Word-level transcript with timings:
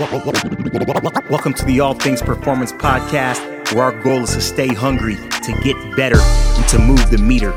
Welcome 0.00 1.52
to 1.52 1.64
the 1.66 1.80
All 1.80 1.92
Things 1.92 2.22
Performance 2.22 2.72
Podcast, 2.72 3.74
where 3.74 3.84
our 3.84 4.02
goal 4.02 4.22
is 4.22 4.30
to 4.30 4.40
stay 4.40 4.68
hungry, 4.68 5.16
to 5.16 5.60
get 5.62 5.76
better, 5.94 6.18
and 6.18 6.66
to 6.68 6.78
move 6.78 7.10
the 7.10 7.18
meter. 7.18 7.52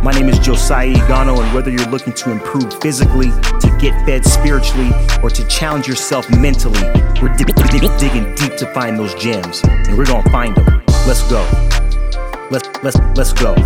My 0.00 0.12
name 0.12 0.28
is 0.28 0.38
Josiah 0.38 0.94
Igono, 0.94 1.42
and 1.42 1.52
whether 1.52 1.72
you're 1.72 1.88
looking 1.88 2.12
to 2.12 2.30
improve 2.30 2.80
physically, 2.80 3.30
to 3.30 3.76
get 3.80 4.00
fed 4.06 4.24
spiritually, 4.24 4.92
or 5.24 5.30
to 5.30 5.44
challenge 5.48 5.88
yourself 5.88 6.30
mentally, 6.30 6.84
we're 7.20 7.34
digging 7.36 8.32
deep 8.36 8.56
to 8.56 8.72
find 8.72 8.96
those 8.96 9.12
gems, 9.16 9.60
and 9.64 9.98
we're 9.98 10.06
gonna 10.06 10.30
find 10.30 10.54
them. 10.54 10.84
Let's 11.04 11.28
go. 11.28 11.42
Let's 12.52 12.68
let's 12.84 12.96
let's 13.16 13.32
go. 13.32 13.56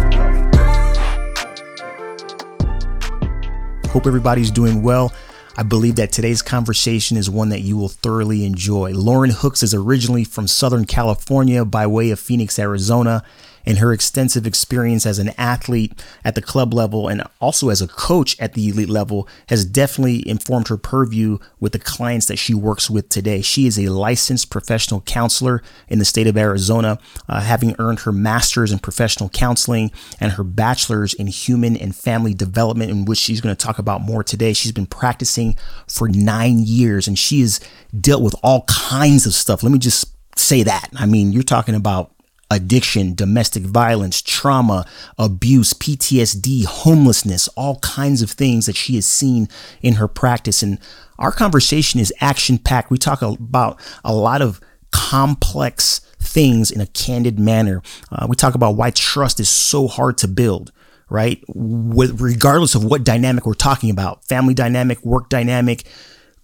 Hope 3.90 4.06
everybody's 4.06 4.50
doing 4.50 4.82
well. 4.82 5.12
I 5.56 5.62
believe 5.62 5.94
that 5.96 6.10
today's 6.10 6.42
conversation 6.42 7.16
is 7.16 7.30
one 7.30 7.50
that 7.50 7.60
you 7.60 7.76
will 7.76 7.88
thoroughly 7.88 8.44
enjoy. 8.44 8.92
Lauren 8.92 9.30
Hooks 9.30 9.62
is 9.62 9.72
originally 9.72 10.24
from 10.24 10.48
Southern 10.48 10.84
California 10.84 11.64
by 11.64 11.86
way 11.86 12.10
of 12.10 12.18
Phoenix, 12.18 12.58
Arizona 12.58 13.22
and 13.66 13.78
her 13.78 13.92
extensive 13.92 14.46
experience 14.46 15.06
as 15.06 15.18
an 15.18 15.30
athlete 15.38 15.92
at 16.24 16.34
the 16.34 16.42
club 16.42 16.74
level 16.74 17.08
and 17.08 17.22
also 17.40 17.68
as 17.68 17.80
a 17.80 17.88
coach 17.88 18.38
at 18.40 18.54
the 18.54 18.68
elite 18.68 18.88
level 18.88 19.28
has 19.48 19.64
definitely 19.64 20.26
informed 20.28 20.68
her 20.68 20.76
purview 20.76 21.38
with 21.60 21.72
the 21.72 21.78
clients 21.78 22.26
that 22.26 22.38
she 22.38 22.54
works 22.54 22.90
with 22.90 23.08
today. 23.08 23.40
She 23.40 23.66
is 23.66 23.78
a 23.78 23.88
licensed 23.88 24.50
professional 24.50 25.00
counselor 25.02 25.62
in 25.88 25.98
the 25.98 26.04
state 26.04 26.26
of 26.26 26.36
Arizona, 26.36 26.98
uh, 27.28 27.40
having 27.40 27.74
earned 27.78 28.00
her 28.00 28.12
master's 28.12 28.72
in 28.72 28.78
professional 28.78 29.28
counseling 29.28 29.90
and 30.20 30.32
her 30.32 30.44
bachelor's 30.44 31.14
in 31.14 31.26
human 31.26 31.76
and 31.76 31.94
family 31.94 32.34
development, 32.34 32.90
in 32.90 33.04
which 33.04 33.18
she's 33.18 33.40
going 33.40 33.54
to 33.54 33.66
talk 33.66 33.78
about 33.78 34.00
more 34.00 34.22
today. 34.22 34.52
She's 34.52 34.72
been 34.72 34.86
practicing 34.86 35.56
for 35.88 36.08
nine 36.08 36.58
years 36.60 37.08
and 37.08 37.18
she 37.18 37.40
has 37.40 37.60
dealt 37.98 38.22
with 38.22 38.34
all 38.42 38.64
kinds 38.68 39.26
of 39.26 39.34
stuff. 39.34 39.62
Let 39.62 39.72
me 39.72 39.78
just 39.78 40.14
say 40.36 40.62
that. 40.62 40.88
I 40.96 41.06
mean, 41.06 41.32
you're 41.32 41.42
talking 41.42 41.74
about 41.74 42.13
addiction, 42.54 43.14
domestic 43.14 43.64
violence, 43.64 44.22
trauma, 44.22 44.86
abuse, 45.18 45.72
PTSD, 45.74 46.64
homelessness, 46.64 47.48
all 47.48 47.78
kinds 47.80 48.22
of 48.22 48.30
things 48.30 48.66
that 48.66 48.76
she 48.76 48.94
has 48.94 49.06
seen 49.06 49.48
in 49.82 49.94
her 49.94 50.08
practice. 50.08 50.62
And 50.62 50.78
our 51.18 51.32
conversation 51.32 52.00
is 52.00 52.12
action 52.20 52.58
packed. 52.58 52.90
We 52.90 52.98
talk 52.98 53.22
about 53.22 53.80
a 54.04 54.14
lot 54.14 54.40
of 54.40 54.60
complex 54.92 56.00
things 56.18 56.70
in 56.70 56.80
a 56.80 56.86
candid 56.86 57.38
manner. 57.38 57.82
Uh, 58.10 58.26
we 58.28 58.36
talk 58.36 58.54
about 58.54 58.76
why 58.76 58.90
trust 58.90 59.40
is 59.40 59.48
so 59.48 59.88
hard 59.88 60.18
to 60.18 60.28
build 60.28 60.72
right? 61.10 61.44
With 61.48 62.20
regardless 62.20 62.74
of 62.74 62.82
what 62.82 63.04
dynamic 63.04 63.46
we're 63.46 63.54
talking 63.54 63.90
about, 63.90 64.24
family 64.24 64.54
dynamic, 64.54 65.04
work 65.04 65.28
dynamic, 65.28 65.84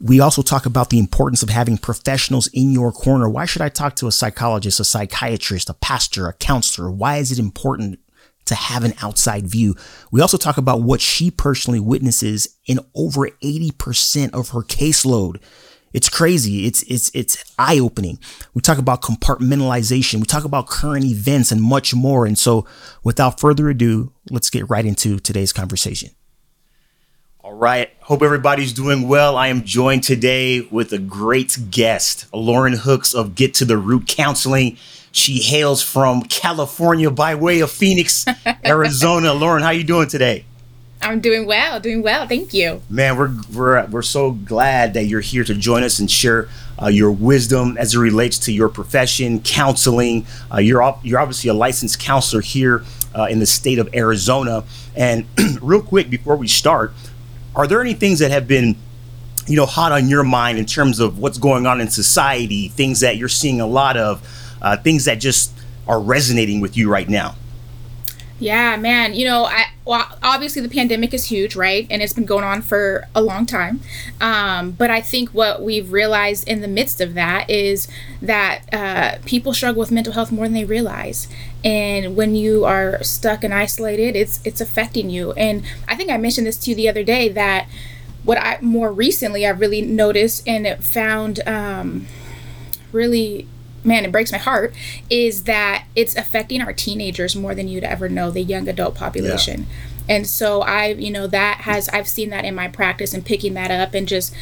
we 0.01 0.19
also 0.19 0.41
talk 0.41 0.65
about 0.65 0.89
the 0.89 0.99
importance 0.99 1.43
of 1.43 1.51
having 1.51 1.77
professionals 1.77 2.47
in 2.49 2.73
your 2.73 2.91
corner. 2.91 3.29
Why 3.29 3.45
should 3.45 3.61
I 3.61 3.69
talk 3.69 3.97
to 3.97 4.07
a 4.07 4.13
psychologist, 4.13 4.81
a 4.81 4.85
psychiatrist, 4.85 5.69
a 5.69 5.75
pastor, 5.75 6.27
a 6.27 6.33
counselor? 6.33 6.91
Why 6.91 7.19
is 7.19 7.31
it 7.31 7.39
important 7.39 8.01
to 8.47 8.55
have 8.55 8.83
an 8.83 8.95
outside 9.03 9.47
view? 9.47 9.75
We 10.11 10.23
also 10.23 10.39
talk 10.39 10.57
about 10.57 10.83
what 10.83 11.03
she 11.03 11.31
personally 11.31 11.81
witnesses 11.81 12.57
in 12.67 12.81
over 12.95 13.29
80% 13.43 14.33
of 14.33 14.49
her 14.51 14.63
caseload. 14.63 15.37
It's 15.93 16.09
crazy. 16.09 16.67
It's 16.67 16.83
it's 16.85 17.11
it's 17.15 17.53
eye-opening. 17.59 18.21
We 18.55 18.63
talk 18.63 18.79
about 18.79 19.03
compartmentalization. 19.03 20.21
We 20.21 20.25
talk 20.25 20.45
about 20.45 20.69
current 20.69 21.05
events 21.05 21.51
and 21.51 21.61
much 21.61 21.93
more. 21.93 22.27
And 22.27 22.39
so, 22.39 22.65
without 23.03 23.41
further 23.41 23.69
ado, 23.69 24.13
let's 24.31 24.51
get 24.51 24.71
right 24.71 24.87
into 24.87 25.19
today's 25.19 25.53
conversation. 25.53 26.11
All 27.51 27.57
right. 27.57 27.91
Hope 28.03 28.23
everybody's 28.23 28.73
doing 28.73 29.09
well. 29.09 29.37
I 29.37 29.49
am 29.49 29.65
joined 29.65 30.05
today 30.05 30.61
with 30.71 30.93
a 30.93 30.99
great 30.99 31.59
guest, 31.69 32.33
Lauren 32.33 32.75
Hooks 32.75 33.13
of 33.13 33.35
Get 33.35 33.55
to 33.55 33.65
the 33.65 33.77
Root 33.77 34.07
Counseling. 34.07 34.77
She 35.11 35.43
hails 35.43 35.83
from 35.83 36.23
California 36.23 37.11
by 37.11 37.35
way 37.35 37.59
of 37.59 37.73
Phoenix, 37.73 38.25
Arizona. 38.65 39.35
Lauren, 39.35 39.63
how 39.63 39.71
are 39.71 39.75
you 39.75 39.83
doing 39.83 40.07
today? 40.07 40.45
I'm 41.03 41.19
doing 41.19 41.45
well, 41.45 41.81
doing 41.81 42.03
well. 42.03 42.29
Thank 42.29 42.55
you. 42.55 42.83
Man, 42.89 43.17
we're 43.17 43.33
we're 43.53 43.85
we're 43.87 44.03
so 44.03 44.31
glad 44.31 44.95
that 44.95 45.07
you're 45.07 45.21
here 45.21 45.43
to 45.43 45.55
join 45.55 45.83
us 45.83 45.99
and 45.99 46.09
share 46.09 46.49
uh, 46.81 46.87
your 46.87 47.11
wisdom 47.11 47.77
as 47.79 47.97
it 47.97 47.99
relates 47.99 48.39
to 48.41 48.53
your 48.53 48.69
profession, 48.69 49.41
counseling. 49.41 50.25
Uh, 50.55 50.59
you're 50.59 50.97
you're 51.03 51.19
obviously 51.19 51.51
a 51.51 51.55
licensed 51.55 51.99
counselor 51.99 52.43
here 52.43 52.85
uh, 53.15 53.25
in 53.25 53.41
the 53.41 53.47
state 53.47 53.81
of 53.81 53.93
Arizona. 53.95 54.63
And 54.95 55.27
real 55.61 55.83
quick 55.83 56.11
before 56.11 56.37
we 56.37 56.49
start, 56.49 56.93
are 57.55 57.67
there 57.67 57.81
any 57.81 57.95
things 57.95 58.19
that 58.21 58.31
have 58.31 58.47
been 58.47 58.77
you 59.47 59.57
know 59.57 59.67
hot 59.67 59.93
on 59.93 60.09
your 60.09 60.23
mind 60.23 60.59
in 60.59 60.67
terms 60.67 61.01
of 61.01 61.19
what's 61.19 61.39
going 61.39 61.67
on 61.67 61.81
in 61.81 61.89
society 61.89 62.69
things 62.69 63.01
that 63.01 63.17
you're 63.17 63.29
seeing 63.29 63.61
a 63.61 63.67
lot 63.67 63.97
of 63.97 64.27
uh, 64.63 64.77
things 64.77 65.07
that 65.07 65.17
just 65.17 65.53
are 65.89 66.01
resonating 66.01 66.61
with 66.61 66.77
you 66.77 66.91
right 66.91 67.09
now? 67.09 67.35
Yeah 68.39 68.77
man 68.77 69.15
you 69.15 69.27
know 69.27 69.45
i 69.45 69.65
well 69.85 70.07
obviously 70.23 70.63
the 70.63 70.69
pandemic 70.69 71.13
is 71.13 71.25
huge 71.27 71.57
right? 71.57 71.87
And 71.91 72.01
it's 72.01 72.13
been 72.13 72.25
going 72.25 72.45
on 72.45 72.63
for 72.63 73.07
a 73.15 73.21
long 73.21 73.45
time. 73.45 73.81
Um, 74.21 74.71
but 74.73 74.91
i 74.91 75.01
think 75.01 75.31
what 75.31 75.63
we've 75.63 75.93
realized 75.93 76.47
in 76.49 76.61
the 76.61 76.69
midst 76.69 77.01
of 77.01 77.15
that 77.15 77.51
is 77.51 77.89
that 78.23 78.63
uh, 78.73 79.19
people 79.27 79.53
struggle 79.53 79.81
with 79.81 79.91
mental 79.91 80.13
health 80.13 80.31
more 80.31 80.45
than 80.47 80.55
they 80.55 80.65
realize 80.65 81.27
and 81.65 82.17
when 82.17 82.35
you 82.35 82.65
are 82.65 83.03
stuck 83.03 83.45
and 83.45 83.53
isolated 83.53 84.17
it's 84.17 84.41
it's 84.45 84.61
affecting 84.61 85.11
you 85.11 85.33
and 85.33 85.63
i 85.89 85.95
think 85.95 86.11
i 86.11 86.17
mentioned 86.17 86.47
this 86.47 86.57
to 86.57 86.71
you 86.71 86.77
the 86.77 86.89
other 86.89 87.03
day 87.03 87.29
that 87.29 87.69
what 88.25 88.39
i 88.39 88.59
more 88.61 88.93
recently 88.93 89.47
i 89.47 89.51
really 89.51 89.83
noticed 89.83 90.47
and 90.49 90.83
found 90.83 91.47
um, 91.47 92.07
really 92.93 93.47
man 93.85 94.05
it 94.05 94.13
breaks 94.13 94.33
my 94.33 94.39
heart 94.39 94.75
is 95.09 95.45
that 95.45 95.85
it's 95.95 96.17
affecting 96.17 96.61
our 96.61 96.73
teenagers 96.73 97.37
more 97.37 97.55
than 97.55 97.69
you'd 97.69 97.85
ever 97.85 98.09
know 98.09 98.31
the 98.31 98.43
young 98.43 98.69
adult 98.69 98.95
population 98.95 99.61
yeah. 99.61 100.17
and 100.17 100.27
so 100.27 100.63
i 100.63 100.89
you 100.89 101.11
know 101.11 101.27
that 101.27 101.63
has 101.63 101.89
i've 101.91 102.09
seen 102.09 102.31
that 102.31 102.45
in 102.45 102.55
my 102.55 102.69
practice 102.69 103.15
and 103.15 103.25
picking 103.25 103.55
that 103.55 103.71
up 103.71 103.95
and 103.95 104.09
just 104.09 104.35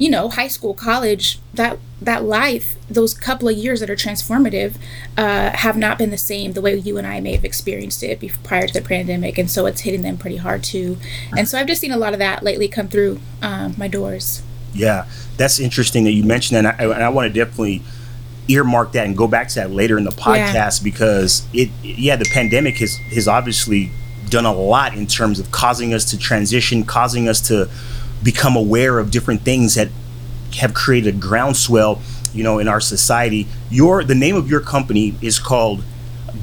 you 0.00 0.08
know, 0.08 0.30
high 0.30 0.48
school, 0.48 0.72
college, 0.72 1.38
that 1.52 1.78
that 2.00 2.24
life, 2.24 2.74
those 2.88 3.12
couple 3.12 3.46
of 3.48 3.54
years 3.54 3.80
that 3.80 3.90
are 3.90 3.94
transformative, 3.94 4.76
uh, 5.18 5.50
have 5.50 5.76
not 5.76 5.98
been 5.98 6.10
the 6.10 6.16
same 6.16 6.54
the 6.54 6.62
way 6.62 6.74
you 6.74 6.96
and 6.96 7.06
I 7.06 7.20
may 7.20 7.34
have 7.34 7.44
experienced 7.44 8.02
it 8.02 8.18
before, 8.18 8.42
prior 8.42 8.66
to 8.66 8.72
the 8.72 8.80
pandemic, 8.80 9.36
and 9.36 9.50
so 9.50 9.66
it's 9.66 9.82
hitting 9.82 10.00
them 10.00 10.16
pretty 10.16 10.38
hard 10.38 10.64
too. 10.64 10.96
And 11.36 11.46
so 11.46 11.58
I've 11.58 11.66
just 11.66 11.82
seen 11.82 11.92
a 11.92 11.98
lot 11.98 12.14
of 12.14 12.18
that 12.18 12.42
lately 12.42 12.66
come 12.66 12.88
through 12.88 13.20
um, 13.42 13.74
my 13.76 13.88
doors. 13.88 14.42
Yeah, 14.72 15.06
that's 15.36 15.60
interesting 15.60 16.04
that 16.04 16.12
you 16.12 16.24
mentioned 16.24 16.64
that, 16.64 16.80
and 16.80 16.90
I, 16.90 16.94
and 16.94 17.04
I 17.04 17.10
want 17.10 17.32
to 17.32 17.44
definitely 17.44 17.82
earmark 18.48 18.92
that 18.92 19.06
and 19.06 19.14
go 19.14 19.28
back 19.28 19.48
to 19.48 19.56
that 19.56 19.70
later 19.70 19.98
in 19.98 20.04
the 20.04 20.10
podcast 20.10 20.80
yeah. 20.80 20.84
because 20.84 21.46
it, 21.52 21.68
yeah, 21.82 22.16
the 22.16 22.28
pandemic 22.32 22.78
has 22.78 22.96
has 23.12 23.28
obviously 23.28 23.92
done 24.30 24.46
a 24.46 24.52
lot 24.52 24.96
in 24.96 25.06
terms 25.06 25.38
of 25.38 25.50
causing 25.50 25.92
us 25.92 26.06
to 26.06 26.18
transition, 26.18 26.84
causing 26.84 27.28
us 27.28 27.46
to 27.48 27.68
become 28.22 28.56
aware 28.56 28.98
of 28.98 29.10
different 29.10 29.42
things 29.42 29.74
that 29.74 29.88
have 30.56 30.74
created 30.74 31.14
a 31.14 31.18
groundswell, 31.18 32.00
you 32.32 32.42
know, 32.42 32.58
in 32.58 32.68
our 32.68 32.80
society. 32.80 33.46
Your 33.70 34.04
the 34.04 34.14
name 34.14 34.36
of 34.36 34.50
your 34.50 34.60
company 34.60 35.14
is 35.22 35.38
called 35.38 35.82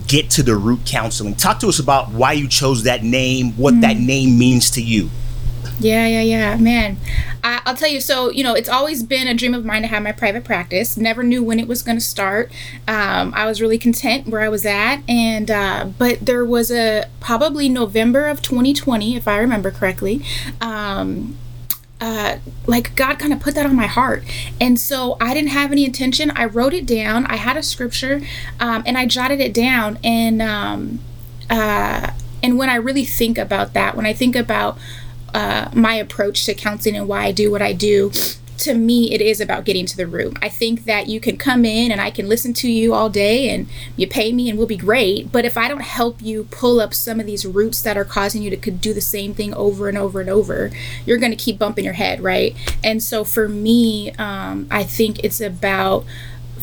Get 0.07 0.29
to 0.31 0.43
the 0.43 0.55
Root 0.55 0.81
Counseling. 0.85 1.35
Talk 1.35 1.59
to 1.59 1.67
us 1.67 1.79
about 1.79 2.11
why 2.11 2.33
you 2.33 2.47
chose 2.47 2.83
that 2.83 3.03
name, 3.03 3.51
what 3.53 3.75
mm. 3.75 3.81
that 3.81 3.97
name 3.97 4.38
means 4.38 4.69
to 4.71 4.81
you. 4.81 5.09
Yeah, 5.79 6.07
yeah, 6.07 6.21
yeah, 6.21 6.57
man. 6.57 6.97
I, 7.43 7.61
will 7.67 7.75
tell 7.75 7.89
you. 7.89 7.99
So, 7.99 8.31
you 8.31 8.44
know, 8.44 8.55
it's 8.55 8.69
always 8.69 9.03
been 9.03 9.27
a 9.27 9.33
dream 9.33 9.53
of 9.53 9.63
mine 9.63 9.83
to 9.83 9.88
have 9.88 10.01
my 10.01 10.11
private 10.11 10.44
practice. 10.44 10.97
Never 10.97 11.23
knew 11.23 11.44
when 11.44 11.59
it 11.59 11.67
was 11.67 11.83
going 11.83 11.97
to 11.97 12.03
start. 12.03 12.51
Um, 12.88 13.31
I 13.35 13.45
was 13.45 13.61
really 13.61 13.77
content 13.77 14.27
where 14.27 14.41
I 14.41 14.49
was 14.49 14.65
at, 14.65 15.01
and 15.07 15.51
uh, 15.51 15.85
but 15.97 16.25
there 16.25 16.44
was 16.44 16.71
a 16.71 17.05
probably 17.19 17.69
November 17.69 18.27
of 18.27 18.41
2020, 18.41 19.15
if 19.15 19.27
I 19.27 19.38
remember 19.38 19.69
correctly. 19.69 20.23
Um, 20.59 21.38
uh, 21.99 22.38
like 22.65 22.95
God 22.95 23.17
kind 23.17 23.33
of 23.33 23.39
put 23.39 23.55
that 23.55 23.65
on 23.65 23.75
my 23.75 23.88
heart. 23.88 24.23
And 24.61 24.79
so 24.79 25.17
I 25.19 25.33
didn't 25.33 25.49
have 25.49 25.71
any 25.71 25.85
intention. 25.85 26.31
I 26.31 26.45
wrote 26.45 26.73
it 26.73 26.85
down. 26.85 27.25
I 27.25 27.38
had 27.38 27.57
a 27.57 27.63
scripture 27.63 28.21
um, 28.59 28.83
and 28.85 28.97
I 28.97 29.05
jotted 29.05 29.39
it 29.39 29.53
down. 29.53 29.97
And, 30.03 30.41
um, 30.41 30.99
uh, 31.49 32.11
and 32.44 32.57
when 32.57 32.69
I 32.69 32.75
really 32.75 33.05
think 33.05 33.38
about 33.38 33.73
that, 33.73 33.95
when 33.95 34.05
I 34.05 34.13
think 34.13 34.35
about 34.35 34.77
uh, 35.33 35.69
my 35.73 35.95
approach 35.95 36.45
to 36.45 36.53
counseling 36.53 36.95
and 36.95 37.07
why 37.07 37.25
I 37.25 37.31
do 37.31 37.51
what 37.51 37.61
I 37.61 37.73
do, 37.73 38.11
to 38.57 38.74
me, 38.74 39.13
it 39.13 39.21
is 39.21 39.39
about 39.39 39.65
getting 39.65 39.86
to 39.86 39.98
the 39.98 40.07
root. 40.07 40.38
I 40.42 40.50
think 40.50 40.86
that 40.86 41.07
you 41.07 41.19
can 41.19 41.38
come 41.38 41.63
in 41.65 41.92
and 41.92 42.01
I 42.01 42.09
can 42.09 42.27
listen 42.27 42.54
to 42.56 42.69
you 42.69 42.94
all 42.94 43.09
day 43.09 43.50
and 43.50 43.68
you 43.95 44.07
pay 44.07 44.33
me 44.33 44.50
and 44.50 44.57
we'll 44.57 44.68
be 44.68 44.77
great. 44.77 45.31
But 45.31 45.45
if 45.45 45.57
I 45.57 45.68
don't 45.68 45.81
help 45.81 46.21
you 46.21 46.45
pull 46.45 46.80
up 46.80 46.94
some 46.94 47.19
of 47.19 47.25
these 47.25 47.45
roots 47.45 47.81
that 47.83 47.98
are 47.98 48.06
causing 48.06 48.42
you 48.42 48.50
to 48.50 48.57
could 48.57 48.81
do 48.81 48.94
the 48.94 49.01
same 49.01 49.33
thing 49.33 49.54
over 49.54 49.88
and 49.88 49.98
over 49.98 50.19
and 50.21 50.30
over, 50.30 50.71
you're 51.06 51.18
going 51.18 51.31
to 51.31 51.38
keep 51.38 51.59
bumping 51.59 51.86
your 51.86 51.94
head, 51.94 52.21
right? 52.21 52.56
And 52.83 53.01
so 53.01 53.24
for 53.24 53.48
me, 53.48 54.12
um, 54.13 54.68
I 54.71 54.83
think 54.83 55.24
it's 55.24 55.42
about 55.42 56.06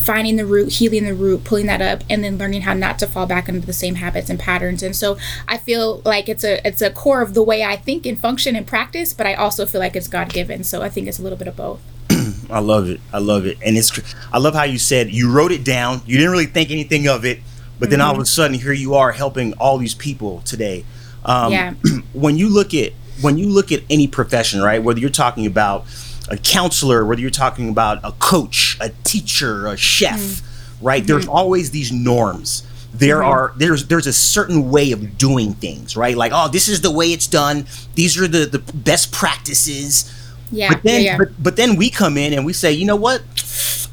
finding 0.05 0.37
the 0.37 0.47
root, 0.47 0.75
healing 0.75 1.05
the 1.05 1.15
root, 1.15 1.45
pulling 1.45 1.67
that 1.67 1.81
up, 1.81 2.03
and 2.11 2.23
then 2.23 2.37
learning 2.39 2.63
how 2.63 2.75
not 2.75 2.99
to 2.99 3.07
fall 3.07 3.27
back 3.27 3.49
into 3.49 3.67
the 3.67 3.73
same 3.73 3.97
habits 3.97 4.29
and 4.29 4.39
patterns. 4.39 4.83
And 4.83 4.95
so 4.95 5.17
I 5.49 5.59
feel 5.59 6.03
like 6.05 6.29
it's 6.29 6.45
a 6.45 6.67
it's 6.67 6.83
a 6.83 6.91
core 6.91 7.23
of 7.23 7.35
the 7.35 7.43
way 7.43 7.65
I 7.65 7.77
think 7.77 8.07
and 8.07 8.19
function 8.19 8.55
and 8.55 8.67
practice, 8.67 9.13
but 9.13 9.27
I 9.27 9.35
also 9.35 9.67
feel 9.67 9.81
like 9.81 9.97
it's 9.97 10.09
God 10.09 10.33
given. 10.33 10.65
So 10.65 10.83
I 10.83 10.89
think 10.89 11.09
it's 11.09 11.19
a 11.19 11.23
little 11.23 11.39
bit 11.39 11.49
of 11.49 11.57
both. 11.57 11.81
I 12.51 12.61
love 12.61 12.89
it. 12.89 13.01
I 13.13 13.19
love 13.19 13.47
it. 13.47 13.59
And 13.65 13.77
it's 13.77 13.99
I 14.33 14.39
love 14.39 14.55
how 14.55 14.65
you 14.65 14.79
said 14.79 15.11
you 15.11 15.33
wrote 15.33 15.53
it 15.53 15.65
down. 15.65 16.03
You 16.07 16.17
didn't 16.17 16.33
really 16.33 16.47
think 16.47 16.71
anything 16.71 17.09
of 17.09 17.25
it, 17.25 17.41
but 17.79 17.87
mm-hmm. 17.87 17.91
then 17.91 18.01
all 18.01 18.13
of 18.13 18.19
a 18.19 18.21
mm-hmm. 18.21 18.27
sudden 18.27 18.59
here 18.59 18.73
you 18.73 18.95
are 18.95 19.13
helping 19.13 19.55
all 19.55 19.79
these 19.79 19.95
people 19.95 20.41
today. 20.43 20.85
Um, 21.25 21.53
yeah. 21.53 21.75
when 22.13 22.37
you 22.37 22.49
look 22.49 22.75
at 22.75 22.93
when 23.21 23.39
you 23.39 23.49
look 23.49 23.73
at 23.73 23.83
any 23.89 24.07
profession, 24.07 24.61
right? 24.61 24.83
Whether 24.83 25.01
you're 25.01 25.11
talking 25.11 25.47
about 25.47 25.87
a 26.29 26.37
counselor, 26.37 27.05
whether 27.05 27.21
you're 27.21 27.31
talking 27.31 27.69
about 27.69 27.99
a 28.03 28.13
coach, 28.13 28.77
a 28.81 28.91
teacher, 29.05 29.67
a 29.67 29.77
chef, 29.77 30.19
mm-hmm. 30.19 30.87
right? 30.87 31.07
There's 31.07 31.25
mm-hmm. 31.25 31.37
always 31.37 31.71
these 31.71 31.93
norms. 31.93 32.67
There 32.93 33.21
mm-hmm. 33.21 33.29
are 33.29 33.53
there's 33.57 33.87
there's 33.89 34.07
a 34.07 34.13
certain 34.13 34.71
way 34.71 34.93
of 34.93 35.19
doing 35.19 35.55
things, 35.55 35.97
right? 35.97 36.17
Like, 36.17 36.33
oh, 36.35 36.49
this 36.49 36.69
is 36.69 36.81
the 36.81 36.91
way 36.91 37.07
it's 37.07 37.27
done. 37.27 37.67
These 37.95 38.19
are 38.21 38.29
the 38.29 38.47
the 38.47 38.61
best 38.73 39.13
practices. 39.13 40.11
Yeah. 40.51 40.69
But 40.73 40.83
then 40.83 41.03
yeah, 41.03 41.11
yeah. 41.13 41.19
But, 41.19 41.43
but 41.43 41.57
then 41.57 41.77
we 41.77 41.91
come 41.91 42.17
in 42.17 42.33
and 42.33 42.47
we 42.47 42.53
say, 42.53 42.73
you 42.73 42.87
know 42.87 42.97
what? 42.97 43.23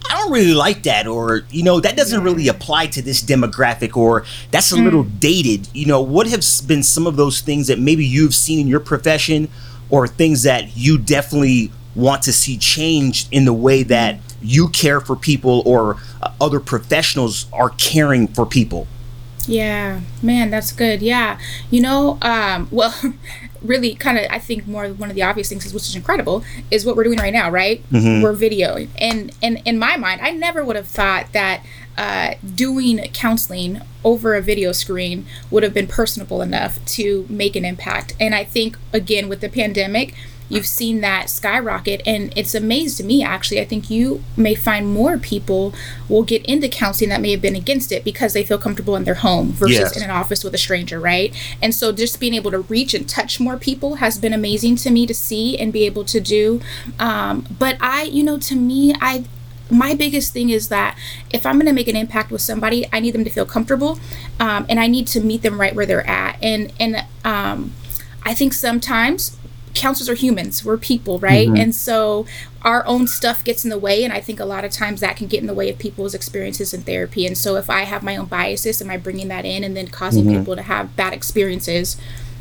I 0.09 0.17
don't 0.17 0.31
really 0.31 0.53
like 0.53 0.83
that, 0.83 1.07
or 1.07 1.41
you 1.49 1.63
know, 1.63 1.79
that 1.79 1.95
doesn't 1.95 2.21
really 2.23 2.47
apply 2.47 2.87
to 2.87 3.01
this 3.01 3.23
demographic, 3.23 3.95
or 3.95 4.25
that's 4.51 4.71
a 4.71 4.75
mm. 4.75 4.83
little 4.83 5.03
dated. 5.03 5.69
You 5.73 5.85
know, 5.85 6.01
what 6.01 6.27
have 6.27 6.43
been 6.67 6.83
some 6.83 7.07
of 7.07 7.15
those 7.15 7.41
things 7.41 7.67
that 7.67 7.79
maybe 7.79 8.05
you've 8.05 8.35
seen 8.35 8.59
in 8.59 8.67
your 8.67 8.81
profession, 8.81 9.47
or 9.89 10.07
things 10.07 10.43
that 10.43 10.75
you 10.75 10.97
definitely 10.97 11.71
want 11.95 12.23
to 12.23 12.33
see 12.33 12.57
changed 12.57 13.27
in 13.31 13.45
the 13.45 13.53
way 13.53 13.83
that 13.83 14.19
you 14.41 14.69
care 14.69 14.99
for 14.99 15.15
people, 15.15 15.61
or 15.65 15.97
uh, 16.21 16.31
other 16.39 16.59
professionals 16.59 17.45
are 17.53 17.69
caring 17.69 18.27
for 18.27 18.45
people? 18.45 18.87
Yeah, 19.47 20.01
man, 20.21 20.49
that's 20.51 20.71
good. 20.71 21.01
Yeah, 21.01 21.39
you 21.69 21.81
know, 21.81 22.17
um, 22.21 22.67
well, 22.71 22.93
really 23.61 23.93
kind 23.95 24.17
of 24.17 24.25
I 24.29 24.39
think 24.39 24.67
more 24.67 24.87
one 24.89 25.09
of 25.09 25.15
the 25.15 25.23
obvious 25.23 25.49
things 25.49 25.65
is 25.65 25.73
which 25.73 25.83
is 25.83 25.95
incredible 25.95 26.43
is 26.71 26.85
what 26.85 26.95
we're 26.95 27.03
doing 27.03 27.19
right 27.19 27.33
now, 27.33 27.49
right? 27.49 27.87
Mm-hmm. 27.91 28.23
We're 28.23 28.33
videoing, 28.33 28.89
and 28.97 29.31
and 29.41 29.61
in 29.65 29.77
my 29.77 29.97
mind, 29.97 30.21
I 30.21 30.31
never 30.31 30.63
would 30.63 30.75
have 30.75 30.87
thought 30.87 31.33
that 31.33 31.63
uh, 31.97 32.35
doing 32.55 32.99
counseling 33.13 33.81
over 34.03 34.33
a 34.35 34.41
video 34.41 34.71
screen 34.71 35.25
would 35.49 35.61
have 35.63 35.73
been 35.73 35.87
personable 35.87 36.41
enough 36.41 36.83
to 36.85 37.25
make 37.29 37.55
an 37.55 37.65
impact. 37.65 38.15
And 38.19 38.33
I 38.33 38.43
think 38.43 38.77
again 38.93 39.29
with 39.29 39.41
the 39.41 39.49
pandemic, 39.49 40.15
you've 40.51 40.65
seen 40.65 41.01
that 41.01 41.29
skyrocket 41.29 42.01
and 42.05 42.33
it's 42.35 42.53
amazed 42.53 43.03
me 43.03 43.23
actually 43.23 43.59
i 43.59 43.65
think 43.65 43.89
you 43.89 44.23
may 44.35 44.53
find 44.53 44.87
more 44.87 45.17
people 45.17 45.73
will 46.09 46.23
get 46.23 46.45
into 46.45 46.67
counseling 46.67 47.09
that 47.09 47.21
may 47.21 47.31
have 47.31 47.41
been 47.41 47.55
against 47.55 47.91
it 47.91 48.03
because 48.03 48.33
they 48.33 48.43
feel 48.43 48.57
comfortable 48.57 48.95
in 48.95 49.03
their 49.03 49.15
home 49.15 49.51
versus 49.51 49.77
yes. 49.77 49.97
in 49.97 50.03
an 50.03 50.09
office 50.09 50.43
with 50.43 50.53
a 50.53 50.57
stranger 50.57 50.99
right 50.99 51.35
and 51.61 51.73
so 51.73 51.91
just 51.91 52.19
being 52.19 52.33
able 52.33 52.51
to 52.51 52.59
reach 52.59 52.93
and 52.93 53.07
touch 53.07 53.39
more 53.39 53.57
people 53.57 53.95
has 53.95 54.17
been 54.17 54.33
amazing 54.33 54.75
to 54.75 54.91
me 54.91 55.05
to 55.05 55.13
see 55.13 55.57
and 55.57 55.71
be 55.71 55.85
able 55.85 56.03
to 56.03 56.19
do 56.19 56.61
um, 56.99 57.45
but 57.57 57.77
i 57.79 58.03
you 58.03 58.23
know 58.23 58.37
to 58.37 58.55
me 58.55 58.93
i 59.01 59.23
my 59.71 59.95
biggest 59.95 60.33
thing 60.33 60.49
is 60.49 60.67
that 60.69 60.97
if 61.31 61.45
I'm 61.45 61.55
going 61.55 61.65
to 61.65 61.73
make 61.73 61.87
an 61.87 61.95
impact 61.95 62.29
with 62.29 62.41
somebody, 62.41 62.85
I 62.91 62.99
need 62.99 63.11
them 63.11 63.23
to 63.23 63.29
feel 63.29 63.45
comfortable, 63.45 63.99
um, 64.39 64.65
and 64.69 64.79
I 64.79 64.87
need 64.87 65.07
to 65.07 65.21
meet 65.21 65.41
them 65.41 65.59
right 65.59 65.73
where 65.73 65.85
they're 65.85 66.05
at. 66.05 66.37
And 66.43 66.73
and 66.79 67.05
um, 67.23 67.73
I 68.23 68.33
think 68.33 68.53
sometimes 68.53 69.37
counselors 69.73 70.09
are 70.09 70.15
humans 70.15 70.63
we're 70.63 70.77
people 70.77 71.19
right 71.19 71.47
mm-hmm. 71.47 71.57
and 71.57 71.75
so 71.75 72.25
our 72.63 72.85
own 72.85 73.07
stuff 73.07 73.43
gets 73.43 73.63
in 73.63 73.69
the 73.69 73.77
way 73.77 74.03
and 74.03 74.13
i 74.13 74.19
think 74.19 74.39
a 74.39 74.45
lot 74.45 74.63
of 74.63 74.71
times 74.71 74.99
that 74.99 75.15
can 75.15 75.27
get 75.27 75.41
in 75.41 75.47
the 75.47 75.53
way 75.53 75.69
of 75.69 75.77
people's 75.77 76.13
experiences 76.13 76.73
in 76.73 76.81
therapy 76.81 77.25
and 77.25 77.37
so 77.37 77.55
if 77.55 77.69
i 77.69 77.81
have 77.81 78.03
my 78.03 78.15
own 78.15 78.25
biases 78.25 78.81
am 78.81 78.89
i 78.89 78.97
bringing 78.97 79.27
that 79.27 79.45
in 79.45 79.63
and 79.63 79.75
then 79.75 79.87
causing 79.87 80.25
mm-hmm. 80.25 80.39
people 80.39 80.55
to 80.55 80.61
have 80.63 80.95
bad 80.95 81.13
experiences 81.13 81.97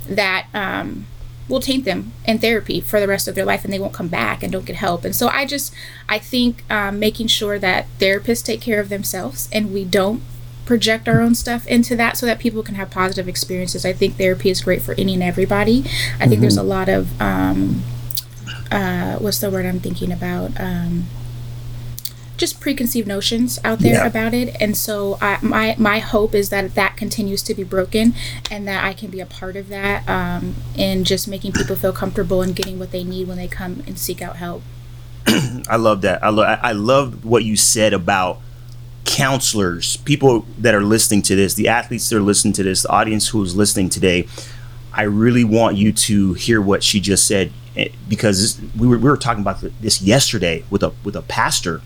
that 0.08 0.46
um, 0.54 1.06
will 1.48 1.60
taint 1.60 1.84
them 1.84 2.12
in 2.26 2.38
therapy 2.38 2.80
for 2.80 3.00
the 3.00 3.08
rest 3.08 3.26
of 3.26 3.34
their 3.34 3.44
life 3.44 3.64
and 3.64 3.72
they 3.72 3.78
won't 3.78 3.92
come 3.92 4.08
back 4.08 4.42
and 4.42 4.52
don't 4.52 4.66
get 4.66 4.76
help 4.76 5.04
and 5.04 5.14
so 5.14 5.28
i 5.28 5.44
just 5.44 5.74
i 6.08 6.18
think 6.18 6.64
um, 6.70 6.98
making 6.98 7.26
sure 7.26 7.58
that 7.58 7.86
therapists 7.98 8.44
take 8.44 8.60
care 8.60 8.80
of 8.80 8.88
themselves 8.88 9.48
and 9.52 9.72
we 9.72 9.84
don't 9.84 10.22
project 10.70 11.08
our 11.08 11.20
own 11.20 11.34
stuff 11.34 11.66
into 11.66 11.96
that 11.96 12.16
so 12.16 12.26
that 12.26 12.38
people 12.38 12.62
can 12.62 12.76
have 12.76 12.92
positive 12.92 13.26
experiences. 13.26 13.84
I 13.84 13.92
think 13.92 14.14
therapy 14.14 14.50
is 14.50 14.60
great 14.60 14.82
for 14.82 14.94
any 14.96 15.14
and 15.14 15.22
everybody. 15.22 15.80
I 15.80 15.82
think 15.82 16.34
mm-hmm. 16.34 16.42
there's 16.42 16.56
a 16.56 16.62
lot 16.62 16.88
of 16.88 17.20
um, 17.20 17.82
uh, 18.70 19.16
what's 19.16 19.40
the 19.40 19.50
word 19.50 19.66
I'm 19.66 19.80
thinking 19.80 20.12
about? 20.12 20.52
Um, 20.60 21.06
just 22.36 22.60
preconceived 22.60 23.08
notions 23.08 23.58
out 23.64 23.80
there 23.80 23.94
yeah. 23.94 24.06
about 24.06 24.32
it, 24.32 24.56
and 24.60 24.76
so 24.76 25.18
I, 25.20 25.38
my 25.42 25.74
my 25.76 25.98
hope 25.98 26.36
is 26.36 26.50
that 26.50 26.76
that 26.76 26.96
continues 26.96 27.42
to 27.42 27.52
be 27.52 27.64
broken, 27.64 28.14
and 28.48 28.68
that 28.68 28.84
I 28.84 28.92
can 28.92 29.10
be 29.10 29.18
a 29.18 29.26
part 29.26 29.56
of 29.56 29.70
that 29.70 30.08
um, 30.08 30.54
in 30.76 31.02
just 31.02 31.26
making 31.26 31.50
people 31.50 31.74
feel 31.74 31.92
comfortable 31.92 32.42
and 32.42 32.54
getting 32.54 32.78
what 32.78 32.92
they 32.92 33.02
need 33.02 33.26
when 33.26 33.38
they 33.38 33.48
come 33.48 33.82
and 33.88 33.98
seek 33.98 34.22
out 34.22 34.36
help. 34.36 34.62
I 35.26 35.74
love 35.74 36.02
that. 36.02 36.22
I 36.22 36.28
love 36.28 36.60
I 36.62 36.70
love 36.70 37.24
what 37.24 37.42
you 37.42 37.56
said 37.56 37.92
about 37.92 38.40
counselors, 39.04 39.96
people 39.98 40.46
that 40.58 40.74
are 40.74 40.82
listening 40.82 41.22
to 41.22 41.36
this, 41.36 41.54
the 41.54 41.68
athletes 41.68 42.08
that 42.08 42.16
are 42.16 42.22
listening 42.22 42.52
to 42.54 42.62
this, 42.62 42.82
the 42.82 42.90
audience 42.90 43.28
who 43.28 43.42
is 43.42 43.56
listening 43.56 43.88
today, 43.88 44.26
I 44.92 45.02
really 45.02 45.44
want 45.44 45.76
you 45.76 45.92
to 45.92 46.34
hear 46.34 46.60
what 46.60 46.82
she 46.82 47.00
just 47.00 47.26
said 47.26 47.52
eh, 47.76 47.88
because 48.08 48.60
we 48.78 48.86
were, 48.86 48.98
we 48.98 49.08
were 49.08 49.16
talking 49.16 49.42
about 49.42 49.60
this 49.80 50.02
yesterday 50.02 50.64
with 50.70 50.82
a 50.82 50.92
with 51.04 51.16
a 51.16 51.22
pastor 51.22 51.80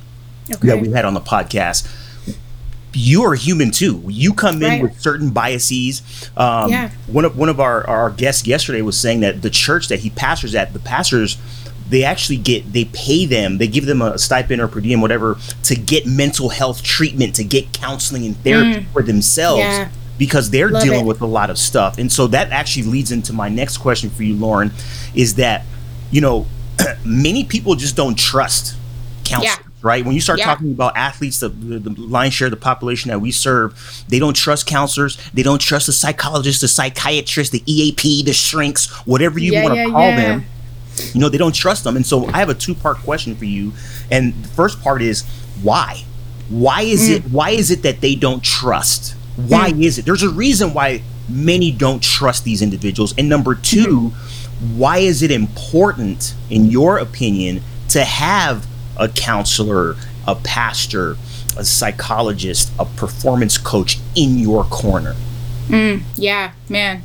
okay. 0.52 0.68
that 0.68 0.80
we 0.80 0.90
had 0.90 1.04
on 1.04 1.14
the 1.14 1.20
podcast. 1.20 1.90
You 2.96 3.24
are 3.24 3.34
human 3.34 3.72
too. 3.72 4.02
You 4.06 4.32
come 4.34 4.62
in 4.62 4.62
right. 4.62 4.82
with 4.82 5.00
certain 5.00 5.30
biases. 5.30 6.30
Um, 6.36 6.70
yeah. 6.70 6.90
One 7.08 7.24
of 7.24 7.36
one 7.36 7.48
of 7.48 7.60
our, 7.60 7.86
our 7.88 8.10
guests 8.10 8.46
yesterday 8.46 8.82
was 8.82 8.98
saying 8.98 9.20
that 9.20 9.42
the 9.42 9.50
church 9.50 9.88
that 9.88 10.00
he 10.00 10.10
pastors 10.10 10.54
at, 10.54 10.72
the 10.72 10.78
pastors 10.78 11.36
they 11.88 12.04
actually 12.04 12.36
get 12.36 12.72
they 12.72 12.84
pay 12.86 13.26
them 13.26 13.58
they 13.58 13.66
give 13.66 13.86
them 13.86 14.00
a 14.00 14.18
stipend 14.18 14.60
or 14.60 14.68
per 14.68 14.80
diem 14.80 15.00
whatever 15.00 15.38
to 15.62 15.74
get 15.74 16.06
mental 16.06 16.48
health 16.48 16.82
treatment 16.82 17.34
to 17.34 17.44
get 17.44 17.72
counseling 17.72 18.24
and 18.24 18.36
therapy 18.38 18.80
mm. 18.80 18.92
for 18.92 19.02
themselves 19.02 19.60
yeah. 19.60 19.90
because 20.18 20.50
they're 20.50 20.70
Love 20.70 20.82
dealing 20.82 21.00
it. 21.00 21.06
with 21.06 21.20
a 21.20 21.26
lot 21.26 21.50
of 21.50 21.58
stuff 21.58 21.98
and 21.98 22.10
so 22.10 22.26
that 22.28 22.50
actually 22.50 22.84
leads 22.84 23.12
into 23.12 23.32
my 23.32 23.48
next 23.48 23.78
question 23.78 24.10
for 24.10 24.22
you 24.22 24.34
lauren 24.34 24.70
is 25.14 25.34
that 25.34 25.64
you 26.10 26.20
know 26.20 26.46
many 27.04 27.44
people 27.44 27.74
just 27.74 27.96
don't 27.96 28.18
trust 28.18 28.76
counselors 29.24 29.58
yeah. 29.58 29.72
right 29.82 30.04
when 30.04 30.14
you 30.14 30.20
start 30.20 30.38
yeah. 30.38 30.46
talking 30.46 30.72
about 30.72 30.96
athletes 30.96 31.40
the, 31.40 31.48
the, 31.48 31.78
the 31.78 32.00
lion's 32.00 32.34
share 32.34 32.46
of 32.46 32.50
the 32.50 32.56
population 32.56 33.10
that 33.10 33.20
we 33.20 33.30
serve 33.30 34.04
they 34.08 34.18
don't 34.18 34.34
trust 34.34 34.66
counselors 34.66 35.18
they 35.32 35.42
don't 35.42 35.60
trust 35.60 35.86
the 35.86 35.92
psychologists 35.92 36.60
the 36.60 36.68
psychiatrists 36.68 37.52
the 37.52 37.62
eap 37.66 38.00
the 38.24 38.32
shrinks 38.32 38.90
whatever 39.06 39.38
you 39.38 39.62
want 39.62 39.74
to 39.74 39.90
call 39.90 40.10
them 40.10 40.44
you 41.12 41.20
know, 41.20 41.28
they 41.28 41.38
don't 41.38 41.54
trust 41.54 41.84
them. 41.84 41.96
And 41.96 42.06
so 42.06 42.26
I 42.26 42.38
have 42.38 42.48
a 42.48 42.54
two 42.54 42.74
part 42.74 42.98
question 42.98 43.34
for 43.34 43.44
you. 43.44 43.72
And 44.10 44.34
the 44.34 44.48
first 44.48 44.82
part 44.82 45.02
is 45.02 45.22
why? 45.62 46.04
Why 46.48 46.82
is 46.82 47.08
mm. 47.08 47.16
it 47.16 47.22
why 47.24 47.50
is 47.50 47.70
it 47.70 47.82
that 47.82 48.00
they 48.00 48.14
don't 48.14 48.42
trust? 48.42 49.14
Why 49.36 49.72
mm. 49.72 49.82
is 49.82 49.98
it? 49.98 50.04
There's 50.04 50.22
a 50.22 50.30
reason 50.30 50.74
why 50.74 51.02
many 51.28 51.70
don't 51.70 52.02
trust 52.02 52.44
these 52.44 52.62
individuals. 52.62 53.14
And 53.16 53.28
number 53.28 53.54
2 53.54 53.86
mm-hmm. 53.86 54.78
why 54.78 54.98
is 54.98 55.22
it 55.22 55.30
important, 55.30 56.34
in 56.50 56.66
your 56.66 56.98
opinion, 56.98 57.62
to 57.88 58.04
have 58.04 58.66
a 58.96 59.08
counselor, 59.08 59.96
a 60.26 60.34
pastor, 60.34 61.16
a 61.56 61.64
psychologist, 61.64 62.72
a 62.78 62.84
performance 62.84 63.58
coach 63.58 63.98
in 64.14 64.38
your 64.38 64.64
corner? 64.64 65.14
Mm, 65.68 66.02
yeah, 66.16 66.52
man. 66.68 67.02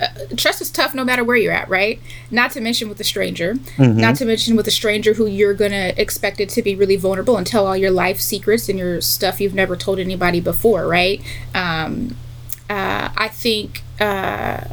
Uh, 0.00 0.08
trust 0.36 0.60
is 0.60 0.70
tough 0.70 0.94
no 0.94 1.04
matter 1.04 1.22
where 1.22 1.36
you're 1.36 1.52
at, 1.52 1.68
right? 1.68 2.00
Not 2.30 2.50
to 2.52 2.60
mention 2.60 2.88
with 2.88 3.00
a 3.00 3.04
stranger. 3.04 3.54
Mm-hmm. 3.54 4.00
Not 4.00 4.16
to 4.16 4.24
mention 4.24 4.56
with 4.56 4.66
a 4.66 4.70
stranger 4.70 5.14
who 5.14 5.26
you're 5.26 5.54
going 5.54 5.72
to 5.72 6.00
expect 6.00 6.40
it 6.40 6.48
to 6.50 6.62
be 6.62 6.74
really 6.74 6.96
vulnerable 6.96 7.36
and 7.36 7.46
tell 7.46 7.66
all 7.66 7.76
your 7.76 7.90
life 7.90 8.20
secrets 8.20 8.68
and 8.68 8.78
your 8.78 9.00
stuff 9.00 9.40
you've 9.40 9.54
never 9.54 9.76
told 9.76 9.98
anybody 9.98 10.40
before, 10.40 10.86
right? 10.86 11.20
Um, 11.54 12.16
uh, 12.68 13.10
I 13.16 13.28
think. 13.28 13.82
Uh, 13.98 14.64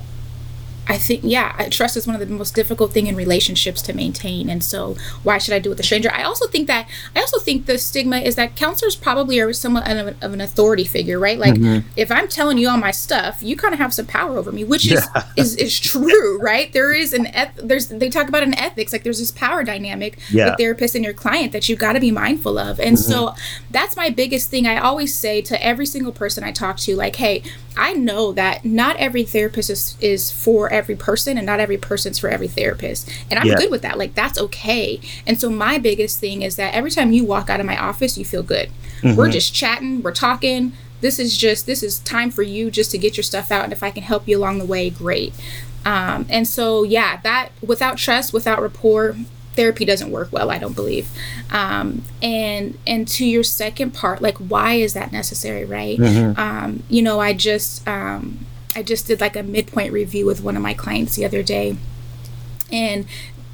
I 0.90 0.98
think 0.98 1.22
yeah, 1.24 1.68
trust 1.70 1.98
is 1.98 2.08
one 2.08 2.16
of 2.16 2.28
the 2.28 2.34
most 2.34 2.56
difficult 2.56 2.92
thing 2.92 3.08
in 3.08 3.16
relationships 3.16 3.82
to 3.84 3.94
maintain, 3.94 4.50
and 4.50 4.64
so 4.64 4.96
why 5.24 5.38
should 5.38 5.54
I 5.54 5.60
do 5.60 5.70
it 5.70 5.72
with 5.72 5.80
a 5.80 5.84
stranger? 5.84 6.12
I 6.12 6.24
also 6.24 6.48
think 6.48 6.68
that 6.68 6.88
I 7.16 7.20
also 7.20 7.40
think 7.40 7.66
the 7.66 7.78
stigma 7.78 8.18
is 8.18 8.36
that 8.36 8.56
counselors 8.56 8.96
probably 8.96 9.40
are 9.40 9.52
somewhat 9.54 9.90
of, 9.90 10.16
of 10.22 10.34
an 10.34 10.42
authority 10.42 10.86
figure, 10.86 11.20
right? 11.20 11.38
Like 11.38 11.56
mm-hmm. 11.56 11.88
if 11.96 12.12
I'm 12.12 12.28
telling 12.28 12.58
you 12.58 12.70
all 12.70 12.78
my 12.78 12.92
stuff, 12.92 13.42
you 13.42 13.56
kind 13.56 13.74
of 13.74 13.80
have 13.80 13.94
some 13.94 14.06
power 14.06 14.38
over 14.38 14.52
me, 14.52 14.64
which 14.64 14.90
is 14.92 15.08
yeah. 15.16 15.24
is, 15.36 15.56
is 15.56 15.80
true, 15.80 16.40
right? 16.40 16.72
There 16.74 16.94
is 16.94 17.14
an 17.14 17.28
eth- 17.28 17.60
there's 17.62 17.88
they 17.88 18.10
talk 18.10 18.30
about 18.30 18.44
an 18.44 18.58
ethics, 18.58 18.94
like 18.94 19.04
there's 19.04 19.20
this 19.20 19.32
power 19.32 19.64
dynamic 19.64 20.20
yeah. 20.30 20.50
with 20.50 20.60
therapist 20.60 20.96
and 20.96 21.04
your 21.04 21.14
client 21.14 21.52
that 21.52 21.68
you've 21.68 21.80
got 21.80 21.94
to 21.94 22.00
be 22.00 22.12
mindful 22.12 22.58
of, 22.58 22.80
and 22.80 22.98
mm-hmm. 22.98 23.12
so 23.12 23.36
that's 23.72 23.96
my 23.96 24.10
biggest 24.10 24.50
thing. 24.50 24.68
I 24.68 24.78
always 24.78 25.14
say 25.14 25.42
to 25.44 25.64
every 25.64 25.86
single 25.86 26.12
person 26.12 26.44
I 26.44 26.52
talk 26.52 26.78
to, 26.78 26.96
like, 26.96 27.18
hey, 27.18 27.44
I 27.78 27.94
know 27.94 28.32
that 28.34 28.66
not 28.66 28.96
every 28.98 29.24
therapist 29.24 29.70
is, 29.70 29.96
is 30.02 30.32
for 30.32 30.72
every 30.78 30.96
person 30.96 31.38
and 31.38 31.46
not 31.46 31.60
every 31.60 31.78
person's 31.78 32.20
for 32.20 32.30
every 32.30 32.48
therapist. 32.48 33.10
And 33.30 33.40
I'm 33.40 33.48
yeah. 33.48 33.56
good 33.56 33.72
with 33.72 33.82
that. 33.82 33.98
Like, 33.98 34.16
that's 34.16 34.40
okay. 34.40 35.02
And 35.26 35.40
so, 35.40 35.50
my 35.50 35.78
biggest 35.78 36.20
thing 36.20 36.42
is 36.42 36.56
that 36.56 36.74
every 36.74 36.92
time 36.92 37.12
you 37.12 37.26
walk 37.26 37.50
out 37.50 37.60
of 37.60 37.66
my 37.66 37.78
office, 37.78 38.18
you 38.18 38.24
feel 38.26 38.44
good. 38.44 38.70
Mm-hmm. 39.02 39.18
We're 39.18 39.30
just 39.30 39.54
chatting, 39.54 40.02
we're 40.02 40.14
talking. 40.14 40.74
This 41.02 41.20
is 41.20 41.38
just, 41.38 41.66
this 41.66 41.84
is 41.84 42.00
time 42.00 42.32
for 42.32 42.42
you 42.42 42.72
just 42.72 42.90
to 42.92 42.98
get 42.98 43.18
your 43.18 43.24
stuff 43.24 43.52
out. 43.52 43.64
And 43.66 43.74
if 43.74 43.84
I 43.84 43.92
can 43.92 44.04
help 44.04 44.28
you 44.28 44.38
along 44.38 44.60
the 44.60 44.66
way, 44.66 44.90
great. 44.90 45.34
Um, 45.86 46.26
and 46.30 46.48
so, 46.48 46.84
yeah, 46.84 47.20
that 47.22 47.50
without 47.66 47.98
trust, 47.98 48.34
without 48.34 48.62
rapport, 48.62 49.16
therapy 49.58 49.86
doesn't 49.86 50.12
work 50.12 50.32
well 50.32 50.52
i 50.52 50.60
don't 50.60 50.76
believe 50.76 51.10
um, 51.50 52.04
and 52.22 52.78
and 52.86 53.08
to 53.08 53.26
your 53.26 53.44
second 53.44 53.92
part 53.92 54.22
like 54.22 54.38
why 54.38 54.76
is 54.76 54.94
that 54.94 55.12
necessary 55.12 55.66
right 55.66 55.98
mm-hmm. 55.98 56.40
um, 56.40 56.84
you 56.90 57.02
know 57.02 57.20
i 57.20 57.34
just 57.34 57.86
um, 57.88 58.46
i 58.78 58.84
just 58.84 59.08
did 59.08 59.20
like 59.20 59.36
a 59.36 59.44
midpoint 59.44 59.92
review 59.92 60.26
with 60.26 60.42
one 60.42 60.56
of 60.56 60.62
my 60.62 60.74
clients 60.74 61.16
the 61.16 61.26
other 61.26 61.44
day 61.44 61.76
and 62.72 63.06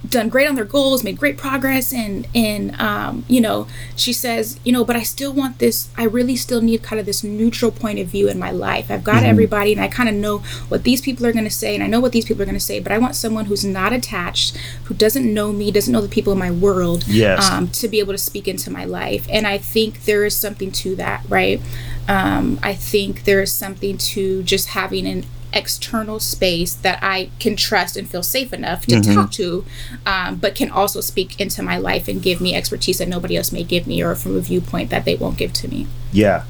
done 0.08 0.30
great 0.30 0.48
on 0.48 0.56
their 0.56 0.66
goals, 0.66 1.04
made 1.04 1.18
great 1.18 1.38
progress, 1.38 1.94
and 1.94 2.28
and 2.36 2.80
um, 2.80 3.26
you 3.28 3.40
know, 3.40 3.68
she 3.96 4.12
says, 4.12 4.60
you 4.64 4.72
know, 4.72 4.84
but 4.84 4.96
I 4.96 5.04
still 5.04 5.34
want 5.34 5.60
this. 5.60 5.90
I 5.98 6.04
really 6.04 6.36
still 6.36 6.62
need 6.62 6.84
kind 6.84 7.00
of 7.00 7.06
this 7.06 7.24
neutral 7.24 7.72
point 7.72 8.00
of 8.00 8.08
view 8.08 8.28
in 8.28 8.38
my 8.38 8.52
life. 8.52 8.92
I've 8.92 9.04
got 9.04 9.18
mm-hmm. 9.18 9.26
everybody, 9.26 9.74
and 9.74 9.82
I 9.82 9.88
kind 9.88 10.10
of 10.10 10.16
know 10.16 10.40
what 10.68 10.84
these 10.84 11.02
people 11.02 11.26
are 11.26 11.32
going 11.32 11.46
to 11.46 11.52
say, 11.52 11.74
and 11.74 11.84
I 11.84 11.88
know 11.88 12.00
what 12.00 12.12
these 12.12 12.26
people 12.26 12.42
are 12.42 12.46
going 12.46 12.56
to 12.56 12.60
say. 12.60 12.80
But 12.80 12.92
I 12.92 12.98
want 12.98 13.16
someone 13.16 13.46
who's 13.46 13.66
not 13.66 13.94
attached, 13.94 14.58
who 14.86 14.94
doesn't 14.94 15.32
know 15.32 15.52
me, 15.54 15.72
doesn't 15.72 15.92
know 15.92 16.02
the 16.02 16.10
people 16.10 16.34
in 16.34 16.40
my 16.40 16.52
world, 16.52 17.08
yes. 17.08 17.50
um, 17.50 17.70
to 17.70 17.88
be 17.88 18.00
able 18.00 18.14
to 18.14 18.18
speak 18.18 18.48
into 18.48 18.70
my 18.70 18.86
life. 18.86 19.28
And 19.30 19.48
I 19.48 19.58
think 19.58 20.06
there 20.06 20.26
is 20.26 20.36
something 20.36 20.72
to 20.72 20.96
that, 20.98 21.24
right? 21.30 21.62
Um, 22.08 22.60
I 22.62 22.74
think 22.74 23.24
there 23.24 23.42
is 23.42 23.52
something 23.52 23.98
to 23.98 24.44
just 24.44 24.70
having 24.70 25.08
an 25.08 25.26
external 25.54 26.20
space 26.20 26.74
that 26.74 27.00
I 27.02 27.30
can 27.40 27.56
trust 27.56 27.96
and 27.96 28.10
feel 28.10 28.24
safe 28.24 28.52
enough 28.52 28.86
to 28.88 28.96
mm-hmm. 28.96 29.14
talk 29.14 29.32
to, 29.34 29.66
um, 30.06 30.38
but 30.38 30.56
can 30.56 30.72
also 30.72 31.00
speak 31.00 31.40
into 31.40 31.62
my 31.62 31.78
life 31.78 32.08
and 32.08 32.22
give 32.22 32.42
me 32.42 32.56
expertise 32.56 32.98
that 32.98 33.08
nobody 33.08 33.38
else 33.38 33.52
may 33.52 33.64
give 33.64 33.88
me 33.88 34.04
or 34.04 34.16
from 34.16 34.36
a 34.36 34.42
viewpoint 34.42 34.90
that 34.90 35.06
they 35.06 35.16
won't 35.16 35.38
give 35.38 35.54
to 35.54 35.68
me. 35.68 35.88
Yeah. 36.12 36.46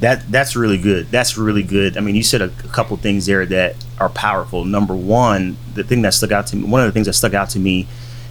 That 0.00 0.30
that's 0.30 0.54
really 0.54 0.78
good. 0.78 1.10
That's 1.10 1.36
really 1.36 1.64
good. 1.64 1.96
I 1.96 2.00
mean, 2.00 2.14
you 2.14 2.22
said 2.22 2.40
a, 2.40 2.44
a 2.44 2.68
couple 2.68 2.96
things 2.98 3.26
there 3.26 3.44
that 3.46 3.74
are 3.98 4.08
powerful. 4.08 4.64
Number 4.64 4.94
one, 4.94 5.56
the 5.74 5.82
thing 5.82 6.02
that 6.02 6.14
stuck 6.14 6.30
out 6.30 6.46
to 6.48 6.56
me, 6.56 6.68
one 6.68 6.80
of 6.80 6.86
the 6.86 6.92
things 6.92 7.06
that 7.06 7.14
stuck 7.14 7.34
out 7.34 7.50
to 7.50 7.58
me, 7.58 7.88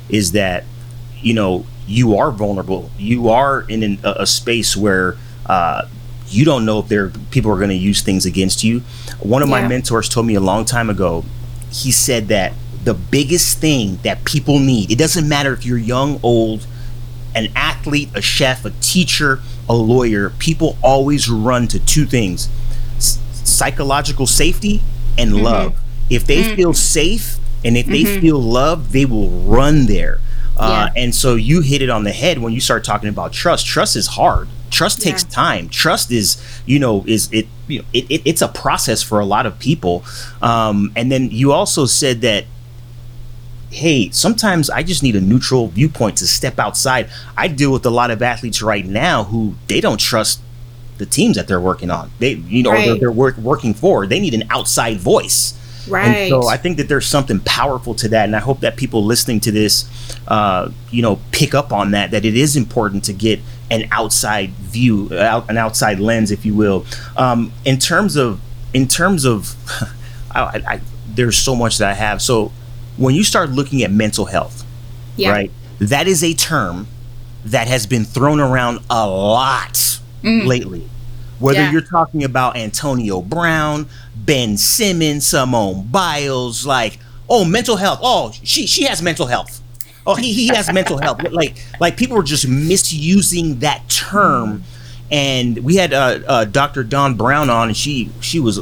is 0.08 0.32
that 0.32 0.64
you 1.20 1.34
know 1.34 1.66
you 1.86 2.16
are 2.16 2.32
vulnerable. 2.32 2.90
You 2.98 3.28
are 3.28 3.62
in 3.68 3.84
an, 3.84 4.00
a, 4.06 4.12
a 4.20 4.26
space 4.26 4.78
where 4.78 5.18
uh, 5.46 5.90
you 6.30 6.46
don't 6.46 6.66
know 6.66 6.80
if 6.80 6.88
there 6.88 7.10
people 7.32 7.52
are 7.52 7.58
going 7.58 7.70
to 7.70 7.76
use 7.76 8.02
things 8.02 8.26
against 8.26 8.64
you. 8.64 8.82
One 9.20 9.42
of 9.42 9.50
yeah. 9.50 9.62
my 9.62 9.68
mentors 9.68 10.10
told 10.10 10.26
me 10.26 10.36
a 10.36 10.40
long 10.42 10.66
time 10.66 10.90
ago. 10.90 11.26
He 11.72 11.92
said 11.92 12.28
that 12.30 12.54
the 12.84 12.94
biggest 12.94 13.60
thing 13.60 14.00
that 14.04 14.24
people 14.24 14.60
need, 14.60 14.92
it 14.92 14.98
doesn't 14.98 15.28
matter 15.28 15.54
if 15.54 15.66
you're 15.66 15.78
young, 15.78 16.20
old, 16.24 16.66
an 17.36 17.50
athlete, 17.56 18.10
a 18.16 18.22
chef, 18.22 18.66
a 18.66 18.72
teacher, 18.82 19.42
a 19.70 19.76
lawyer, 19.76 20.30
people 20.32 20.78
always 20.82 21.30
run 21.30 21.68
to 21.68 21.80
two 21.86 22.06
things 22.06 22.50
psychological 23.48 24.28
safety 24.28 24.82
and 25.18 25.32
mm-hmm. 25.32 25.44
love. 25.44 25.78
If 26.10 26.26
they 26.26 26.44
mm-hmm. 26.44 26.56
feel 26.56 26.74
safe 26.74 27.38
and 27.64 27.78
if 27.78 27.86
mm-hmm. 27.86 27.92
they 27.94 28.20
feel 28.20 28.40
loved, 28.40 28.92
they 28.92 29.06
will 29.06 29.30
run 29.30 29.86
there. 29.86 30.20
Uh, 30.58 30.90
yeah. 30.96 31.02
And 31.02 31.14
so 31.16 31.36
you 31.36 31.62
hit 31.62 31.82
it 31.82 31.90
on 31.90 32.04
the 32.04 32.12
head 32.12 32.40
when 32.40 32.54
you 32.54 32.60
start 32.60 32.84
talking 32.84 33.10
about 33.10 33.34
trust. 33.34 33.66
Trust 33.66 33.96
is 33.96 34.08
hard. 34.08 34.48
Trust 34.70 35.02
takes 35.02 35.24
yeah. 35.24 35.30
time. 35.30 35.70
Trust 35.70 36.12
is, 36.12 36.42
you 36.66 36.80
know, 36.80 37.04
is 37.08 37.32
it, 37.32 37.48
you 37.68 37.80
know, 37.80 37.86
it, 37.94 38.10
it, 38.10 38.22
it's 38.26 38.42
a 38.42 38.48
process 38.48 39.02
for 39.04 39.20
a 39.20 39.26
lot 39.26 39.46
of 39.46 39.60
people. 39.60 40.04
Um, 40.42 40.92
and 40.96 41.12
then 41.12 41.30
you 41.32 41.52
also 41.52 41.86
said 41.86 42.22
that, 42.22 42.46
hey, 43.70 44.10
sometimes 44.12 44.70
I 44.70 44.84
just 44.84 45.04
need 45.04 45.16
a 45.16 45.22
neutral 45.22 45.68
viewpoint 45.68 46.18
to 46.18 46.28
step 46.28 46.58
outside. 46.60 47.10
I 47.36 47.48
deal 47.48 47.72
with 47.72 47.86
a 47.86 47.90
lot 47.90 48.12
of 48.12 48.22
athletes 48.22 48.62
right 48.62 48.86
now 48.86 49.26
who 49.26 49.56
they 49.68 49.82
don't 49.82 50.00
trust 50.00 50.40
the 50.98 51.06
teams 51.06 51.36
that 51.36 51.48
they're 51.48 51.62
working 51.62 51.92
on. 51.92 52.10
They, 52.20 52.34
you 52.34 52.64
know, 52.64 52.72
right. 52.72 52.86
they're, 52.86 52.98
they're 52.98 53.12
work, 53.12 53.38
working 53.38 53.74
for. 53.74 54.08
They 54.08 54.20
need 54.20 54.34
an 54.34 54.44
outside 54.50 54.98
voice. 54.98 55.54
Right. 55.88 56.06
And 56.06 56.30
so 56.30 56.48
I 56.48 56.58
think 56.58 56.78
that 56.78 56.90
there's 56.90 57.06
something 57.06 57.40
powerful 57.42 57.94
to 57.96 58.10
that, 58.10 58.26
and 58.26 58.36
I 58.36 58.40
hope 58.40 58.60
that 58.60 58.76
people 58.76 59.06
listening 59.06 59.40
to 59.42 59.52
this, 59.52 59.90
uh, 60.28 60.70
you 60.92 61.02
know, 61.02 61.20
pick 61.32 61.54
up 61.54 61.72
on 61.72 61.92
that. 61.92 62.12
That 62.12 62.26
it 62.26 62.36
is 62.36 62.58
important 62.58 63.06
to 63.06 63.14
get 63.14 63.40
an 63.70 63.88
outside 63.92 64.52
view, 64.52 65.10
an 65.12 65.58
outside 65.58 66.00
lens, 66.00 66.32
if 66.32 66.46
you 66.46 66.54
will. 66.54 66.86
Um, 67.16 67.52
in 67.66 67.78
terms 67.78 68.16
of, 68.16 68.40
in 68.74 68.88
terms 68.88 69.26
of, 69.26 69.56
I, 70.32 70.62
I, 70.68 70.82
there's 71.08 71.38
so 71.38 71.56
much 71.56 71.78
that 71.80 71.90
I 71.90 71.94
have. 71.94 72.22
So 72.22 72.52
when 72.98 73.16
you 73.16 73.24
start 73.24 73.50
looking 73.52 73.84
at 73.84 73.92
mental 73.92 74.26
health, 74.26 74.64
yeah. 75.16 75.32
right, 75.32 75.52
that 75.80 76.08
is 76.08 76.24
a 76.24 76.34
term 76.34 76.88
that 77.46 77.68
has 77.68 77.86
been 77.86 78.04
thrown 78.04 78.40
around 78.40 78.80
a 78.90 79.08
lot 79.08 80.00
mm. 80.22 80.46
lately. 80.46 80.88
Whether 81.40 81.60
yeah. 81.60 81.72
you're 81.72 81.82
talking 81.82 82.24
about 82.24 82.58
Antonio 82.58 83.22
Brown, 83.22 83.88
Ben 84.16 84.58
Simmons, 84.58 85.28
Simone 85.28 85.88
Biles, 85.88 86.66
like, 86.66 87.00
oh, 87.30 87.46
mental 87.46 87.78
health. 87.78 88.00
Oh, 88.02 88.32
she 88.44 88.66
she 88.66 88.86
has 88.86 89.02
mental 89.04 89.28
health. 89.28 89.62
Oh, 90.08 90.16
he, 90.16 90.34
he 90.34 90.48
has 90.48 90.72
mental 90.72 90.98
health. 91.00 91.22
Like 91.32 91.58
like 91.80 91.98
people 91.98 92.18
were 92.18 92.24
just 92.24 92.48
misusing 92.48 93.60
that 93.60 93.88
term. 93.90 94.64
And 95.10 95.60
we 95.60 95.76
had 95.76 95.94
uh, 95.94 96.20
uh, 96.28 96.46
Dr. 96.46 96.84
Dawn 96.84 97.16
Brown 97.16 97.50
on, 97.50 97.70
and 97.70 97.78
she 97.78 98.10
she 98.20 98.40
was 98.40 98.60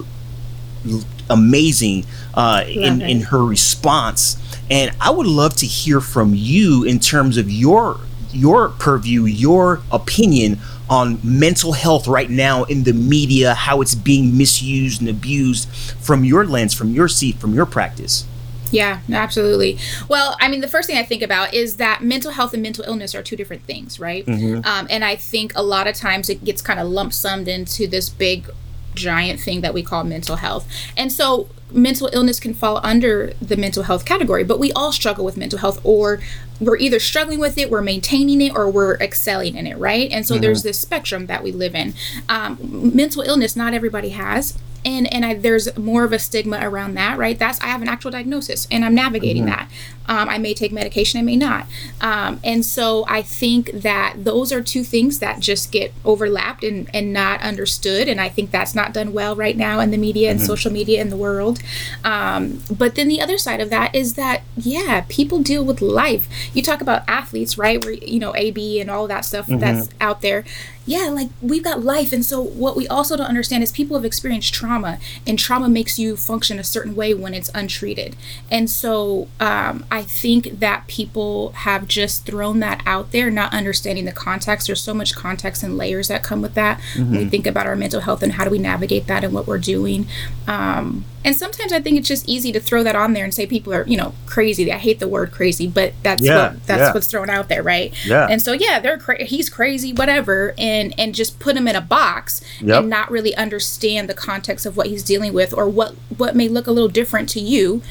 amazing 1.30 2.06
uh, 2.34 2.64
in 2.68 3.02
in 3.02 3.22
her 3.22 3.44
response. 3.44 4.38
And 4.70 4.96
I 5.00 5.12
would 5.12 5.28
love 5.28 5.56
to 5.58 5.66
hear 5.66 6.02
from 6.02 6.34
you 6.36 6.84
in 6.84 7.00
terms 7.00 7.38
of 7.38 7.50
your 7.50 8.00
your 8.32 8.70
purview, 8.70 9.26
your 9.26 9.82
opinion 9.92 10.60
on 10.90 11.20
mental 11.24 11.72
health 11.74 12.08
right 12.08 12.30
now 12.30 12.64
in 12.64 12.84
the 12.84 12.94
media, 12.94 13.54
how 13.54 13.82
it's 13.82 13.96
being 13.96 14.38
misused 14.38 15.02
and 15.02 15.10
abused 15.10 15.70
from 15.70 16.24
your 16.24 16.46
lens, 16.46 16.74
from 16.74 16.94
your 16.94 17.08
seat, 17.08 17.38
from 17.38 17.54
your 17.54 17.66
practice. 17.66 18.26
Yeah, 18.72 19.02
absolutely. 19.12 19.78
Well, 20.08 20.36
I 20.40 20.48
mean, 20.48 20.62
the 20.62 20.68
first 20.68 20.88
thing 20.88 20.98
I 20.98 21.04
think 21.04 21.22
about 21.22 21.54
is 21.54 21.78
that 21.78 22.04
mental 22.04 22.32
health 22.32 22.54
and 22.54 22.62
mental 22.62 22.84
illness 22.86 23.16
are 23.16 23.24
two 23.24 23.36
different 23.36 23.64
things, 23.64 24.00
right? 24.00 24.26
Mm-hmm. 24.26 24.66
Um, 24.66 24.88
and 24.90 25.04
I 25.04 25.16
think 25.16 25.54
a 25.56 25.64
lot 25.64 25.88
of 25.88 25.96
times 25.96 26.30
it 26.30 26.44
gets 26.44 26.62
kind 26.62 26.80
of 26.80 26.88
lump 26.88 27.14
summed 27.14 27.48
into 27.48 27.88
this 27.88 28.10
big, 28.10 28.50
giant 28.94 29.40
thing 29.40 29.62
that 29.62 29.74
we 29.74 29.84
call 29.84 30.04
mental 30.04 30.38
health. 30.38 30.68
And 30.98 31.12
so 31.12 31.50
mental 31.72 32.10
illness 32.14 32.40
can 32.40 32.54
fall 32.54 32.80
under 32.84 33.34
the 33.42 33.58
mental 33.58 33.84
health 33.84 34.06
category, 34.06 34.44
but 34.44 34.60
we 34.60 34.72
all 34.74 34.92
struggle 34.92 35.26
with 35.26 35.36
mental 35.36 35.60
health, 35.60 35.80
or 35.84 36.22
we're 36.60 36.78
either 36.78 37.00
struggling 37.00 37.40
with 37.40 37.58
it, 37.58 37.70
we're 37.70 37.82
maintaining 37.82 38.40
it, 38.42 38.56
or 38.56 38.70
we're 38.70 38.96
excelling 38.96 39.56
in 39.56 39.68
it, 39.68 39.78
right? 39.78 40.10
And 40.12 40.26
so 40.26 40.36
mm-hmm. 40.36 40.44
there's 40.44 40.64
this 40.64 40.80
spectrum 40.80 41.26
that 41.26 41.44
we 41.44 41.52
live 41.52 41.76
in. 41.76 41.94
Um, 42.30 42.58
mental 42.96 43.22
illness, 43.24 43.56
not 43.56 43.74
everybody 43.74 44.10
has 44.10 44.58
and 44.86 45.12
and 45.12 45.26
I, 45.26 45.34
there's 45.34 45.76
more 45.78 46.04
of 46.04 46.14
a 46.14 46.20
stigma 46.20 46.60
around 46.62 46.94
that 46.96 47.18
right? 47.18 47.38
That's 47.38 47.60
i 47.62 47.68
have 47.68 47.82
an 47.82 47.90
actual 47.90 48.12
diagnosis 48.12 48.68
and 48.72 48.86
i'm 48.86 48.96
navigating 48.96 49.46
mm-hmm. 49.46 49.52
that. 49.52 49.72
Um, 50.08 50.30
i 50.30 50.38
may 50.38 50.54
take 50.54 50.72
medication 50.72 51.20
i 51.20 51.24
may 51.24 51.36
not. 51.36 51.66
Um, 52.00 52.40
and 52.44 52.64
so 52.64 53.06
i 53.08 53.22
think 53.22 53.72
that 53.72 54.16
those 54.18 54.52
are 54.52 54.62
two 54.62 54.84
things 54.84 55.20
that 55.20 55.40
just 55.40 55.72
get 55.72 55.94
overlapped 56.04 56.64
and, 56.64 56.90
and 56.94 57.12
not 57.12 57.42
understood. 57.42 58.08
And 58.08 58.22
i 58.22 58.30
think 58.30 58.52
that's 58.52 58.76
not 58.76 58.94
done 58.94 59.14
well 59.14 59.36
right 59.36 59.58
now 59.58 59.80
in 59.80 59.92
the 59.92 59.98
media 59.98 60.30
and 60.30 60.40
mm-hmm. 60.40 60.48
social 60.48 60.72
media 60.72 61.02
in 61.02 61.10
the 61.10 61.18
world. 61.18 61.60
Um, 62.04 62.62
but 62.70 62.96
then 62.96 63.08
the 63.08 63.22
other 63.22 63.38
side 63.38 63.62
of 63.62 63.70
that 63.72 63.96
is 63.96 64.14
that 64.14 64.44
yeah 64.56 65.06
people 65.10 65.40
deal 65.40 65.66
with 65.66 65.82
life. 65.82 66.28
You 66.54 66.62
talk 66.62 66.82
about 66.82 67.04
athletes 67.08 67.58
right? 67.58 67.84
Where 67.84 67.94
you 67.94 68.20
know 68.20 68.36
ab 68.36 68.58
and 68.58 68.90
all 68.90 69.08
that 69.08 69.26
stuff 69.26 69.48
mm-hmm. 69.48 69.60
that's 69.60 69.90
out 70.00 70.22
there 70.22 70.46
yeah, 70.86 71.10
like 71.10 71.30
we've 71.42 71.64
got 71.64 71.84
life. 71.84 72.14
And 72.14 72.24
so, 72.24 72.42
what 72.42 72.76
we 72.76 72.88
also 72.88 73.18
don't 73.18 73.28
understand 73.28 73.64
is 73.64 73.72
people 73.72 73.98
have 73.98 74.06
experienced 74.06 74.54
trauma, 74.54 75.00
and 75.26 75.40
trauma 75.40 75.68
makes 75.68 75.98
you 75.98 76.16
function 76.16 76.60
a 76.60 76.64
certain 76.64 76.96
way 76.96 77.14
when 77.14 77.34
it's 77.34 77.50
untreated. 77.54 78.16
And 78.52 78.70
so, 78.70 79.28
um, 79.40 79.86
I 79.92 80.04
think 80.04 80.60
that 80.60 80.88
people 80.88 81.52
have 81.52 81.88
just 81.88 82.26
thrown 82.26 82.60
that 82.60 82.84
out 82.86 83.12
there, 83.12 83.32
not 83.32 83.54
understanding 83.54 84.06
the 84.06 84.12
context. 84.12 84.68
There's 84.68 84.84
so 84.84 84.94
much 84.94 85.16
context 85.16 85.64
and 85.64 85.78
layers 85.78 86.08
that 86.08 86.24
come 86.24 86.42
with 86.42 86.54
that 86.54 86.80
mm-hmm. 86.94 87.12
when 87.12 87.20
we 87.20 87.30
think 87.30 87.48
about 87.48 87.66
our 87.66 87.76
mental 87.76 88.02
health 88.02 88.22
and 88.22 88.34
how 88.34 88.44
do 88.44 88.52
we 88.52 88.60
navigate 88.60 89.08
that 89.08 89.24
and 89.24 89.34
what 89.34 89.48
we're 89.48 89.58
doing. 89.58 90.08
Um, 90.48 91.06
and 91.26 91.36
sometimes 91.36 91.74
I 91.74 91.82
think 91.82 91.98
it's 91.98 92.08
just 92.08 92.30
easy 92.30 92.52
to 92.52 92.60
throw 92.60 92.84
that 92.84 92.96
on 92.96 93.14
there 93.14 93.24
and 93.24 93.34
say 93.34 93.48
people 93.48 93.74
are, 93.74 93.84
you 93.88 93.98
know, 93.98 94.14
crazy. 94.28 94.72
I 94.72 94.78
hate 94.78 95.00
the 95.00 95.08
word 95.08 95.32
crazy, 95.32 95.66
but 95.66 95.94
that's 96.04 96.22
yeah, 96.22 96.52
what 96.52 96.68
that's 96.68 96.82
yeah. 96.82 96.94
what's 96.94 97.08
thrown 97.08 97.32
out 97.32 97.50
there, 97.50 97.64
right? 97.64 97.92
Yeah. 98.06 98.28
And 98.30 98.40
so 98.40 98.54
yeah, 98.54 98.80
they're 98.80 99.00
cra- 99.00 99.24
he's 99.24 99.50
crazy, 99.50 99.92
whatever, 99.92 100.54
and 100.56 100.75
and 100.98 101.16
just 101.16 101.40
put 101.40 101.56
him 101.56 101.68
in 101.68 101.76
a 101.76 101.82
box 101.82 102.42
yep. 102.62 102.82
and 102.82 102.90
not 102.90 103.12
really 103.12 103.36
understand 103.36 104.10
the 104.10 104.14
context 104.14 104.66
of 104.66 104.76
what 104.76 104.88
he's 104.88 105.04
dealing 105.04 105.34
with 105.34 105.54
or 105.54 105.68
what 105.68 105.96
what 106.18 106.36
may 106.36 106.48
look 106.48 106.68
a 106.68 106.72
little 106.72 106.90
different 106.90 107.30
to 107.30 107.40
you 107.40 107.82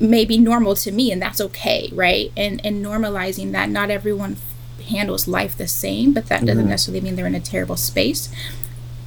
may 0.00 0.24
be 0.24 0.38
normal 0.38 0.74
to 0.76 0.92
me, 0.92 1.10
and 1.10 1.20
that's 1.20 1.40
okay, 1.40 1.90
right? 1.92 2.32
And 2.36 2.64
and 2.64 2.84
normalizing 2.84 3.52
that 3.52 3.68
not 3.68 3.90
everyone 3.90 4.36
handles 4.88 5.28
life 5.28 5.56
the 5.56 5.68
same, 5.68 6.12
but 6.12 6.26
that 6.26 6.40
doesn't 6.40 6.62
mm-hmm. 6.62 6.70
necessarily 6.70 7.00
mean 7.00 7.16
they're 7.16 7.26
in 7.26 7.34
a 7.34 7.40
terrible 7.40 7.76
space. 7.76 8.32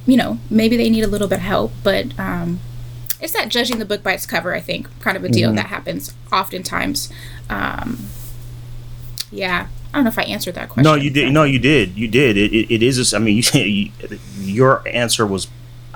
You 0.06 0.16
know, 0.16 0.38
maybe 0.50 0.76
they 0.76 0.90
need 0.90 1.04
a 1.04 1.08
little 1.08 1.28
bit 1.28 1.36
of 1.36 1.42
help, 1.42 1.72
but 1.82 2.18
um, 2.18 2.60
it's 3.20 3.32
that 3.32 3.48
judging 3.48 3.78
the 3.78 3.84
book 3.84 4.02
by 4.02 4.14
its 4.14 4.26
cover, 4.26 4.54
I 4.54 4.60
think, 4.60 4.88
kind 5.00 5.16
of 5.16 5.24
a 5.24 5.28
deal 5.28 5.50
mm-hmm. 5.50 5.56
that 5.56 5.66
happens 5.66 6.14
oftentimes. 6.32 7.08
Um, 7.48 8.06
yeah, 9.30 9.68
I 9.92 9.98
don't 9.98 10.04
know 10.04 10.08
if 10.08 10.18
I 10.18 10.22
answered 10.22 10.54
that 10.54 10.70
question. 10.70 10.84
No, 10.84 10.94
you 10.94 11.10
did. 11.10 11.32
No, 11.32 11.44
you 11.44 11.58
did. 11.58 11.96
You 11.96 12.08
did. 12.08 12.36
It, 12.36 12.52
it, 12.52 12.74
it 12.74 12.82
is. 12.82 13.12
I 13.12 13.18
mean, 13.18 13.36
you, 13.36 13.60
you, 13.60 14.18
your 14.40 14.86
answer 14.88 15.26
was 15.26 15.48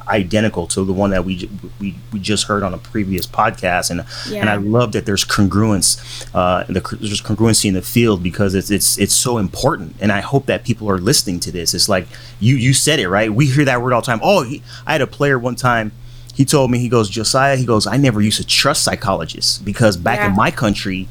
identical 0.08 0.66
to 0.68 0.84
the 0.84 0.92
one 0.92 1.10
that 1.10 1.24
we 1.24 1.48
we, 1.80 1.94
we 2.12 2.20
just 2.20 2.44
heard 2.44 2.62
on 2.62 2.74
a 2.74 2.78
previous 2.78 3.26
podcast, 3.26 3.90
and 3.90 4.04
yeah. 4.28 4.40
and 4.40 4.50
I 4.50 4.56
love 4.56 4.92
that 4.92 5.06
there's 5.06 5.24
congruence, 5.24 6.28
uh, 6.34 6.64
the, 6.64 6.80
there's 7.00 7.22
congruency 7.22 7.66
in 7.66 7.74
the 7.74 7.82
field 7.82 8.22
because 8.22 8.54
it's 8.54 8.70
it's 8.70 8.98
it's 8.98 9.14
so 9.14 9.38
important, 9.38 9.96
and 10.00 10.12
I 10.12 10.20
hope 10.20 10.46
that 10.46 10.64
people 10.64 10.90
are 10.90 10.98
listening 10.98 11.40
to 11.40 11.52
this. 11.52 11.74
It's 11.74 11.88
like 11.88 12.06
you 12.40 12.56
you 12.56 12.72
said 12.72 13.00
it 13.00 13.08
right. 13.08 13.32
We 13.32 13.46
hear 13.46 13.64
that 13.64 13.82
word 13.82 13.92
all 13.92 14.00
the 14.00 14.06
time. 14.06 14.20
Oh, 14.22 14.42
he, 14.42 14.62
I 14.86 14.92
had 14.92 15.00
a 15.00 15.06
player 15.06 15.38
one 15.38 15.56
time. 15.56 15.92
He 16.34 16.44
told 16.44 16.70
me 16.70 16.78
he 16.78 16.88
goes 16.88 17.08
Josiah. 17.08 17.56
He 17.56 17.64
goes 17.64 17.86
I 17.86 17.96
never 17.96 18.20
used 18.20 18.36
to 18.38 18.46
trust 18.46 18.82
psychologists 18.82 19.58
because 19.58 19.96
back 19.96 20.18
yeah. 20.18 20.28
in 20.28 20.36
my 20.36 20.50
country, 20.50 21.08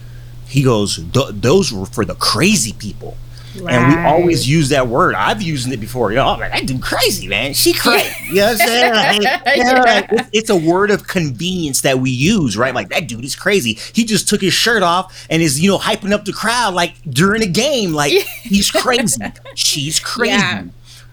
he 0.47 0.63
goes 0.63 0.99
those 1.11 1.73
were 1.73 1.85
for 1.85 2.05
the 2.05 2.15
crazy 2.15 2.73
people 2.73 3.17
Right. 3.61 3.73
And 3.73 3.95
we 3.95 4.01
always 4.05 4.47
use 4.47 4.69
that 4.69 4.87
word. 4.87 5.15
I've 5.15 5.41
used 5.41 5.71
it 5.71 5.77
before. 5.77 6.11
You 6.11 6.17
know, 6.17 6.27
I'm 6.27 6.39
like, 6.39 6.51
that 6.51 6.67
dude 6.67 6.81
crazy, 6.81 7.27
man. 7.27 7.53
She 7.53 7.73
crazy. 7.77 8.13
you 8.27 8.35
know 8.35 8.47
what 8.47 8.61
I'm 8.61 8.67
saying? 8.67 8.93
Like, 8.93 9.21
yeah, 9.55 9.81
like, 9.81 10.11
it's, 10.11 10.29
it's, 10.33 10.49
a 10.49 10.55
word 10.55 10.91
of 10.91 11.07
convenience 11.07 11.81
that 11.81 11.99
we 11.99 12.09
use, 12.09 12.57
right? 12.57 12.73
Like 12.73 12.89
that 12.89 13.07
dude 13.07 13.23
is 13.23 13.35
crazy. 13.35 13.77
He 13.93 14.03
just 14.03 14.27
took 14.27 14.41
his 14.41 14.53
shirt 14.53 14.83
off 14.83 15.25
and 15.29 15.41
is, 15.41 15.59
you 15.59 15.69
know, 15.69 15.77
hyping 15.77 16.11
up 16.11 16.25
the 16.25 16.33
crowd 16.33 16.73
like 16.73 16.95
during 17.09 17.41
a 17.43 17.47
game. 17.47 17.93
Like 17.93 18.11
he's 18.11 18.71
crazy. 18.71 19.21
She's 19.55 19.99
crazy. 19.99 20.33
Yeah. 20.33 20.65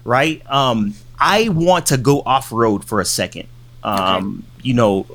Right? 0.03 0.41
Um, 0.51 0.95
I 1.19 1.49
want 1.49 1.87
to 1.87 1.97
go 1.97 2.21
off 2.21 2.51
road 2.51 2.83
for 2.83 2.99
a 2.99 3.05
second. 3.05 3.47
Um, 3.83 4.43
okay. 4.59 4.67
you 4.67 4.73
know, 4.73 5.07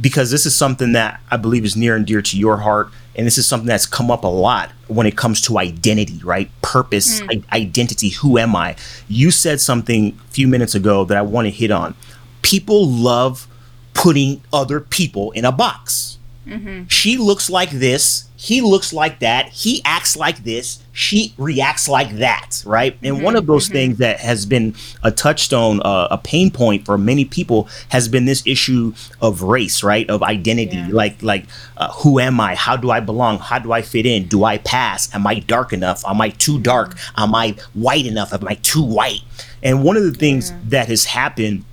because 0.00 0.30
this 0.30 0.46
is 0.46 0.54
something 0.54 0.92
that 0.92 1.20
I 1.30 1.36
believe 1.36 1.64
is 1.64 1.76
near 1.76 1.96
and 1.96 2.06
dear 2.06 2.22
to 2.22 2.38
your 2.38 2.58
heart 2.58 2.90
and 3.16 3.26
this 3.26 3.38
is 3.38 3.46
something 3.46 3.66
that's 3.66 3.86
come 3.86 4.10
up 4.10 4.24
a 4.24 4.28
lot 4.28 4.70
when 4.88 5.06
it 5.06 5.16
comes 5.16 5.40
to 5.42 5.58
identity, 5.58 6.20
right? 6.22 6.50
Purpose, 6.60 7.20
mm. 7.20 7.42
I- 7.50 7.56
identity. 7.56 8.10
Who 8.10 8.36
am 8.36 8.54
I? 8.54 8.76
You 9.08 9.30
said 9.30 9.60
something 9.60 10.18
a 10.28 10.30
few 10.30 10.46
minutes 10.46 10.74
ago 10.74 11.04
that 11.06 11.16
I 11.16 11.22
want 11.22 11.46
to 11.46 11.50
hit 11.50 11.70
on. 11.70 11.94
People 12.42 12.86
love 12.86 13.48
putting 13.94 14.42
other 14.52 14.80
people 14.80 15.30
in 15.32 15.46
a 15.46 15.52
box. 15.52 16.18
Mm-hmm. 16.46 16.86
She 16.88 17.16
looks 17.16 17.50
like 17.50 17.70
this. 17.70 18.28
He 18.36 18.60
looks 18.60 18.92
like 18.92 19.18
that. 19.20 19.48
He 19.48 19.82
acts 19.84 20.16
like 20.16 20.44
this 20.44 20.82
she 20.96 21.34
reacts 21.36 21.90
like 21.90 22.10
that, 22.16 22.62
right? 22.64 22.96
And 23.02 23.16
mm-hmm, 23.16 23.24
one 23.24 23.36
of 23.36 23.46
those 23.46 23.66
mm-hmm. 23.66 23.74
things 23.74 23.98
that 23.98 24.18
has 24.20 24.46
been 24.46 24.74
a 25.02 25.10
touchstone, 25.10 25.82
uh, 25.82 26.08
a 26.10 26.16
pain 26.16 26.50
point 26.50 26.86
for 26.86 26.96
many 26.96 27.26
people 27.26 27.68
has 27.90 28.08
been 28.08 28.24
this 28.24 28.42
issue 28.46 28.94
of 29.20 29.42
race, 29.42 29.82
right? 29.82 30.08
Of 30.08 30.22
identity, 30.22 30.76
yeah. 30.76 30.88
like 30.90 31.22
like 31.22 31.44
uh, 31.76 31.92
who 31.92 32.18
am 32.18 32.40
I? 32.40 32.54
How 32.54 32.78
do 32.78 32.90
I 32.90 33.00
belong? 33.00 33.40
How 33.40 33.58
do 33.58 33.72
I 33.72 33.82
fit 33.82 34.06
in? 34.06 34.26
Do 34.26 34.44
I 34.44 34.56
pass? 34.56 35.14
Am 35.14 35.26
I 35.26 35.40
dark 35.40 35.74
enough? 35.74 36.02
Am 36.06 36.18
I 36.18 36.30
too 36.30 36.58
dark? 36.58 36.94
Mm-hmm. 36.94 37.22
Am 37.22 37.34
I 37.34 37.56
white 37.74 38.06
enough? 38.06 38.32
Am 38.32 38.48
I 38.48 38.54
too 38.54 38.82
white? 38.82 39.20
And 39.62 39.84
one 39.84 39.98
of 39.98 40.02
the 40.02 40.14
things 40.14 40.50
yeah. 40.50 40.56
that 40.68 40.88
has 40.88 41.04
happened, 41.04 41.66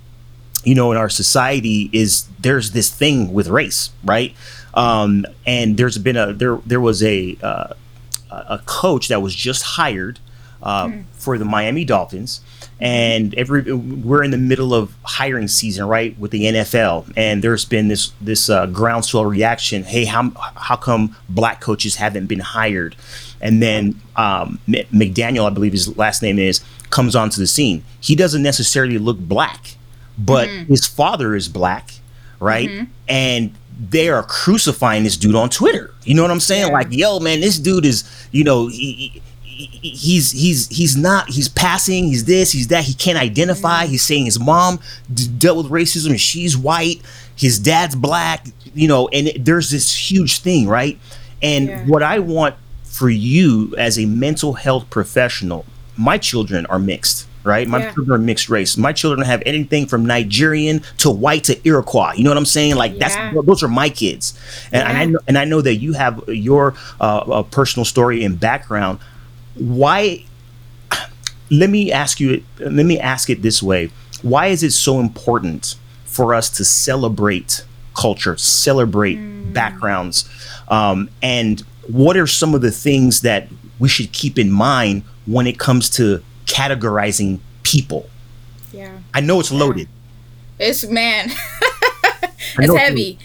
you 0.64 0.74
know, 0.74 0.92
in 0.92 0.98
our 0.98 1.08
society 1.08 1.88
is 1.94 2.28
there's 2.38 2.72
this 2.72 2.90
thing 2.90 3.32
with 3.32 3.48
race, 3.48 3.90
right? 4.04 4.34
Um, 4.74 5.24
and 5.46 5.76
there's 5.76 5.98
been 5.98 6.16
a 6.16 6.32
there 6.32 6.58
there 6.66 6.80
was 6.80 7.02
a 7.02 7.36
uh, 7.42 7.74
a 8.30 8.60
coach 8.66 9.08
that 9.08 9.22
was 9.22 9.34
just 9.34 9.62
hired 9.62 10.18
uh, 10.62 10.86
mm. 10.88 11.04
for 11.12 11.38
the 11.38 11.44
Miami 11.44 11.84
Dolphins, 11.84 12.40
and 12.80 13.34
every 13.34 13.72
we're 13.72 14.22
in 14.22 14.30
the 14.30 14.38
middle 14.38 14.74
of 14.74 14.94
hiring 15.04 15.48
season, 15.48 15.86
right, 15.86 16.18
with 16.18 16.32
the 16.32 16.44
NFL, 16.44 17.12
and 17.16 17.42
there's 17.42 17.64
been 17.64 17.88
this 17.88 18.12
this 18.20 18.50
uh, 18.50 18.66
groundswell 18.66 19.24
reaction. 19.24 19.84
Hey, 19.84 20.06
how 20.06 20.30
how 20.56 20.76
come 20.76 21.16
black 21.28 21.60
coaches 21.60 21.96
haven't 21.96 22.26
been 22.26 22.40
hired? 22.40 22.96
And 23.40 23.62
then 23.62 24.00
um, 24.16 24.58
McDaniel, 24.66 25.46
I 25.46 25.50
believe 25.50 25.72
his 25.72 25.98
last 25.98 26.22
name 26.22 26.38
is, 26.38 26.64
comes 26.88 27.14
onto 27.14 27.38
the 27.38 27.46
scene. 27.46 27.84
He 28.00 28.16
doesn't 28.16 28.42
necessarily 28.42 28.96
look 28.96 29.18
black, 29.18 29.76
but 30.16 30.48
mm-hmm. 30.48 30.72
his 30.72 30.86
father 30.86 31.34
is 31.34 31.46
black, 31.48 31.90
right? 32.40 32.70
Mm-hmm. 32.70 32.84
And 33.06 33.54
they 33.78 34.08
are 34.08 34.22
crucifying 34.22 35.04
this 35.04 35.16
dude 35.16 35.34
on 35.34 35.50
Twitter. 35.50 35.92
You 36.04 36.14
know 36.14 36.22
what 36.22 36.30
I'm 36.30 36.40
saying? 36.40 36.72
Like, 36.72 36.88
yo, 36.90 37.18
man, 37.18 37.40
this 37.40 37.58
dude 37.58 37.84
is, 37.84 38.04
you 38.30 38.44
know, 38.44 38.68
he, 38.68 39.20
he, 39.42 39.90
he's 39.90 40.30
he's 40.30 40.68
he's 40.68 40.96
not 40.96 41.28
he's 41.30 41.48
passing. 41.48 42.04
He's 42.04 42.24
this. 42.24 42.52
He's 42.52 42.68
that. 42.68 42.84
He 42.84 42.94
can't 42.94 43.18
identify. 43.18 43.84
Mm. 43.84 43.88
He's 43.88 44.02
saying 44.02 44.26
his 44.26 44.38
mom 44.38 44.80
d- 45.12 45.28
dealt 45.38 45.56
with 45.56 45.70
racism 45.70 46.10
and 46.10 46.20
she's 46.20 46.56
white. 46.56 47.02
His 47.36 47.58
dad's 47.58 47.96
black. 47.96 48.46
You 48.74 48.88
know, 48.88 49.08
and 49.08 49.28
it, 49.28 49.44
there's 49.44 49.70
this 49.70 50.10
huge 50.10 50.40
thing, 50.40 50.68
right? 50.68 50.98
And 51.42 51.66
yeah. 51.68 51.86
what 51.86 52.02
I 52.02 52.18
want 52.18 52.56
for 52.84 53.10
you 53.10 53.74
as 53.76 53.98
a 53.98 54.06
mental 54.06 54.54
health 54.54 54.88
professional, 54.90 55.64
my 55.96 56.18
children 56.18 56.66
are 56.66 56.78
mixed 56.78 57.26
right? 57.44 57.68
My 57.68 57.78
yeah. 57.78 57.92
children 57.92 58.20
are 58.20 58.22
mixed 58.22 58.48
race. 58.48 58.76
My 58.76 58.92
children 58.92 59.24
have 59.26 59.42
anything 59.46 59.86
from 59.86 60.04
Nigerian 60.04 60.82
to 60.98 61.10
white 61.10 61.44
to 61.44 61.60
Iroquois. 61.66 62.14
You 62.16 62.24
know 62.24 62.30
what 62.30 62.38
I'm 62.38 62.46
saying? 62.46 62.76
Like 62.76 62.92
yeah. 62.92 63.08
that's 63.08 63.46
those 63.46 63.62
are 63.62 63.68
my 63.68 63.88
kids, 63.88 64.38
and, 64.72 64.82
yeah. 64.82 64.88
and, 64.88 64.98
I 64.98 65.04
know 65.04 65.18
and 65.28 65.38
I 65.38 65.44
know 65.44 65.60
that 65.60 65.76
you 65.76 65.92
have 65.92 66.22
your 66.28 66.74
uh, 67.00 67.42
personal 67.44 67.84
story 67.84 68.24
and 68.24 68.38
background. 68.38 68.98
Why? 69.54 70.24
Let 71.50 71.70
me 71.70 71.92
ask 71.92 72.18
you. 72.20 72.42
Let 72.58 72.86
me 72.86 72.98
ask 72.98 73.30
it 73.30 73.42
this 73.42 73.62
way: 73.62 73.90
Why 74.22 74.46
is 74.46 74.62
it 74.62 74.72
so 74.72 74.98
important 74.98 75.76
for 76.06 76.34
us 76.34 76.48
to 76.50 76.64
celebrate 76.64 77.64
culture, 77.94 78.36
celebrate 78.36 79.18
mm. 79.18 79.52
backgrounds, 79.52 80.28
um, 80.68 81.10
and 81.22 81.60
what 81.86 82.16
are 82.16 82.26
some 82.26 82.54
of 82.54 82.62
the 82.62 82.70
things 82.70 83.20
that 83.20 83.48
we 83.78 83.88
should 83.88 84.12
keep 84.12 84.38
in 84.38 84.50
mind 84.50 85.02
when 85.26 85.46
it 85.46 85.58
comes 85.58 85.90
to 85.90 86.22
categorizing 86.54 87.40
people. 87.64 88.08
Yeah. 88.72 88.98
I 89.12 89.20
know 89.20 89.40
it's 89.40 89.50
loaded. 89.50 89.88
It's 90.58 90.84
man. 90.86 91.30
it's 92.58 92.74
heavy. 92.74 93.18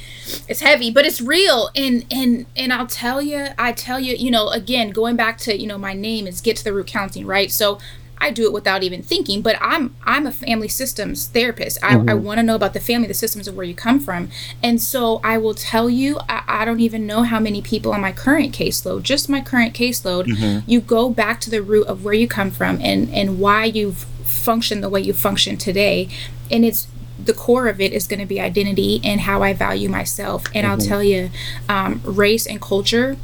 It's 0.47 0.61
heavy, 0.61 0.89
but 0.89 1.05
it's 1.05 1.21
real. 1.21 1.69
And 1.75 2.05
and 2.11 2.47
and 2.55 2.73
I'll 2.73 2.87
tell 2.87 3.21
you, 3.21 3.49
I 3.57 3.71
tell 3.71 3.99
you, 3.99 4.15
you 4.15 4.31
know, 4.31 4.49
again, 4.49 4.89
going 4.89 5.15
back 5.15 5.37
to, 5.39 5.55
you 5.55 5.67
know, 5.67 5.77
my 5.77 5.93
name 5.93 6.25
is 6.25 6.41
get 6.41 6.57
to 6.57 6.63
the 6.63 6.73
root 6.73 6.87
counting, 6.87 7.27
right? 7.27 7.51
So 7.51 7.77
I 8.21 8.31
do 8.31 8.43
it 8.45 8.53
without 8.53 8.83
even 8.83 9.01
thinking, 9.01 9.41
but 9.41 9.57
I'm 9.61 9.95
I'm 10.03 10.27
a 10.27 10.31
family 10.31 10.67
systems 10.67 11.27
therapist. 11.27 11.79
I, 11.83 11.95
mm-hmm. 11.95 12.09
I 12.09 12.13
want 12.15 12.39
to 12.39 12.43
know 12.43 12.55
about 12.55 12.73
the 12.73 12.79
family, 12.79 13.07
the 13.07 13.13
systems 13.13 13.47
of 13.47 13.55
where 13.55 13.65
you 13.65 13.75
come 13.75 13.99
from. 13.99 14.29
And 14.61 14.81
so 14.81 15.21
I 15.23 15.37
will 15.37 15.53
tell 15.53 15.89
you, 15.89 16.19
I, 16.27 16.43
I 16.47 16.65
don't 16.65 16.79
even 16.79 17.07
know 17.07 17.23
how 17.23 17.39
many 17.39 17.61
people 17.61 17.93
on 17.93 18.01
my 18.01 18.11
current 18.11 18.53
caseload, 18.53 19.03
just 19.03 19.29
my 19.29 19.41
current 19.41 19.73
caseload, 19.73 20.25
mm-hmm. 20.25 20.69
you 20.69 20.81
go 20.81 21.09
back 21.09 21.39
to 21.41 21.49
the 21.49 21.61
root 21.61 21.87
of 21.87 22.03
where 22.03 22.13
you 22.13 22.27
come 22.27 22.51
from 22.51 22.79
and, 22.81 23.09
and 23.13 23.39
why 23.39 23.65
you've 23.65 24.05
functioned 24.23 24.83
the 24.83 24.89
way 24.89 25.01
you 25.01 25.13
function 25.13 25.57
today. 25.57 26.09
And 26.51 26.65
it's 26.65 26.87
the 27.23 27.33
core 27.33 27.67
of 27.67 27.81
it 27.81 27.91
is 27.91 28.07
going 28.07 28.19
to 28.19 28.25
be 28.25 28.39
identity 28.39 29.01
and 29.03 29.21
how 29.21 29.43
I 29.43 29.53
value 29.53 29.89
myself. 29.89 30.45
And 30.53 30.65
mm-hmm. 30.65 30.71
I'll 30.71 30.77
tell 30.77 31.03
you, 31.03 31.29
um, 31.67 32.01
race 32.03 32.47
and 32.47 32.61
culture 32.61 33.17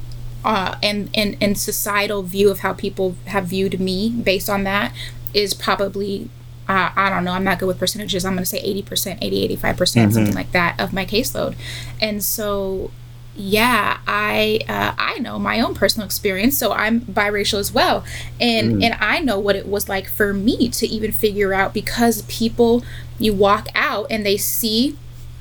uh, 0.46 0.78
and, 0.84 1.10
and 1.14 1.36
and 1.42 1.58
societal 1.58 2.22
view 2.24 2.50
of 2.50 2.60
how 2.60 2.72
people 2.72 3.16
have 3.26 3.46
viewed 3.46 3.80
me 3.80 4.10
based 4.12 4.50
on 4.50 4.64
that 4.64 4.94
is 5.34 5.54
probably 5.54 6.30
uh, 6.68 6.92
I 6.96 7.10
don't 7.10 7.24
know, 7.24 7.32
I'm 7.32 7.44
not 7.44 7.60
good 7.60 7.68
with 7.68 7.80
percentages. 7.80 8.26
I'm 8.26 8.34
going 8.34 8.44
to 8.44 8.50
say 8.50 8.60
80%, 8.84 9.20
80, 9.22 9.58
85%, 9.58 9.78
percent 9.78 10.06
mm 10.06 10.08
hmm 10.08 10.14
something 10.16 10.34
like 10.34 10.52
that 10.52 10.80
of 10.80 10.94
my 10.94 11.06
caseload. 11.06 11.56
And 12.02 12.24
so, 12.24 12.90
yeah, 13.36 14.00
I 14.08 14.62
uh, 14.68 14.96
I 14.98 15.20
know 15.20 15.38
my 15.38 15.60
own 15.60 15.76
personal 15.76 16.06
experience. 16.06 16.58
So 16.58 16.72
I'm 16.72 17.02
biracial 17.02 17.60
as 17.60 17.72
well. 17.72 18.04
And, 18.40 18.78
mm. 18.78 18.84
and 18.84 18.96
I 19.00 19.20
know 19.20 19.38
what 19.38 19.56
it 19.56 19.68
was 19.68 19.90
like 19.90 20.08
for 20.08 20.34
me 20.34 20.70
to 20.70 20.88
even 20.88 21.12
figure 21.12 21.54
out 21.54 21.74
because 21.74 22.24
people, 22.24 22.84
you 23.20 23.34
walk 23.34 23.68
out 23.76 24.08
and 24.10 24.26
they 24.26 24.38
see 24.38 24.98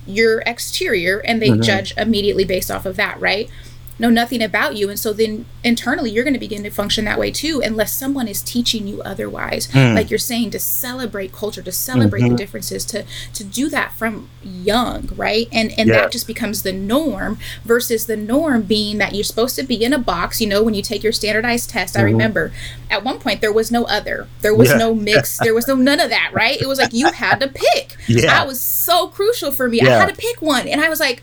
your 0.06 0.40
exterior 0.40 1.20
and 1.20 1.40
they 1.40 1.50
mm-hmm. 1.50 1.62
judge 1.62 1.94
immediately 1.96 2.44
based 2.44 2.70
off 2.70 2.84
of 2.84 2.96
that, 2.96 3.18
right? 3.20 3.48
Know 3.98 4.10
nothing 4.10 4.42
about 4.42 4.76
you 4.76 4.88
and 4.90 4.98
so 4.98 5.12
then 5.12 5.46
internally 5.62 6.10
you're 6.10 6.24
going 6.24 6.34
to 6.34 6.40
begin 6.40 6.62
to 6.62 6.70
function 6.70 7.04
that 7.04 7.18
way 7.18 7.30
too 7.30 7.60
unless 7.64 7.92
someone 7.92 8.26
is 8.26 8.42
teaching 8.42 8.86
you 8.86 9.00
otherwise 9.02 9.68
mm. 9.68 9.94
like 9.94 10.10
you're 10.10 10.18
saying 10.18 10.50
to 10.50 10.58
celebrate 10.58 11.32
culture 11.32 11.62
to 11.62 11.72
celebrate 11.72 12.22
mm-hmm. 12.22 12.30
the 12.30 12.36
differences 12.36 12.84
to 12.84 13.04
to 13.32 13.44
do 13.44 13.68
that 13.68 13.92
from 13.92 14.28
young 14.42 15.08
right 15.14 15.48
and 15.52 15.72
and 15.78 15.88
that 15.90 16.10
just 16.10 16.26
becomes 16.26 16.62
the 16.62 16.72
norm 16.72 17.38
versus 17.64 18.06
the 18.06 18.16
norm 18.16 18.62
being 18.62 18.98
that 18.98 19.14
you're 19.14 19.24
supposed 19.24 19.56
to 19.56 19.62
be 19.62 19.84
in 19.84 19.92
a 19.92 19.98
box 19.98 20.40
you 20.40 20.46
know 20.46 20.62
when 20.62 20.74
you 20.74 20.82
take 20.82 21.02
your 21.02 21.12
standardized 21.12 21.70
test 21.70 21.94
mm-hmm. 21.94 22.02
i 22.02 22.04
remember 22.04 22.52
at 22.90 23.04
one 23.04 23.18
point 23.18 23.40
there 23.40 23.52
was 23.52 23.70
no 23.70 23.84
other 23.84 24.26
there 24.40 24.54
was 24.54 24.70
yeah. 24.70 24.76
no 24.76 24.94
mix 24.94 25.38
there 25.42 25.54
was 25.54 25.68
no 25.68 25.74
none 25.76 26.00
of 26.00 26.10
that 26.10 26.30
right 26.32 26.60
it 26.60 26.66
was 26.66 26.78
like 26.78 26.92
you 26.92 27.10
had 27.12 27.38
to 27.38 27.48
pick 27.48 27.96
yeah. 28.06 28.22
that 28.22 28.46
was 28.46 28.60
so 28.60 29.08
crucial 29.08 29.50
for 29.50 29.68
me 29.68 29.78
yeah. 29.80 29.96
i 29.96 30.00
had 30.00 30.14
to 30.14 30.20
pick 30.20 30.42
one 30.42 30.66
and 30.66 30.80
i 30.80 30.88
was 30.88 31.00
like 31.00 31.22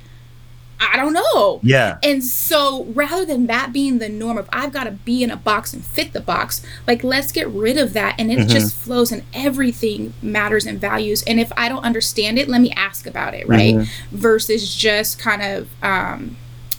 I 0.81 0.97
don't 0.97 1.13
know. 1.13 1.59
Yeah. 1.61 1.99
And 2.01 2.23
so 2.23 2.85
rather 2.85 3.23
than 3.23 3.45
that 3.47 3.71
being 3.71 3.99
the 3.99 4.09
norm 4.09 4.37
of 4.37 4.49
I've 4.51 4.73
got 4.73 4.85
to 4.85 4.91
be 4.91 5.23
in 5.23 5.29
a 5.29 5.37
box 5.37 5.73
and 5.73 5.85
fit 5.85 6.11
the 6.11 6.19
box, 6.19 6.65
like 6.87 7.03
let's 7.03 7.31
get 7.31 7.47
rid 7.49 7.77
of 7.77 7.93
that 7.93 8.15
and 8.17 8.31
it 8.31 8.39
mm-hmm. 8.39 8.49
just 8.49 8.75
flows 8.75 9.11
and 9.11 9.23
everything 9.33 10.13
matters 10.23 10.65
and 10.65 10.79
values. 10.79 11.23
And 11.23 11.39
if 11.39 11.51
I 11.55 11.69
don't 11.69 11.83
understand 11.83 12.39
it, 12.39 12.47
let 12.47 12.61
me 12.61 12.71
ask 12.71 13.05
about 13.05 13.35
it, 13.35 13.47
right? 13.47 13.75
Mm-hmm. 13.75 14.15
Versus 14.17 14.73
just 14.73 15.19
kind 15.19 15.43
of 15.43 15.69
um 15.83 16.35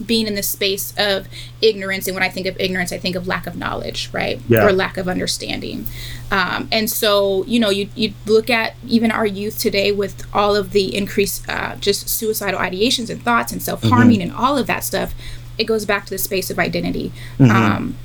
being 0.07 0.27
in 0.27 0.35
the 0.35 0.43
space 0.43 0.95
of 0.97 1.29
ignorance 1.61 2.07
and 2.07 2.15
when 2.15 2.23
i 2.23 2.29
think 2.29 2.47
of 2.47 2.59
ignorance 2.61 2.93
i 2.93 2.99
think 2.99 3.17
of 3.17 3.27
lack 3.27 3.47
of 3.47 3.57
knowledge 3.57 4.11
right? 4.13 4.41
Yeah. 4.49 4.67
or 4.67 4.73
lack 4.73 4.97
of 4.97 5.09
understanding. 5.09 5.87
Um, 6.31 6.69
and 6.73 6.91
so 6.91 7.45
you 7.45 7.61
know 7.61 7.71
you, 7.71 7.89
you 7.95 8.15
look 8.27 8.49
at 8.51 8.75
even 8.87 9.11
our 9.11 9.27
youth 9.27 9.59
today 9.59 9.93
with 9.93 10.25
all 10.35 10.57
of 10.57 10.71
the 10.73 10.95
increased 10.97 11.49
uh, 11.49 11.77
just 11.77 12.09
suicidal 12.09 12.59
ideations 12.59 13.11
and 13.11 13.23
thoughts 13.23 13.53
and 13.53 13.63
self-harming 13.63 14.23
and 14.23 14.33
all 14.33 14.57
of 14.57 14.67
that 14.67 14.85
stuff 14.85 15.15
it 15.59 15.65
goes 15.65 15.85
back 15.85 16.05
to 16.05 16.11
the 16.11 16.19
space 16.19 16.51
of 16.51 16.59
identity. 16.59 17.13
Um, 17.39 17.97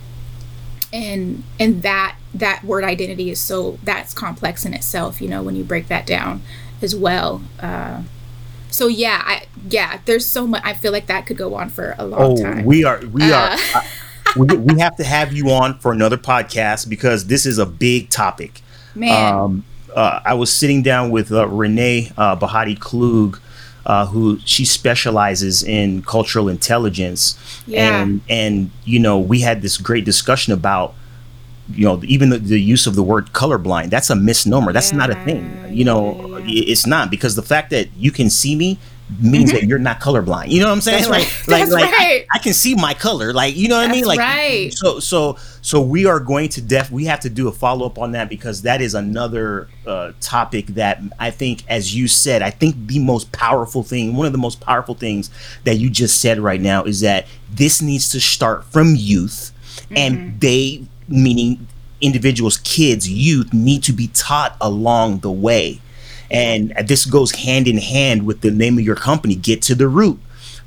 and 0.93 1.43
and 1.59 1.81
that 1.81 2.15
that 2.33 2.63
word 2.63 2.83
identity 2.83 3.29
is 3.29 3.39
so 3.39 3.77
that's 3.83 4.13
complex 4.13 4.65
in 4.65 4.73
itself 4.73 5.21
you 5.21 5.27
know 5.27 5.43
when 5.43 5.53
you 5.53 5.63
break 5.63 5.87
that 5.87 6.05
down 6.05 6.41
as 6.81 6.95
well. 6.95 7.41
Uh, 7.59 8.03
so 8.77 8.87
yeah 8.87 9.21
i 9.25 9.45
yeah 9.69 9.99
there's 10.05 10.25
so 10.25 10.45
much 10.47 10.61
i 10.65 10.73
feel 10.73 10.91
like 10.91 11.07
that 11.07 11.25
could 11.27 11.37
go 11.37 11.55
on 11.55 11.67
for 11.69 11.95
a 11.97 12.05
long 12.05 12.21
Oh, 12.39 12.43
time 12.43 12.63
we 12.65 12.83
are 12.83 12.99
we 13.17 13.23
are. 13.31 13.51
Uh. 13.51 13.57
uh, 13.75 13.81
we, 14.35 14.45
we 14.57 14.79
have 14.79 14.95
to 14.97 15.03
have 15.03 15.33
you 15.33 15.49
on 15.51 15.79
for 15.79 15.91
another 15.91 16.17
podcast 16.17 16.87
because 16.89 17.25
this 17.27 17.45
is 17.45 17.57
a 17.57 17.65
big 17.65 18.09
topic. 18.09 18.61
man 18.93 19.33
Um, 19.33 19.63
uh, 19.95 20.19
I 20.25 20.33
was 20.35 20.49
sitting 20.53 20.83
down 20.83 21.09
with 21.11 21.31
uh, 21.31 21.47
Renee 21.47 22.11
uh, 22.17 22.35
Bahati 22.35 22.77
Klug, 22.77 23.39
uh, 23.85 24.05
who 24.07 24.37
she 24.45 24.63
specializes 24.65 25.63
in 25.63 26.03
cultural 26.03 26.49
intelligence, 26.49 27.35
Yeah. 27.65 28.01
and 28.03 28.21
and 28.29 28.69
you 28.85 28.99
know 28.99 29.17
we 29.17 29.39
had 29.41 29.61
this 29.61 29.77
great 29.77 30.05
discussion 30.05 30.51
about 30.53 30.93
you 31.73 31.85
know 31.85 32.01
even 32.05 32.29
the, 32.29 32.37
the 32.37 32.59
use 32.59 32.87
of 32.87 32.95
the 32.95 33.03
word 33.03 33.27
colorblind. 33.33 33.89
That's 33.89 34.09
a 34.09 34.15
misnomer. 34.15 34.71
That's 34.73 34.93
not 34.93 35.09
a 35.09 35.15
thing. 35.25 35.53
You 35.69 35.85
know, 35.85 36.15
yeah, 36.15 36.37
yeah. 36.39 36.61
i- 36.61 36.65
it's 36.71 36.85
not 36.87 37.11
because 37.11 37.35
the 37.35 37.41
fact 37.43 37.69
that 37.71 37.89
you 37.97 38.11
can 38.11 38.29
see 38.29 38.55
me 38.55 38.77
means 39.21 39.53
that 39.53 39.63
you're 39.63 39.79
not 39.79 40.01
colorblind. 40.01 40.49
You 40.49 40.59
know 40.59 40.65
what 40.67 40.73
I'm 40.73 40.81
saying? 40.81 41.03
Mm-hmm. 41.03 41.11
That's 41.13 41.47
like 41.47 41.47
right. 41.47 41.47
like 41.47 41.59
That's 41.69 41.71
like 41.71 41.93
I- 41.93 41.97
right. 41.97 42.25
I, 42.33 42.39
can 42.39 42.53
see 42.53 42.75
my 42.75 42.93
color. 42.93 43.31
Like 43.31 43.55
you 43.55 43.69
know 43.69 43.77
what 43.77 43.87
I 43.87 43.91
mean? 43.91 44.01
That's 44.03 44.17
Like 44.17 44.19
right. 44.19 44.73
so 44.73 44.99
so 44.99 45.37
so 45.61 45.81
we 45.81 46.05
are 46.05 46.19
going 46.19 46.49
to 46.49 46.61
def 46.61 46.91
we 46.91 47.05
have 47.05 47.21
to 47.21 47.29
do 47.29 47.47
a 47.47 47.51
follow 47.53 47.85
up 47.85 47.97
on 47.97 48.11
that 48.13 48.27
because 48.29 48.63
that 48.63 48.81
is 48.81 48.93
another 48.95 49.69
uh, 49.85 50.11
topic 50.19 50.67
that 50.67 50.99
I 51.19 51.31
think 51.31 51.63
as 51.69 51.95
you 51.95 52.07
said 52.09 52.41
I 52.41 52.49
think 52.49 52.75
the 52.87 52.99
most 52.99 53.31
powerful 53.31 53.81
thing 53.83 54.15
one 54.15 54.25
of 54.25 54.31
the 54.33 54.37
most 54.37 54.59
powerful 54.61 54.95
things 54.95 55.29
that 55.63 55.75
you 55.77 55.89
just 55.89 56.19
said 56.21 56.39
right 56.39 56.59
now 56.61 56.83
is 56.83 56.99
that 57.01 57.27
this 57.51 57.81
needs 57.81 58.09
to 58.11 58.19
start 58.19 58.65
from 58.65 58.93
youth 58.95 59.51
and 59.91 60.39
they 60.41 60.83
meaning 61.07 61.67
individuals 62.01 62.57
kids 62.57 63.09
youth 63.09 63.53
need 63.53 63.83
to 63.83 63.93
be 63.93 64.07
taught 64.09 64.55
along 64.61 65.19
the 65.19 65.31
way. 65.31 65.79
And 66.29 66.73
this 66.85 67.05
goes 67.05 67.31
hand 67.31 67.67
in 67.67 67.77
hand 67.77 68.25
with 68.25 68.41
the 68.41 68.51
name 68.51 68.77
of 68.77 68.83
your 68.83 68.95
company 68.95 69.35
get 69.35 69.61
to 69.63 69.75
the 69.75 69.87
root 69.87 70.19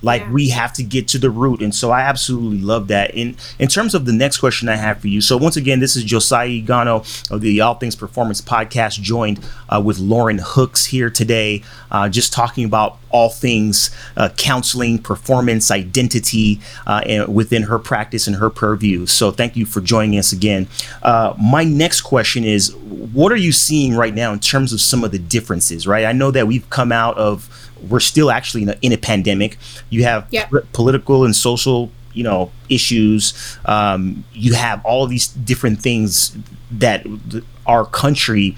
like 0.02 0.22
Yeah. 0.22 0.30
we 0.32 0.48
have 0.50 0.72
to 0.74 0.82
get 0.82 1.08
to 1.08 1.18
the 1.18 1.30
root 1.30 1.60
and 1.62 1.74
so 1.74 1.90
i 1.90 2.00
absolutely 2.00 2.60
love 2.60 2.88
that. 2.88 3.14
And 3.14 3.36
in 3.58 3.68
terms 3.68 3.94
of 3.94 4.04
the 4.04 4.12
next 4.12 4.38
question 4.38 4.68
i 4.68 4.76
have 4.76 5.00
for 5.00 5.08
you 5.08 5.20
so 5.20 5.36
once 5.36 5.56
again 5.56 5.80
this 5.80 5.96
is 5.96 6.04
josiah 6.04 6.48
igono 6.48 7.30
of 7.30 7.40
the 7.40 7.60
all 7.60 7.74
things 7.74 7.96
performance 7.96 8.40
podcast 8.40 9.00
joined 9.00 9.40
uh, 9.68 9.80
with 9.84 9.98
lauren 9.98 10.38
hooks 10.38 10.86
here 10.86 11.10
today 11.10 11.62
uh, 11.90 12.08
just 12.08 12.32
talking 12.32 12.64
about 12.64 12.98
all 13.10 13.28
things 13.28 13.90
uh, 14.16 14.28
counseling 14.36 14.96
performance 14.98 15.70
identity 15.70 16.60
uh, 16.86 17.02
and 17.06 17.34
within 17.34 17.64
her 17.64 17.76
practice 17.78 18.28
and 18.28 18.36
her 18.36 18.48
purview. 18.48 19.04
So 19.04 19.32
thank 19.32 19.56
you 19.56 19.66
for 19.66 19.80
joining 19.80 20.16
us 20.16 20.30
again. 20.30 20.68
Uh, 21.02 21.34
my 21.42 21.64
next 21.64 22.02
question 22.02 22.44
is 22.44 22.72
what 22.76 23.32
are 23.32 23.36
you 23.36 23.50
seeing 23.50 23.96
right 23.96 24.14
now 24.14 24.32
in 24.32 24.38
terms 24.38 24.72
of 24.72 24.80
some 24.80 25.02
of 25.02 25.10
the 25.10 25.18
differences 25.18 25.88
right? 25.88 26.04
I 26.04 26.12
know 26.12 26.30
that 26.30 26.46
we've 26.46 26.68
come 26.70 26.92
out 26.92 27.18
of 27.18 27.48
we're 27.88 28.00
still 28.00 28.30
actually 28.30 28.62
in 28.64 28.68
a, 28.70 28.76
in 28.82 28.92
a 28.92 28.98
pandemic. 28.98 29.58
You 29.90 30.04
have 30.04 30.30
po- 30.50 30.62
political 30.72 31.24
and 31.24 31.34
social, 31.34 31.90
you 32.12 32.22
know, 32.24 32.50
issues. 32.68 33.34
Um, 33.64 34.24
you 34.32 34.54
have 34.54 34.84
all 34.84 35.04
of 35.04 35.10
these 35.10 35.28
different 35.28 35.80
things 35.80 36.36
that 36.70 37.04
th- 37.30 37.44
our 37.66 37.84
country, 37.86 38.56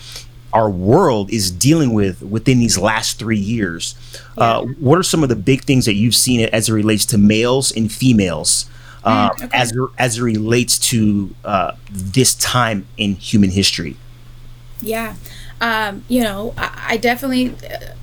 our 0.53 0.69
world 0.71 1.31
is 1.31 1.51
dealing 1.51 1.93
with 1.95 2.23
within 2.23 2.59
these 2.59 2.79
last 2.79 3.19
three 3.19 3.39
years. 3.39 3.95
Uh, 4.37 4.63
what 4.79 4.99
are 4.99 5.03
some 5.03 5.23
of 5.23 5.29
the 5.29 5.37
big 5.37 5.65
things 5.65 5.85
that 5.87 5.95
you've 5.95 6.15
seen 6.15 6.41
as 6.53 6.69
it 6.69 6.73
relates 6.73 7.05
to 7.07 7.19
males 7.19 7.73
and 7.73 7.91
females? 7.93 8.67
Uh, 9.05 9.31
Mm, 9.31 9.45
okay. 9.45 9.59
as 9.59 9.73
it- 9.73 9.91
as 9.99 10.19
it 10.19 10.23
relates 10.23 10.79
to 10.79 11.35
uh, 11.45 11.73
this 11.91 12.35
time 12.37 12.87
in 12.97 13.17
human 13.17 13.51
history. 13.51 13.97
Yeah. 14.81 15.15
Um, 15.61 16.05
you 16.09 16.23
know, 16.23 16.55
I, 16.57 16.87
I 16.91 16.97
definitely, 16.99 17.51
uh, 17.69 17.95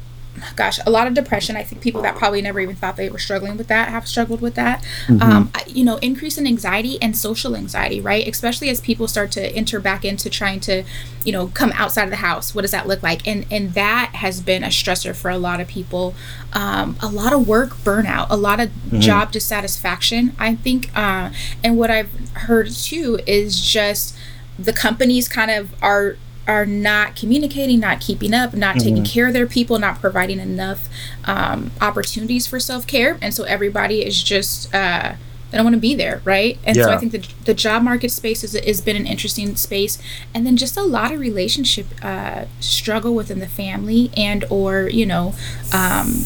gosh, 0.55 0.79
a 0.85 0.89
lot 0.89 1.07
of 1.07 1.13
depression. 1.13 1.55
I 1.55 1.63
think 1.63 1.81
people 1.81 2.01
that 2.01 2.15
probably 2.15 2.41
never 2.41 2.59
even 2.59 2.75
thought 2.75 2.95
they 2.95 3.09
were 3.09 3.19
struggling 3.19 3.57
with 3.57 3.67
that 3.67 3.89
have 3.89 4.07
struggled 4.07 4.41
with 4.41 4.55
that. 4.55 4.83
Um, 5.21 5.51
you 5.67 5.83
know, 5.83 5.97
increase 5.97 6.37
in 6.37 6.47
anxiety 6.47 7.01
and 7.01 7.15
social 7.15 7.55
anxiety, 7.55 8.01
right? 8.01 8.27
Especially 8.27 8.69
as 8.69 8.81
people 8.81 9.07
start 9.07 9.31
to 9.33 9.51
enter 9.55 9.79
back 9.79 10.05
into 10.05 10.29
trying 10.29 10.59
to, 10.61 10.83
you 11.23 11.31
know, 11.31 11.47
come 11.47 11.71
outside 11.75 12.03
of 12.03 12.09
the 12.09 12.17
house. 12.17 12.53
What 12.55 12.61
does 12.61 12.71
that 12.71 12.87
look 12.87 13.03
like? 13.03 13.27
And 13.27 13.45
and 13.51 13.73
that 13.73 14.11
has 14.15 14.41
been 14.41 14.63
a 14.63 14.67
stressor 14.67 15.15
for 15.15 15.29
a 15.29 15.37
lot 15.37 15.59
of 15.59 15.67
people. 15.67 16.15
Um, 16.53 16.97
a 17.01 17.07
lot 17.07 17.33
of 17.33 17.47
work 17.47 17.71
burnout, 17.77 18.27
a 18.29 18.37
lot 18.37 18.59
of 18.59 18.71
job 18.99 19.31
dissatisfaction. 19.31 20.35
I 20.39 20.55
think, 20.55 20.89
uh, 20.95 21.31
and 21.63 21.77
what 21.77 21.91
I've 21.91 22.11
heard 22.33 22.71
too 22.71 23.19
is 23.27 23.61
just 23.61 24.15
the 24.57 24.73
companies 24.73 25.27
kind 25.27 25.51
of 25.51 25.71
are 25.81 26.17
are 26.49 26.65
not 26.65 27.15
communicating, 27.15 27.79
not 27.79 28.01
keeping 28.01 28.33
up, 28.33 28.55
not 28.55 28.75
taking 28.79 29.05
care 29.05 29.27
of 29.27 29.33
their 29.33 29.45
people, 29.45 29.77
not 29.77 30.01
providing 30.01 30.39
enough 30.39 30.89
um, 31.25 31.69
opportunities 31.79 32.47
for 32.47 32.59
self 32.59 32.87
care, 32.87 33.19
and 33.21 33.35
so 33.35 33.43
everybody 33.43 34.03
is 34.03 34.23
just 34.23 34.73
uh, 34.73 35.13
they 35.51 35.57
don't 35.57 35.65
want 35.65 35.75
to 35.75 35.79
be 35.79 35.93
there, 35.93 36.21
right? 36.25 36.57
And 36.63 36.75
so 36.85 36.91
I 36.91 36.97
think 36.97 37.11
the 37.11 37.27
the 37.45 37.53
job 37.53 37.83
market 37.83 38.09
space 38.09 38.43
is, 38.43 38.53
has 38.53 38.81
been 38.81 38.95
an 38.95 39.05
interesting 39.05 39.55
space, 39.55 40.01
and 40.33 40.43
then 40.45 40.57
just 40.57 40.75
a 40.75 40.81
lot 40.81 41.11
of 41.11 41.19
relationship 41.19 41.85
uh, 42.01 42.45
struggle 42.59 43.13
within 43.13 43.39
the 43.39 43.47
family 43.47 44.11
and 44.17 44.43
or 44.49 44.89
you 44.89 45.05
know. 45.05 45.35
Um, 45.71 46.23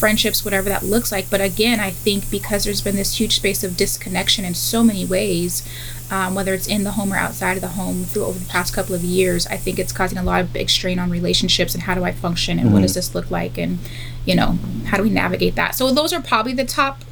friendships 0.00 0.46
whatever 0.46 0.70
that 0.70 0.82
looks 0.82 1.12
like 1.12 1.28
but 1.28 1.42
again 1.42 1.78
i 1.78 1.90
think 1.90 2.30
because 2.30 2.64
there's 2.64 2.80
been 2.80 2.96
this 2.96 3.20
huge 3.20 3.36
space 3.36 3.62
of 3.62 3.76
disconnection 3.76 4.46
in 4.46 4.54
so 4.54 4.82
many 4.82 5.04
ways 5.04 5.62
um, 6.10 6.34
whether 6.34 6.52
it's 6.52 6.66
in 6.66 6.84
the 6.84 6.92
home 6.92 7.12
or 7.12 7.16
outside 7.16 7.56
of 7.56 7.60
the 7.60 7.68
home 7.68 8.04
through 8.04 8.24
over 8.24 8.38
the 8.38 8.48
past 8.48 8.74
couple 8.74 8.94
of 8.94 9.02
years 9.02 9.46
i 9.46 9.56
think 9.56 9.78
it's 9.78 9.92
causing 9.92 10.18
a 10.18 10.22
lot 10.22 10.40
of 10.40 10.52
big 10.52 10.68
strain 10.68 10.98
on 10.98 11.10
relationships 11.10 11.74
and 11.74 11.84
how 11.84 11.94
do 11.94 12.04
i 12.04 12.12
function 12.12 12.58
and 12.58 12.72
what 12.72 12.82
does 12.82 12.92
mm-hmm. 12.92 12.98
this 12.98 13.14
look 13.14 13.30
like 13.30 13.56
and 13.58 13.78
you 14.24 14.34
know 14.34 14.58
how 14.86 14.96
do 14.96 15.02
we 15.02 15.10
navigate 15.10 15.54
that? 15.54 15.74
So 15.74 15.92
those 15.92 16.12
are 16.12 16.20
probably 16.20 16.52
the 16.52 16.64
top 16.64 17.02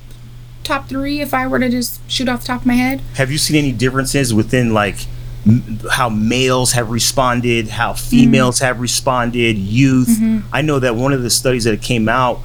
top 0.65 0.87
three 0.87 1.21
if 1.23 1.33
i 1.33 1.47
were 1.47 1.59
to 1.59 1.71
just 1.71 1.99
shoot 2.11 2.29
off 2.29 2.43
the 2.43 2.47
top 2.49 2.63
of 2.63 2.67
my 2.67 2.75
head. 2.75 3.01
Have 3.15 3.31
you 3.31 3.39
seen 3.39 3.57
any 3.57 3.73
differences 3.73 4.35
within 4.35 4.75
like 4.75 5.07
m- 5.47 5.81
how 5.93 6.09
males 6.09 6.73
have 6.73 6.91
responded 6.91 7.69
how 7.69 7.95
females 7.95 8.57
mm-hmm. 8.57 8.67
have 8.67 8.81
responded 8.81 9.57
youth? 9.57 10.09
Mm-hmm. 10.09 10.49
I 10.53 10.63
know 10.63 10.79
that 10.79 10.95
one 10.97 11.13
of 11.13 11.23
the 11.23 11.31
studies 11.31 11.65
that 11.65 11.81
came 11.81 12.09
out 12.09 12.41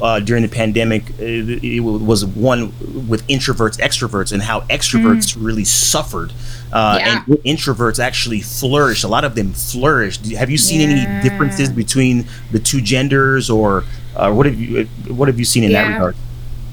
uh, 0.00 0.20
during 0.20 0.42
the 0.42 0.48
pandemic 0.48 1.02
uh, 1.18 1.24
it, 1.24 1.64
it 1.64 1.80
was 1.80 2.24
one 2.24 2.72
with 3.08 3.26
introverts 3.28 3.78
extroverts 3.78 4.32
and 4.32 4.42
how 4.42 4.60
extroverts 4.62 5.36
really 5.38 5.64
suffered 5.64 6.32
uh, 6.72 6.96
Yeah. 7.00 7.24
and 7.26 7.38
introverts 7.44 7.98
actually 7.98 8.40
flourished 8.40 9.04
a 9.04 9.08
lot 9.08 9.24
of 9.24 9.34
them 9.34 9.52
flourished 9.52 10.26
have 10.32 10.50
you 10.50 10.58
seen 10.58 10.88
any 10.88 11.22
differences 11.28 11.70
between 11.70 12.26
the 12.52 12.58
two 12.58 12.80
genders 12.80 13.48
or 13.50 13.84
uh, 14.16 14.32
what 14.32 14.46
have 14.46 14.58
you 14.60 14.84
what 15.08 15.28
have 15.28 15.38
you 15.38 15.44
seen 15.44 15.64
in 15.64 15.72
that 15.72 15.92
regard 15.92 16.16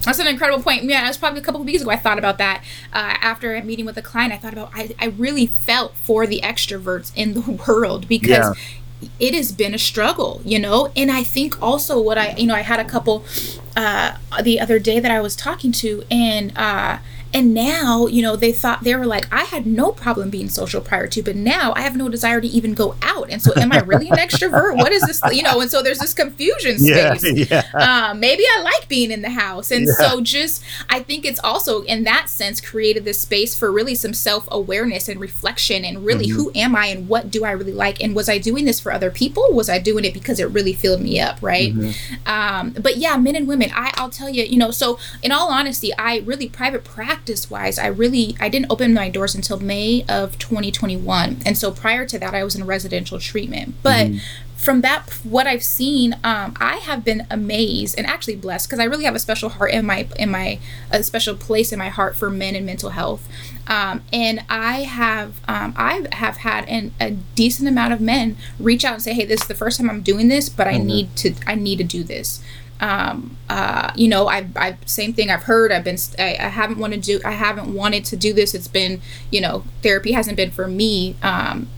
That's 0.03 0.19
an 0.19 0.27
incredible 0.27 0.61
point. 0.61 0.83
Yeah, 0.83 1.03
it 1.05 1.07
was 1.07 1.17
probably 1.17 1.39
a 1.39 1.43
couple 1.43 1.61
of 1.61 1.65
weeks 1.65 1.81
ago. 1.81 1.89
I 1.89 1.95
thought 1.95 2.19
about 2.19 2.37
that 2.37 2.63
uh, 2.93 3.17
after 3.21 3.55
a 3.55 3.63
meeting 3.63 3.87
with 3.87 3.97
a 3.97 4.03
client. 4.03 4.31
I 4.33 4.37
thought 4.37 4.53
about 4.53 4.69
I, 4.75 4.93
I 4.99 5.07
really 5.07 5.47
felt 5.47 5.95
for 5.95 6.27
the 6.27 6.41
extroverts 6.43 7.11
in 7.15 7.33
the 7.33 7.41
world 7.67 8.07
because 8.07 8.55
it 9.19 9.33
has 9.33 9.51
been 9.51 9.73
a 9.73 9.79
struggle, 9.79 10.41
you 10.45 10.59
know. 10.59 10.91
And 10.95 11.11
I 11.11 11.23
think 11.23 11.61
also 11.61 11.99
what 12.01 12.17
I 12.17 12.35
you 12.35 12.47
know 12.47 12.55
I 12.55 12.61
had 12.61 12.79
a 12.79 12.85
couple 12.85 13.25
uh, 13.75 14.17
the 14.41 14.59
other 14.59 14.79
day 14.79 14.99
that 14.99 15.11
I 15.11 15.19
was 15.21 15.35
talking 15.35 15.71
to 15.73 16.03
and. 16.09 16.51
Uh, 16.57 16.97
and 17.35 17.53
now, 17.53 18.07
you 18.07 18.21
know, 18.21 18.37
they 18.37 18.53
thought 18.53 18.85
they 18.85 18.95
were 18.95 19.05
like, 19.05 19.27
I 19.29 19.43
had 19.43 19.65
no 19.65 19.91
problem 19.91 20.29
being 20.29 20.47
social 20.47 20.79
prior 20.79 21.05
to, 21.07 21.21
but 21.21 21.35
now 21.35 21.73
I 21.75 21.81
have 21.81 21.97
no 21.97 22.07
desire 22.07 22.39
to 22.39 22.47
even 22.47 22.73
go 22.73 22.95
out. 23.01 23.29
And 23.29 23.41
so, 23.41 23.51
am 23.57 23.73
I 23.73 23.79
really 23.79 24.07
an 24.07 24.15
extrovert? 24.15 24.77
What 24.77 24.93
is 24.93 25.01
this? 25.01 25.21
You 25.33 25.43
know, 25.43 25.59
and 25.59 25.69
so 25.69 25.83
there's 25.83 25.99
this 25.99 26.13
confusion 26.13 26.79
space 26.79 27.25
yeah 27.51 27.63
um, 27.73 28.21
maybe 28.21 28.43
I 28.49 28.61
like 28.61 28.87
being 28.87 29.11
in 29.11 29.21
the 29.21 29.29
house. 29.29 29.69
And 29.71 29.85
so, 29.85 30.21
just 30.21 30.63
I 30.89 31.01
think 31.01 31.25
it's 31.25 31.41
also 31.43 31.81
in 31.81 32.05
that 32.05 32.29
sense 32.29 32.61
created 32.61 33.03
this 33.03 33.19
space 33.19 33.53
for 33.53 33.69
really 33.69 33.95
some 33.95 34.13
self 34.13 34.47
awareness 34.49 35.09
and 35.09 35.19
reflection 35.19 35.83
and 35.83 36.05
really 36.05 36.29
who 36.29 36.53
am 36.55 36.73
I 36.73 36.85
and 36.85 37.09
what 37.09 37.31
do 37.31 37.43
I 37.43 37.51
really 37.51 37.73
like? 37.73 38.01
And 38.01 38.15
was 38.15 38.29
I 38.29 38.37
doing 38.37 38.63
this 38.63 38.79
for 38.79 38.93
other 38.93 39.11
people? 39.11 39.45
Was 39.51 39.67
I 39.69 39.77
doing 39.77 40.05
it 40.05 40.13
because 40.13 40.39
it 40.39 40.45
really 40.51 40.73
filled 40.73 41.01
me 41.01 41.19
up? 41.19 41.39
Right. 41.41 41.73
Um, 42.25 42.71
but 42.81 42.95
yeah, 42.95 43.17
men 43.17 43.35
and 43.35 43.45
women, 43.45 43.71
I, 43.75 43.91
I'll 43.95 44.09
tell 44.09 44.29
you, 44.29 44.45
you 44.45 44.57
know, 44.57 44.71
so 44.71 44.97
in 45.21 45.33
all 45.33 45.49
honesty, 45.49 45.91
I 45.97 46.19
really 46.19 46.47
private 46.47 46.85
practice 46.85 47.24
wise, 47.49 47.77
I 47.77 47.87
really 47.87 48.35
I 48.39 48.49
didn't 48.49 48.71
open 48.71 48.93
my 48.93 49.09
doors 49.09 49.35
until 49.35 49.59
May 49.59 50.05
of 50.07 50.37
2021. 50.39 51.41
And 51.45 51.57
so 51.57 51.71
prior 51.71 52.05
to 52.05 52.19
that, 52.19 52.33
I 52.33 52.43
was 52.43 52.55
in 52.55 52.65
residential 52.65 53.19
treatment. 53.19 53.75
But 53.83 54.11
from 54.65 54.81
that 54.81 55.09
what 55.23 55.45
I've 55.45 55.63
seen, 55.63 56.13
um, 56.23 56.55
I 56.59 56.77
have 56.77 57.05
been 57.05 57.27
amazed 57.29 57.97
and 57.97 58.07
actually 58.07 58.35
blessed 58.35 58.67
because 58.67 58.79
I 58.79 58.85
really 58.85 59.03
have 59.03 59.13
a 59.13 59.19
special 59.19 59.49
heart 59.49 59.71
in 59.71 59.85
my 59.85 60.07
in 60.17 60.31
my 60.31 60.59
a 60.91 61.03
special 61.03 61.35
place 61.35 61.71
in 61.71 61.77
my 61.77 61.89
heart 61.89 62.15
for 62.15 62.29
men 62.29 62.55
and 62.55 62.65
mental 62.65 62.89
health. 62.89 63.27
Um, 63.67 64.03
and 64.11 64.43
I 64.49 64.81
have 64.83 65.39
um, 65.47 65.73
I 65.77 66.07
have 66.13 66.37
had 66.37 66.67
an, 66.67 66.93
a 66.99 67.11
decent 67.11 67.69
amount 67.69 67.93
of 67.93 68.01
men 68.01 68.37
reach 68.59 68.83
out 68.83 68.93
and 68.93 69.03
say, 69.03 69.13
"Hey, 69.13 69.25
this 69.25 69.41
is 69.41 69.47
the 69.47 69.55
first 69.55 69.77
time 69.77 69.89
I'm 69.89 70.01
doing 70.01 70.29
this, 70.29 70.49
but 70.49 70.67
I 70.67 70.75
mm-hmm. 70.75 70.87
need 70.87 71.15
to 71.17 71.35
I 71.45 71.55
need 71.55 71.77
to 71.77 71.83
do 71.83 72.03
this." 72.03 72.41
Um, 72.79 73.37
uh, 73.49 73.91
you 73.95 74.07
know, 74.07 74.27
I've, 74.27 74.55
I've 74.57 74.87
same 74.87 75.13
thing 75.13 75.29
I've 75.29 75.43
heard. 75.43 75.71
I've 75.71 75.85
been 75.85 75.97
I, 76.19 76.35
I, 76.37 76.49
haven't 76.49 76.77
wanted 76.77 77.03
to 77.03 77.19
do 77.19 77.21
I 77.25 77.31
haven't 77.31 77.73
wanted 77.73 78.03
to 78.05 78.17
do 78.17 78.33
this. 78.33 78.53
It's 78.53 78.67
been 78.67 79.01
you 79.31 79.39
know 79.39 79.63
therapy 79.81 80.11
hasn't 80.11 80.35
been 80.35 80.51
for 80.51 80.67
me. 80.67 81.15
Um, 81.23 81.69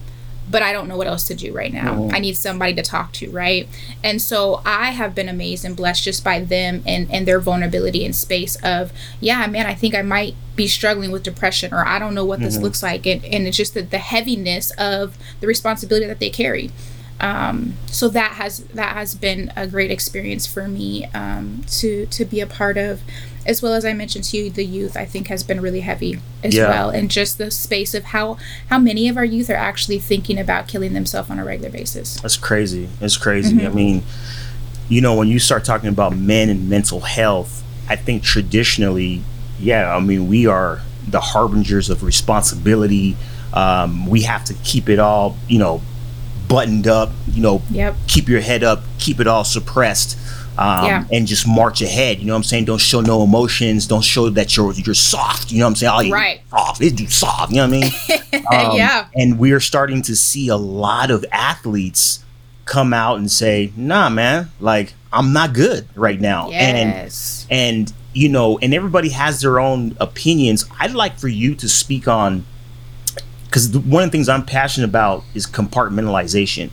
but 0.50 0.62
I 0.62 0.72
don't 0.72 0.88
know 0.88 0.98
what 0.98 1.08
else 1.08 1.26
to 1.26 1.36
do 1.36 1.54
right 1.54 1.74
now. 1.74 1.96
Mm-hmm. 1.96 2.16
I 2.16 2.20
need 2.20 2.38
somebody 2.38 2.74
to 2.76 2.82
talk 2.82 3.12
to, 3.14 3.30
right? 3.32 3.68
And 4.04 4.22
so 4.22 4.62
I 4.66 4.92
have 4.92 5.14
been 5.14 5.28
amazed 5.28 5.66
and 5.66 5.76
blessed 5.76 6.04
just 6.04 6.24
by 6.24 6.40
them 6.40 6.84
and, 6.86 7.12
and 7.12 7.28
their 7.28 7.40
vulnerability 7.40 8.06
and 8.06 8.16
space 8.16 8.56
of, 8.64 8.94
yeah, 9.20 9.46
man, 9.48 9.66
I 9.66 9.74
think 9.74 9.94
I 9.94 10.02
might 10.02 10.36
be 10.56 10.68
struggling 10.68 11.12
with 11.12 11.24
depression 11.24 11.74
or 11.74 11.86
I 11.86 12.00
don't 12.00 12.16
know 12.16 12.24
what 12.24 12.40
mm-hmm. 12.40 12.46
this 12.46 12.58
looks 12.58 12.82
like. 12.82 13.06
And, 13.06 13.24
and 13.26 13.46
it's 13.46 13.58
just 13.58 13.74
the, 13.74 13.82
the 13.82 13.98
heaviness 13.98 14.72
of 14.78 15.18
the 15.42 15.48
responsibility 15.48 16.08
that 16.08 16.20
they 16.20 16.30
carry. 16.30 16.72
Um, 17.20 17.74
so 17.88 18.10
that 18.10 18.34
has 18.34 18.60
that 18.66 18.96
has 18.96 19.16
been 19.16 19.52
a 19.56 19.66
great 19.68 19.90
experience 19.90 20.46
for 20.46 20.68
me 20.68 21.06
um, 21.14 21.64
to 21.80 22.06
to 22.08 22.26
be 22.26 22.42
a 22.42 22.48
part 22.48 22.78
of 22.78 23.02
as 23.48 23.62
well 23.62 23.74
as 23.74 23.86
I 23.86 23.94
mentioned 23.94 24.26
to 24.26 24.38
you, 24.38 24.50
the 24.50 24.66
youth 24.66 24.98
I 24.98 25.06
think 25.06 25.28
has 25.28 25.42
been 25.42 25.62
really 25.62 25.80
heavy 25.80 26.20
as 26.44 26.54
yeah. 26.54 26.70
well, 26.70 26.90
and 26.90 27.10
just 27.10 27.38
the 27.38 27.50
space 27.50 27.96
of 27.96 28.06
how 28.06 28.38
how 28.70 28.78
many 28.78 29.08
of 29.08 29.18
our 29.18 29.26
youth 29.26 29.50
are 29.50 29.56
actually 29.56 30.00
thinking 30.00 30.38
about 30.38 30.68
killing 30.68 30.94
themselves 30.94 31.30
on 31.30 31.40
a 31.40 31.46
regular 31.46 31.70
basis. 31.70 32.20
That's 32.20 32.38
crazy. 32.38 32.90
It's 33.00 33.18
crazy. 33.18 33.56
Mm-hmm. 33.56 33.68
I 33.68 33.70
mean, 33.70 34.04
you 34.90 35.02
know, 35.02 35.16
when 35.16 35.30
you 35.30 35.40
start 35.40 35.64
talking 35.64 35.90
about 35.90 36.16
men 36.16 36.50
and 36.50 36.70
mental 36.70 37.00
health, 37.00 37.64
I 37.90 37.96
think 37.96 38.22
traditionally, 38.22 39.24
yeah, 39.60 39.96
I 39.96 40.00
mean, 40.02 40.28
we 40.28 40.46
are 40.46 40.82
the 41.08 41.22
harbingers 41.22 41.90
of 41.90 42.04
responsibility. 42.04 43.16
Um, 43.54 44.08
we 44.08 44.24
have 44.24 44.44
to 44.46 44.54
keep 44.56 44.90
it 44.90 45.00
all, 45.00 45.38
you 45.48 45.58
know, 45.58 45.82
buttoned 46.48 46.88
up. 46.88 47.12
You 47.32 47.42
know, 47.42 47.62
yep. 47.70 47.96
keep 48.08 48.28
your 48.28 48.42
head 48.42 48.64
up, 48.64 48.84
keep 49.00 49.20
it 49.20 49.28
all 49.28 49.44
suppressed 49.44 50.18
um, 50.58 50.86
yeah. 50.86 51.06
and 51.12 51.28
just 51.28 51.48
march 51.48 51.82
ahead. 51.82 52.20
You 52.20 52.26
know 52.26 52.34
what 52.34 52.38
I'm 52.38 52.44
saying? 52.44 52.66
Don't 52.66 52.82
show 52.82 53.02
no 53.02 53.24
emotions. 53.24 53.88
Don't 53.88 54.04
show 54.04 54.30
that 54.30 54.58
you're 54.58 54.74
you're 54.74 54.96
soft. 54.96 55.52
You 55.52 55.60
know 55.60 55.66
what 55.66 55.70
I'm 55.70 55.76
saying? 55.76 56.12
Oh, 56.12 56.14
right. 56.14 56.42
Soft. 56.50 56.82
Do 56.82 57.08
soft. 57.08 57.52
You 57.52 57.58
know 57.58 57.68
what 57.68 57.86
I 58.32 58.32
mean? 58.32 58.44
um, 58.72 58.78
yeah. 58.78 59.08
And 59.16 59.38
we're 59.38 59.60
starting 59.60 60.02
to 60.04 60.16
see 60.16 60.48
a 60.48 60.58
lot 60.58 61.12
of 61.12 61.26
athletes 61.32 62.24
come 62.66 62.94
out 62.94 63.20
and 63.20 63.30
say, 63.30 63.72
"Nah, 63.76 64.10
man. 64.10 64.52
Like 64.60 64.94
I'm 65.14 65.32
not 65.32 65.54
good 65.54 65.88
right 65.96 66.20
now." 66.20 66.50
Yes. 66.50 67.46
And 67.50 67.80
and 67.80 67.94
you 68.14 68.30
know, 68.30 68.58
and 68.60 68.74
everybody 68.74 69.10
has 69.10 69.42
their 69.42 69.60
own 69.60 69.96
opinions. 70.00 70.66
I'd 70.80 70.94
like 70.94 71.20
for 71.20 71.28
you 71.28 71.54
to 71.56 71.70
speak 71.70 72.08
on 72.08 72.46
because 73.48 73.76
one 73.78 74.04
of 74.04 74.12
the 74.12 74.18
things 74.18 74.30
I'm 74.30 74.46
passionate 74.46 74.88
about 74.88 75.24
is 75.34 75.48
compartmentalization 75.48 76.70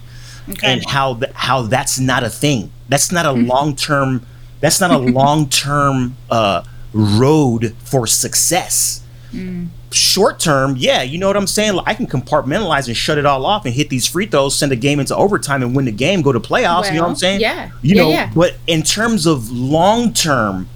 okay. 0.49 0.73
and 0.73 0.85
how 0.85 1.15
th- 1.15 1.33
how 1.33 1.63
that's 1.63 1.99
not 1.99 2.25
a 2.25 2.31
thing. 2.31 2.71
That's 2.89 3.11
not 3.11 3.27
a 3.27 3.31
mm-hmm. 3.31 3.49
long 3.49 3.77
term. 3.77 4.27
That's 4.61 4.81
not 4.81 4.91
a 4.91 4.99
long 4.99 5.49
term 5.49 6.17
uh, 6.31 6.65
road 6.93 7.75
for 7.79 8.07
success. 8.07 9.03
Mm. 9.33 9.69
Short 9.91 10.41
term, 10.41 10.75
yeah, 10.77 11.03
you 11.03 11.19
know 11.19 11.29
what 11.29 11.37
I'm 11.37 11.47
saying. 11.47 11.79
I 11.87 11.95
can 11.95 12.07
compartmentalize 12.07 12.89
and 12.89 12.97
shut 12.97 13.17
it 13.17 13.27
all 13.27 13.47
off 13.47 13.65
and 13.65 13.75
hit 13.75 13.91
these 13.91 14.07
free 14.07 14.27
throws, 14.27 14.57
send 14.57 14.73
a 14.73 14.77
game 14.77 14.99
into 14.99 15.15
overtime, 15.15 15.63
and 15.63 15.75
win 15.75 15.85
the 15.85 15.93
game, 15.93 16.23
go 16.23 16.33
to 16.33 16.41
playoffs. 16.41 16.83
Well, 16.83 16.93
you 16.93 16.97
know 16.99 17.03
what 17.03 17.11
I'm 17.11 17.17
saying? 17.17 17.41
Yeah. 17.41 17.71
You 17.83 17.95
yeah, 17.95 18.03
know, 18.03 18.09
yeah. 18.09 18.33
but 18.35 18.57
in 18.67 18.83
terms 18.83 19.27
of 19.27 19.51
long 19.51 20.13
term, 20.13 20.69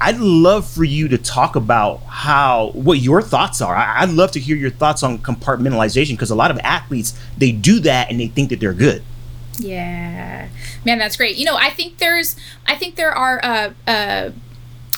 I'd 0.00 0.18
love 0.18 0.68
for 0.68 0.84
you 0.84 1.08
to 1.08 1.18
talk 1.18 1.56
about 1.56 2.02
how 2.02 2.70
what 2.74 2.98
your 2.98 3.22
thoughts 3.22 3.60
are. 3.62 3.74
I, 3.74 4.04
would 4.04 4.14
love 4.14 4.30
to 4.32 4.40
hear 4.40 4.56
your 4.56 4.70
thoughts 4.70 5.02
on 5.02 5.18
compartmentalization 5.18 6.10
because 6.10 6.30
a 6.30 6.34
lot 6.34 6.50
of 6.50 6.58
athletes 6.58 7.18
they 7.38 7.52
do 7.52 7.80
that 7.80 8.10
and 8.10 8.20
they 8.20 8.28
think 8.28 8.50
that 8.50 8.60
they're 8.60 8.74
good. 8.74 9.02
Yeah, 9.58 10.48
man, 10.84 10.98
that's 10.98 11.16
great. 11.16 11.36
You 11.36 11.46
know, 11.46 11.56
I 11.56 11.70
think 11.70 11.98
there's, 11.98 12.36
I 12.66 12.76
think 12.76 12.96
there 12.96 13.12
are, 13.12 13.40
uh, 13.42 13.72
uh, 13.86 14.30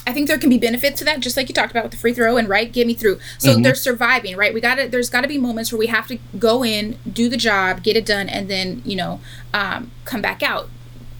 I 0.07 0.13
think 0.13 0.27
there 0.27 0.39
can 0.39 0.51
be 0.51 0.59
benefits 0.59 0.99
to 1.01 1.05
that, 1.05 1.21
just 1.21 1.37
like 1.37 1.49
you 1.49 1.55
talked 1.55 1.71
about 1.71 1.85
with 1.85 1.93
the 1.93 1.99
free 1.99 2.15
throw 2.15 2.37
and 2.37 2.49
right, 2.49 2.73
get 2.73 2.87
me 2.87 2.95
through. 2.95 3.21
So 3.39 3.51
mm-hmm. 3.51 3.63
they're 3.63 3.75
surviving, 3.75 4.37
right? 4.37 4.55
We 4.55 4.61
got 4.61 4.77
to, 4.77 4.89
there's 4.89 5.11
got 5.11 5.21
to 5.21 5.29
be 5.29 5.39
moments 5.39 5.71
where 5.71 5.79
we 5.79 5.87
have 5.89 6.09
to 6.09 6.19
go 6.39 6.65
in, 6.65 6.99
do 7.11 7.29
the 7.29 7.37
job, 7.37 7.83
get 7.83 7.97
it 7.97 8.07
done, 8.07 8.29
and 8.29 8.49
then 8.49 8.83
you 8.85 8.97
know, 8.97 9.21
um, 9.53 9.91
come 10.05 10.23
back 10.23 10.43
out. 10.43 10.71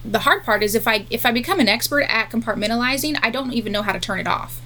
The 0.05 0.19
hard 0.19 0.43
part 0.43 0.63
is 0.63 0.75
if 0.75 0.87
I 0.87 1.05
if 1.09 1.25
I 1.25 1.31
become 1.31 1.59
an 1.59 1.67
expert 1.67 2.01
at 2.03 2.29
compartmentalizing, 2.29 3.19
I 3.21 3.29
don't 3.29 3.53
even 3.53 3.71
know 3.71 3.81
how 3.81 3.91
to 3.91 3.99
turn 3.99 4.19
it 4.19 4.27
off 4.27 4.61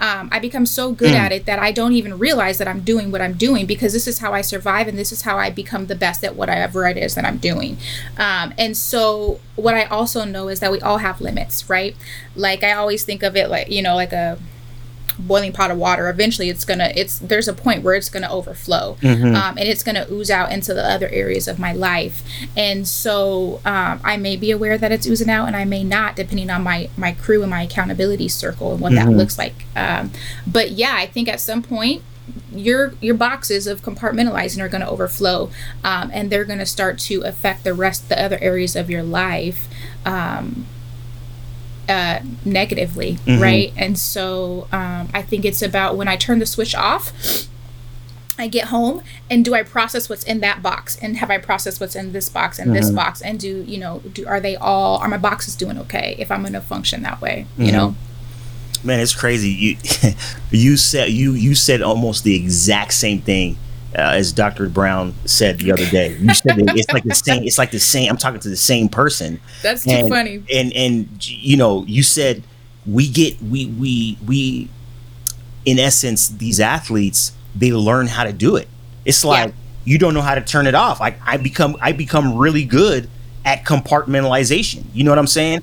um, 0.00 0.28
I 0.30 0.38
become 0.38 0.64
so 0.64 0.92
good 0.92 1.12
mm. 1.12 1.18
at 1.18 1.32
it 1.32 1.46
that 1.46 1.58
I 1.58 1.72
don't 1.72 1.92
even 1.92 2.18
realize 2.18 2.58
that 2.58 2.68
I'm 2.68 2.80
doing 2.80 3.10
what 3.10 3.20
I'm 3.20 3.34
doing 3.34 3.66
because 3.66 3.92
this 3.92 4.06
is 4.06 4.18
how 4.20 4.32
I 4.32 4.42
survive 4.42 4.86
and 4.86 4.96
this 4.96 5.10
is 5.10 5.22
how 5.22 5.38
I 5.38 5.50
become 5.50 5.86
the 5.86 5.96
best 5.96 6.22
at 6.22 6.36
whatever 6.36 6.86
it 6.86 6.96
is 6.96 7.14
that 7.16 7.24
I'm 7.24 7.38
doing. 7.38 7.78
Um, 8.16 8.54
and 8.56 8.76
so, 8.76 9.40
what 9.56 9.74
I 9.74 9.84
also 9.84 10.24
know 10.24 10.48
is 10.48 10.60
that 10.60 10.70
we 10.70 10.80
all 10.80 10.98
have 10.98 11.20
limits, 11.20 11.68
right? 11.68 11.96
Like, 12.36 12.62
I 12.62 12.72
always 12.72 13.04
think 13.04 13.22
of 13.22 13.34
it 13.36 13.50
like, 13.50 13.70
you 13.70 13.82
know, 13.82 13.96
like 13.96 14.12
a 14.12 14.38
boiling 15.18 15.52
pot 15.52 15.70
of 15.70 15.76
water 15.76 16.08
eventually 16.08 16.48
it's 16.48 16.64
gonna 16.64 16.92
it's 16.94 17.18
there's 17.18 17.48
a 17.48 17.52
point 17.52 17.82
where 17.82 17.94
it's 17.94 18.08
gonna 18.08 18.30
overflow 18.30 18.96
mm-hmm. 19.00 19.34
um, 19.34 19.58
and 19.58 19.68
it's 19.68 19.82
gonna 19.82 20.06
ooze 20.10 20.30
out 20.30 20.52
into 20.52 20.72
the 20.72 20.84
other 20.84 21.08
areas 21.08 21.48
of 21.48 21.58
my 21.58 21.72
life 21.72 22.22
and 22.56 22.86
so 22.86 23.60
um, 23.64 24.00
i 24.04 24.16
may 24.16 24.36
be 24.36 24.50
aware 24.50 24.78
that 24.78 24.92
it's 24.92 25.06
oozing 25.06 25.30
out 25.30 25.46
and 25.46 25.56
i 25.56 25.64
may 25.64 25.82
not 25.82 26.14
depending 26.14 26.50
on 26.50 26.62
my 26.62 26.88
my 26.96 27.12
crew 27.12 27.42
and 27.42 27.50
my 27.50 27.62
accountability 27.62 28.28
circle 28.28 28.72
and 28.72 28.80
what 28.80 28.92
mm-hmm. 28.92 29.10
that 29.10 29.16
looks 29.16 29.38
like 29.38 29.64
um, 29.74 30.10
but 30.46 30.70
yeah 30.70 30.94
i 30.96 31.06
think 31.06 31.28
at 31.28 31.40
some 31.40 31.62
point 31.62 32.02
your 32.52 32.94
your 33.00 33.14
boxes 33.14 33.66
of 33.66 33.82
compartmentalizing 33.82 34.60
are 34.60 34.68
going 34.68 34.80
to 34.80 34.88
overflow 34.88 35.50
um, 35.84 36.10
and 36.12 36.30
they're 36.30 36.44
going 36.44 36.58
to 36.58 36.66
start 36.66 36.98
to 36.98 37.22
affect 37.22 37.64
the 37.64 37.74
rest 37.74 38.08
the 38.08 38.22
other 38.22 38.38
areas 38.40 38.76
of 38.76 38.90
your 38.90 39.02
life 39.02 39.68
um, 40.04 40.66
uh, 41.88 42.20
negatively, 42.44 43.14
mm-hmm. 43.14 43.42
right? 43.42 43.72
And 43.76 43.98
so 43.98 44.68
um, 44.72 45.08
I 45.14 45.22
think 45.22 45.44
it's 45.44 45.62
about 45.62 45.96
when 45.96 46.08
I 46.08 46.16
turn 46.16 46.38
the 46.38 46.46
switch 46.46 46.74
off. 46.74 47.12
I 48.40 48.46
get 48.46 48.66
home 48.66 49.02
and 49.28 49.44
do 49.44 49.52
I 49.52 49.64
process 49.64 50.08
what's 50.08 50.22
in 50.22 50.38
that 50.40 50.62
box 50.62 50.96
and 51.02 51.16
have 51.16 51.28
I 51.28 51.38
processed 51.38 51.80
what's 51.80 51.96
in 51.96 52.12
this 52.12 52.28
box 52.28 52.60
and 52.60 52.68
mm-hmm. 52.68 52.76
this 52.76 52.90
box 52.90 53.20
and 53.20 53.40
do 53.40 53.64
you 53.64 53.78
know 53.78 53.98
do 54.12 54.24
are 54.28 54.38
they 54.38 54.54
all 54.54 54.98
are 54.98 55.08
my 55.08 55.18
boxes 55.18 55.56
doing 55.56 55.76
okay 55.76 56.14
if 56.20 56.30
I'm 56.30 56.42
going 56.42 56.52
to 56.52 56.60
function 56.60 57.02
that 57.02 57.20
way 57.20 57.46
you 57.56 57.64
mm-hmm. 57.64 57.76
know 57.76 57.96
man 58.84 59.00
it's 59.00 59.12
crazy 59.12 59.48
you 59.48 59.76
you 60.52 60.76
said 60.76 61.10
you 61.10 61.32
you 61.32 61.56
said 61.56 61.82
almost 61.82 62.22
the 62.22 62.36
exact 62.36 62.92
same 62.92 63.20
thing 63.20 63.58
uh, 63.96 64.00
as 64.00 64.32
Dr. 64.32 64.68
Brown 64.68 65.14
said 65.24 65.58
the 65.58 65.72
other 65.72 65.86
day. 65.86 66.16
You 66.18 66.34
said 66.34 66.56
it's 66.58 66.92
like 66.92 67.04
the 67.04 67.14
same. 67.26 67.44
It's 67.44 67.58
like 67.58 67.70
the 67.70 67.80
same. 67.80 68.10
I'm 68.10 68.18
talking 68.18 68.40
to 68.40 68.48
the 68.48 68.56
same 68.56 68.88
person. 68.88 69.40
That's 69.62 69.84
too 69.84 69.90
and, 69.90 70.08
funny. 70.08 70.42
And 70.52 70.72
and 70.72 71.28
you 71.28 71.56
know, 71.56 71.84
you 71.86 72.02
said 72.02 72.42
we 72.86 73.08
get 73.08 73.40
we 73.42 73.66
we 73.66 74.18
we, 74.26 74.68
in 75.64 75.78
essence, 75.78 76.28
these 76.28 76.60
athletes 76.60 77.32
they 77.54 77.72
learn 77.72 78.06
how 78.06 78.24
to 78.24 78.32
do 78.32 78.56
it. 78.56 78.68
It's 79.04 79.24
like 79.24 79.48
yeah. 79.48 79.54
you 79.84 79.98
don't 79.98 80.14
know 80.14 80.20
how 80.20 80.34
to 80.34 80.42
turn 80.42 80.66
it 80.66 80.74
off. 80.74 81.00
I 81.00 81.16
I 81.24 81.36
become 81.38 81.76
I 81.80 81.92
become 81.92 82.36
really 82.36 82.64
good 82.64 83.08
at 83.44 83.64
compartmentalization. 83.64 84.84
You 84.92 85.04
know 85.04 85.10
what 85.10 85.18
I'm 85.18 85.26
saying? 85.26 85.62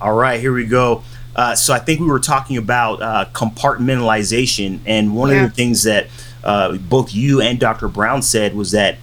All 0.00 0.14
right, 0.14 0.40
here 0.40 0.52
we 0.52 0.64
go. 0.64 1.02
Uh, 1.36 1.54
so 1.54 1.72
I 1.72 1.78
think 1.78 2.00
we 2.00 2.06
were 2.06 2.20
talking 2.20 2.56
about 2.56 3.02
uh, 3.02 3.26
compartmentalization, 3.32 4.80
and 4.86 5.14
one 5.14 5.30
yeah. 5.30 5.44
of 5.44 5.50
the 5.50 5.54
things 5.54 5.84
that 5.84 6.08
uh, 6.44 6.76
both 6.76 7.14
you 7.14 7.40
and 7.40 7.58
Dr. 7.58 7.88
Brown 7.88 8.22
said 8.22 8.54
was 8.54 8.70
that 8.72 8.96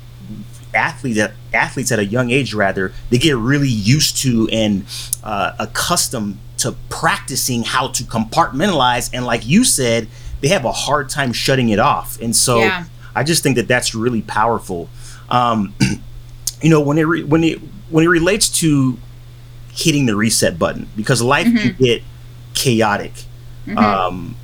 athletes 0.73 1.19
athletes 1.53 1.91
at 1.91 1.99
a 1.99 2.05
young 2.05 2.29
age 2.29 2.53
rather 2.53 2.93
they 3.09 3.17
get 3.17 3.35
really 3.35 3.69
used 3.69 4.17
to 4.17 4.47
and 4.51 4.85
uh, 5.23 5.53
accustomed 5.59 6.37
to 6.57 6.75
practicing 6.89 7.63
how 7.63 7.87
to 7.87 8.03
compartmentalize 8.03 9.09
and 9.13 9.25
like 9.25 9.47
you 9.47 9.63
said 9.63 10.07
they 10.41 10.49
have 10.49 10.65
a 10.65 10.71
hard 10.71 11.09
time 11.09 11.31
shutting 11.31 11.69
it 11.69 11.79
off 11.79 12.19
and 12.21 12.35
so 12.35 12.59
yeah. 12.59 12.85
i 13.15 13.23
just 13.23 13.43
think 13.43 13.55
that 13.55 13.67
that's 13.67 13.95
really 13.95 14.21
powerful 14.21 14.89
um, 15.29 15.73
you 16.61 16.69
know 16.69 16.81
when 16.81 16.97
it 16.97 17.03
re- 17.03 17.23
when 17.23 17.43
it 17.43 17.59
when 17.89 18.03
it 18.03 18.09
relates 18.09 18.49
to 18.49 18.97
hitting 19.71 20.05
the 20.05 20.15
reset 20.15 20.59
button 20.59 20.87
because 20.95 21.21
life 21.21 21.47
mm-hmm. 21.47 21.57
can 21.57 21.75
get 21.77 22.03
chaotic 22.53 23.13
mm-hmm. 23.65 23.77
um, 23.77 24.35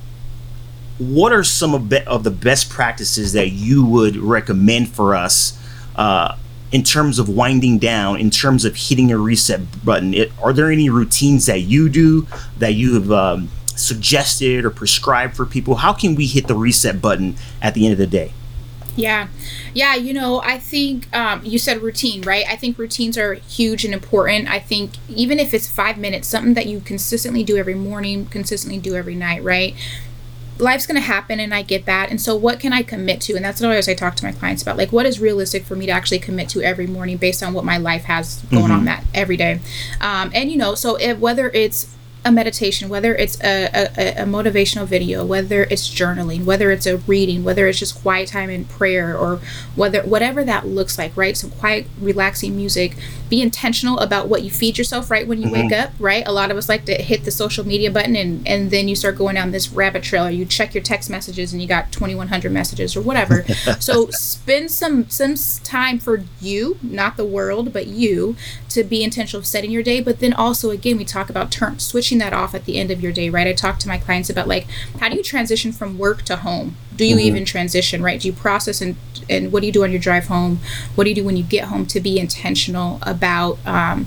what 0.98 1.32
are 1.32 1.44
some 1.44 1.74
of, 1.74 1.88
be- 1.88 2.04
of 2.04 2.24
the 2.24 2.30
best 2.30 2.70
practices 2.70 3.32
that 3.32 3.50
you 3.50 3.84
would 3.84 4.16
recommend 4.16 4.88
for 4.88 5.14
us 5.14 5.58
uh, 5.96 6.36
in 6.72 6.82
terms 6.82 7.18
of 7.18 7.28
winding 7.28 7.78
down, 7.78 8.18
in 8.18 8.30
terms 8.30 8.64
of 8.64 8.76
hitting 8.76 9.10
a 9.10 9.18
reset 9.18 9.84
button? 9.84 10.14
It, 10.14 10.32
are 10.42 10.52
there 10.52 10.70
any 10.70 10.88
routines 10.88 11.46
that 11.46 11.60
you 11.60 11.88
do 11.88 12.26
that 12.58 12.74
you 12.74 12.94
have 12.94 13.10
um, 13.10 13.48
suggested 13.76 14.64
or 14.64 14.70
prescribed 14.70 15.36
for 15.36 15.46
people? 15.46 15.76
How 15.76 15.92
can 15.92 16.14
we 16.14 16.26
hit 16.26 16.46
the 16.46 16.54
reset 16.54 17.00
button 17.00 17.36
at 17.60 17.74
the 17.74 17.86
end 17.86 17.92
of 17.92 17.98
the 17.98 18.06
day? 18.06 18.32
Yeah. 18.96 19.28
Yeah. 19.72 19.96
You 19.96 20.14
know, 20.14 20.40
I 20.42 20.58
think 20.58 21.14
um, 21.14 21.40
you 21.44 21.58
said 21.58 21.82
routine, 21.82 22.22
right? 22.22 22.44
I 22.48 22.54
think 22.54 22.78
routines 22.78 23.18
are 23.18 23.34
huge 23.34 23.84
and 23.84 23.92
important. 23.92 24.48
I 24.48 24.60
think 24.60 24.92
even 25.08 25.40
if 25.40 25.52
it's 25.52 25.68
five 25.68 25.98
minutes, 25.98 26.28
something 26.28 26.54
that 26.54 26.66
you 26.66 26.80
consistently 26.80 27.42
do 27.42 27.56
every 27.56 27.74
morning, 27.74 28.26
consistently 28.26 28.78
do 28.78 28.94
every 28.94 29.16
night, 29.16 29.42
right? 29.42 29.74
Life's 30.58 30.86
going 30.86 30.96
to 30.96 31.00
happen 31.06 31.40
and 31.40 31.52
I 31.52 31.62
get 31.62 31.84
that. 31.86 32.10
And 32.10 32.20
so, 32.20 32.34
what 32.36 32.60
can 32.60 32.72
I 32.72 32.82
commit 32.82 33.20
to? 33.22 33.34
And 33.34 33.44
that's 33.44 33.60
what 33.60 33.68
always 33.68 33.88
I 33.88 33.94
talk 33.94 34.14
to 34.16 34.24
my 34.24 34.32
clients 34.32 34.62
about. 34.62 34.76
Like, 34.76 34.92
what 34.92 35.06
is 35.06 35.20
realistic 35.20 35.64
for 35.64 35.76
me 35.76 35.86
to 35.86 35.92
actually 35.92 36.20
commit 36.20 36.48
to 36.50 36.62
every 36.62 36.86
morning 36.86 37.16
based 37.16 37.42
on 37.42 37.52
what 37.54 37.64
my 37.64 37.78
life 37.78 38.04
has 38.04 38.42
going 38.50 38.64
mm-hmm. 38.64 38.72
on 38.72 38.84
that 38.84 39.04
every 39.12 39.36
day? 39.36 39.60
Um, 40.00 40.30
and, 40.34 40.50
you 40.50 40.56
know, 40.56 40.74
so 40.74 40.96
if, 40.96 41.18
whether 41.18 41.50
it's 41.50 41.94
a 42.24 42.32
meditation, 42.32 42.88
whether 42.88 43.14
it's 43.14 43.38
a, 43.44 43.66
a, 43.66 44.22
a, 44.22 44.24
motivational 44.24 44.86
video, 44.86 45.24
whether 45.24 45.64
it's 45.64 45.88
journaling, 45.88 46.44
whether 46.44 46.70
it's 46.70 46.86
a 46.86 46.96
reading, 46.98 47.44
whether 47.44 47.66
it's 47.66 47.78
just 47.78 48.00
quiet 48.00 48.28
time 48.28 48.48
in 48.48 48.64
prayer, 48.64 49.16
or 49.16 49.40
whether 49.76 50.02
whatever 50.02 50.42
that 50.42 50.66
looks 50.66 50.96
like, 50.96 51.14
right? 51.16 51.36
Some 51.36 51.50
quiet, 51.50 51.86
relaxing 52.00 52.56
music. 52.56 52.96
Be 53.28 53.42
intentional 53.42 53.98
about 53.98 54.28
what 54.28 54.42
you 54.42 54.50
feed 54.50 54.78
yourself, 54.78 55.10
right? 55.10 55.26
When 55.26 55.40
you 55.40 55.48
mm-hmm. 55.48 55.68
wake 55.68 55.72
up, 55.72 55.92
right? 55.98 56.26
A 56.26 56.32
lot 56.32 56.50
of 56.50 56.56
us 56.56 56.68
like 56.68 56.86
to 56.86 56.94
hit 56.94 57.24
the 57.24 57.30
social 57.30 57.66
media 57.66 57.90
button 57.90 58.16
and, 58.16 58.46
and 58.48 58.70
then 58.70 58.88
you 58.88 58.96
start 58.96 59.18
going 59.18 59.34
down 59.34 59.50
this 59.50 59.70
rabbit 59.70 60.02
trail, 60.02 60.26
or 60.26 60.30
you 60.30 60.46
check 60.46 60.74
your 60.74 60.82
text 60.82 61.10
messages 61.10 61.52
and 61.52 61.60
you 61.60 61.68
got 61.68 61.92
2,100 61.92 62.50
messages 62.50 62.96
or 62.96 63.02
whatever. 63.02 63.44
so 63.80 64.08
spend 64.10 64.70
some 64.70 65.08
some 65.10 65.34
time 65.62 65.98
for 65.98 66.22
you, 66.40 66.78
not 66.82 67.18
the 67.18 67.24
world, 67.24 67.72
but 67.72 67.86
you, 67.86 68.36
to 68.70 68.82
be 68.82 69.02
intentional 69.02 69.40
of 69.40 69.46
setting 69.46 69.70
your 69.70 69.82
day. 69.82 70.00
But 70.00 70.20
then 70.20 70.32
also, 70.32 70.70
again, 70.70 70.96
we 70.96 71.04
talk 71.04 71.28
about 71.28 71.50
turn 71.50 71.78
switching 71.78 72.13
that 72.18 72.32
off 72.32 72.54
at 72.54 72.64
the 72.64 72.78
end 72.78 72.90
of 72.90 73.00
your 73.00 73.12
day, 73.12 73.30
right? 73.30 73.46
I 73.46 73.52
talk 73.52 73.78
to 73.80 73.88
my 73.88 73.98
clients 73.98 74.30
about 74.30 74.48
like 74.48 74.66
how 75.00 75.08
do 75.08 75.16
you 75.16 75.22
transition 75.22 75.72
from 75.72 75.98
work 75.98 76.22
to 76.22 76.36
home? 76.36 76.76
Do 76.94 77.04
you 77.04 77.16
mm-hmm. 77.16 77.26
even 77.26 77.44
transition, 77.44 78.02
right? 78.02 78.20
Do 78.20 78.28
you 78.28 78.34
process 78.34 78.80
and 78.80 78.96
and 79.28 79.52
what 79.52 79.60
do 79.60 79.66
you 79.66 79.72
do 79.72 79.84
on 79.84 79.90
your 79.90 80.00
drive 80.00 80.26
home? 80.26 80.60
What 80.94 81.04
do 81.04 81.10
you 81.10 81.16
do 81.16 81.24
when 81.24 81.36
you 81.36 81.44
get 81.44 81.64
home 81.64 81.86
to 81.86 82.00
be 82.00 82.18
intentional 82.18 82.98
about 83.02 83.58
um, 83.66 84.06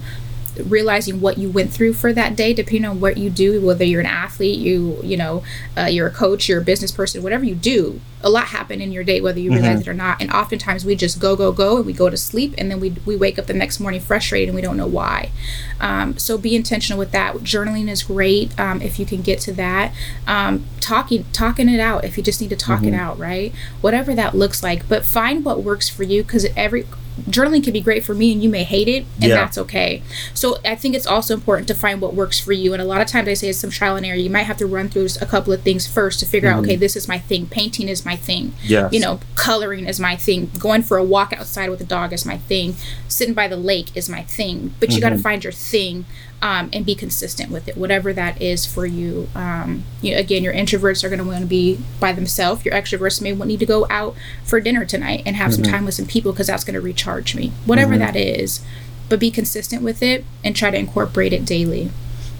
realizing 0.65 1.21
what 1.21 1.37
you 1.37 1.49
went 1.49 1.71
through 1.71 1.93
for 1.93 2.13
that 2.13 2.35
day 2.35 2.53
depending 2.53 2.85
on 2.85 2.99
what 2.99 3.17
you 3.17 3.29
do 3.29 3.65
whether 3.65 3.83
you're 3.83 3.99
an 3.99 4.05
athlete 4.05 4.59
you 4.59 4.99
you 5.03 5.17
know 5.17 5.43
uh, 5.77 5.85
you're 5.85 6.07
a 6.07 6.11
coach 6.11 6.47
you're 6.47 6.61
a 6.61 6.63
business 6.63 6.91
person 6.91 7.23
whatever 7.23 7.43
you 7.43 7.55
do 7.55 7.99
a 8.21 8.29
lot 8.29 8.47
happen 8.47 8.81
in 8.81 8.91
your 8.91 9.03
day 9.03 9.21
whether 9.21 9.39
you 9.39 9.51
realize 9.51 9.79
mm-hmm. 9.79 9.81
it 9.81 9.87
or 9.87 9.93
not. 9.93 10.21
And 10.21 10.31
oftentimes 10.31 10.83
we 10.83 10.95
just 10.95 11.19
go 11.19 11.35
go 11.35 11.51
go 11.51 11.77
and 11.77 11.85
we 11.85 11.93
go 11.93 12.09
to 12.09 12.17
sleep 12.17 12.55
and 12.57 12.71
then 12.71 12.79
we, 12.79 12.91
we 13.05 13.15
wake 13.15 13.37
up 13.37 13.45
the 13.45 13.53
next 13.53 13.79
morning 13.79 14.01
frustrated 14.01 14.49
and 14.49 14.55
we 14.55 14.61
don't 14.61 14.77
know 14.77 14.87
why. 14.87 15.31
Um, 15.79 16.17
so 16.17 16.37
be 16.37 16.55
intentional 16.55 16.97
with 16.97 17.11
that. 17.11 17.35
Journaling 17.35 17.87
is 17.87 18.03
great 18.03 18.57
um, 18.59 18.81
if 18.81 18.99
you 18.99 19.05
can 19.05 19.21
get 19.21 19.39
to 19.41 19.53
that. 19.53 19.93
Um, 20.25 20.65
talking 20.79 21.25
talking 21.31 21.69
it 21.69 21.79
out 21.79 22.03
if 22.03 22.17
you 22.17 22.23
just 22.23 22.41
need 22.41 22.49
to 22.49 22.55
talk 22.55 22.79
mm-hmm. 22.79 22.93
it 22.93 22.97
out 22.97 23.19
right? 23.19 23.53
Whatever 23.81 24.15
that 24.15 24.35
looks 24.35 24.63
like. 24.63 24.87
But 24.89 25.05
find 25.05 25.45
what 25.45 25.63
works 25.63 25.87
for 25.87 26.03
you 26.03 26.23
because 26.23 26.47
every 26.55 26.85
journaling 27.23 27.63
can 27.63 27.73
be 27.73 27.81
great 27.81 28.03
for 28.03 28.13
me 28.13 28.31
and 28.31 28.43
you 28.43 28.49
may 28.49 28.63
hate 28.63 28.87
it 28.87 29.05
and 29.15 29.25
yeah. 29.25 29.35
that's 29.35 29.57
okay. 29.57 30.01
So 30.33 30.57
i 30.65 30.75
think 30.75 30.95
it's 30.95 31.07
also 31.07 31.33
important 31.33 31.67
to 31.67 31.75
find 31.75 32.01
what 32.01 32.13
works 32.13 32.39
for 32.39 32.53
you 32.53 32.73
and 32.73 32.81
a 32.81 32.85
lot 32.85 33.01
of 33.01 33.07
times 33.07 33.27
i 33.27 33.33
say 33.33 33.49
it's 33.49 33.59
some 33.59 33.69
trial 33.69 33.95
and 33.95 34.05
error. 34.05 34.15
You 34.15 34.29
might 34.29 34.43
have 34.43 34.57
to 34.57 34.65
run 34.65 34.89
through 34.89 35.07
a 35.21 35.25
couple 35.25 35.53
of 35.53 35.61
things 35.61 35.87
first 35.87 36.19
to 36.19 36.25
figure 36.25 36.49
mm-hmm. 36.49 36.59
out 36.59 36.65
okay 36.65 36.75
this 36.75 36.95
is 36.95 37.07
my 37.07 37.19
thing. 37.19 37.47
Painting 37.47 37.87
is 37.87 38.05
my 38.05 38.15
thing. 38.15 38.53
Yeah. 38.63 38.89
You 38.91 38.99
know 38.99 39.19
coloring 39.35 39.85
is 39.85 39.99
my 39.99 40.15
thing. 40.15 40.51
Going 40.59 40.83
for 40.83 40.97
a 40.97 41.03
walk 41.03 41.33
outside 41.33 41.69
with 41.69 41.81
a 41.81 41.85
dog 41.85 42.13
is 42.13 42.25
my 42.25 42.37
thing. 42.37 42.75
Sitting 43.07 43.33
by 43.33 43.47
the 43.47 43.57
lake 43.57 43.95
is 43.95 44.09
my 44.09 44.23
thing. 44.23 44.73
But 44.79 44.89
you 44.89 44.95
mm-hmm. 44.95 45.01
got 45.01 45.09
to 45.09 45.21
find 45.21 45.43
your 45.43 45.53
thing 45.53 46.05
um, 46.41 46.69
and 46.71 46.85
be 46.85 46.93
consistent 46.93 47.51
with 47.51 47.67
it, 47.67 47.77
whatever 47.77 48.13
that 48.13 48.41
is 48.41 48.65
for 48.65 48.85
you. 48.85 49.27
Um, 49.33 49.83
you 50.01 50.13
know, 50.13 50.19
again, 50.19 50.43
your 50.43 50.53
introverts 50.53 51.03
are 51.03 51.09
going 51.09 51.19
to 51.19 51.25
want 51.25 51.41
to 51.41 51.47
be 51.47 51.79
by 51.99 52.11
themselves. 52.11 52.63
Your 52.63 52.73
extroverts 52.73 53.21
may 53.21 53.33
need 53.33 53.59
to 53.59 53.65
go 53.65 53.87
out 53.89 54.15
for 54.43 54.59
dinner 54.59 54.85
tonight 54.85 55.23
and 55.25 55.35
have 55.35 55.51
mm-hmm. 55.51 55.63
some 55.63 55.71
time 55.71 55.85
with 55.85 55.95
some 55.95 56.05
people 56.05 56.31
because 56.31 56.47
that's 56.47 56.63
going 56.63 56.75
to 56.75 56.81
recharge 56.81 57.35
me. 57.35 57.51
Whatever 57.65 57.91
mm-hmm. 57.93 58.01
that 58.01 58.15
is, 58.15 58.63
but 59.09 59.19
be 59.19 59.31
consistent 59.31 59.81
with 59.81 60.03
it 60.03 60.25
and 60.43 60.55
try 60.55 60.69
to 60.69 60.77
incorporate 60.77 61.33
it 61.33 61.45
daily. 61.45 61.89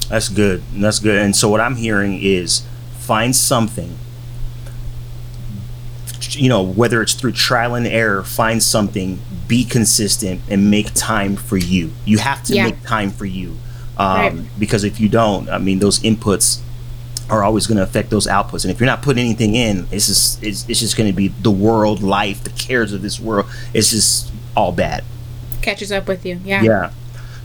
That's 0.10 0.30
good. 0.30 0.62
That's 0.74 1.00
good. 1.00 1.20
And 1.22 1.36
so 1.36 1.50
what 1.50 1.60
I'm 1.60 1.76
hearing 1.76 2.20
is 2.22 2.66
find 3.00 3.36
something 3.36 3.98
you 6.32 6.50
know 6.50 6.62
whether 6.62 7.02
it's 7.02 7.14
through 7.14 7.32
trial 7.32 7.74
and 7.74 7.88
error 7.88 8.22
find 8.22 8.62
something 8.62 9.20
be 9.48 9.64
consistent 9.64 10.42
and 10.50 10.70
make 10.70 10.94
time 10.94 11.36
for 11.36 11.56
you 11.58 11.92
you 12.06 12.18
have 12.18 12.44
to 12.44 12.54
yeah. 12.54 12.66
make 12.66 12.84
time 12.84 13.10
for 13.10 13.26
you 13.26 13.56
um, 13.98 14.18
right. 14.18 14.60
Because 14.60 14.84
if 14.84 15.00
you 15.00 15.10
don't, 15.10 15.50
I 15.50 15.58
mean, 15.58 15.80
those 15.80 16.00
inputs 16.00 16.62
are 17.30 17.44
always 17.44 17.68
going 17.68 17.78
to 17.78 17.84
affect 17.84 18.10
those 18.10 18.28
outputs. 18.28 18.64
And 18.64 18.72
if 18.72 18.80
you're 18.80 18.88
not 18.88 19.02
putting 19.02 19.26
anything 19.26 19.56
in, 19.56 19.88
it's 19.92 20.08
just 20.08 20.44
it's, 20.44 20.68
it's 20.70 20.80
just 20.80 20.96
going 20.96 21.10
to 21.10 21.16
be 21.16 21.30
the 21.30 21.52
world, 21.52 22.02
life, 22.02 22.44
the 22.44 22.52
cares 22.52 22.94
of 22.94 23.02
this 23.02 23.20
world. 23.20 23.48
It's 23.74 23.92
just 23.92 24.32
all 24.56 24.72
bad. 24.72 25.04
Catches 25.62 25.92
up 25.92 26.08
with 26.08 26.26
you. 26.26 26.40
Yeah. 26.46 26.62
Yeah. 26.62 26.92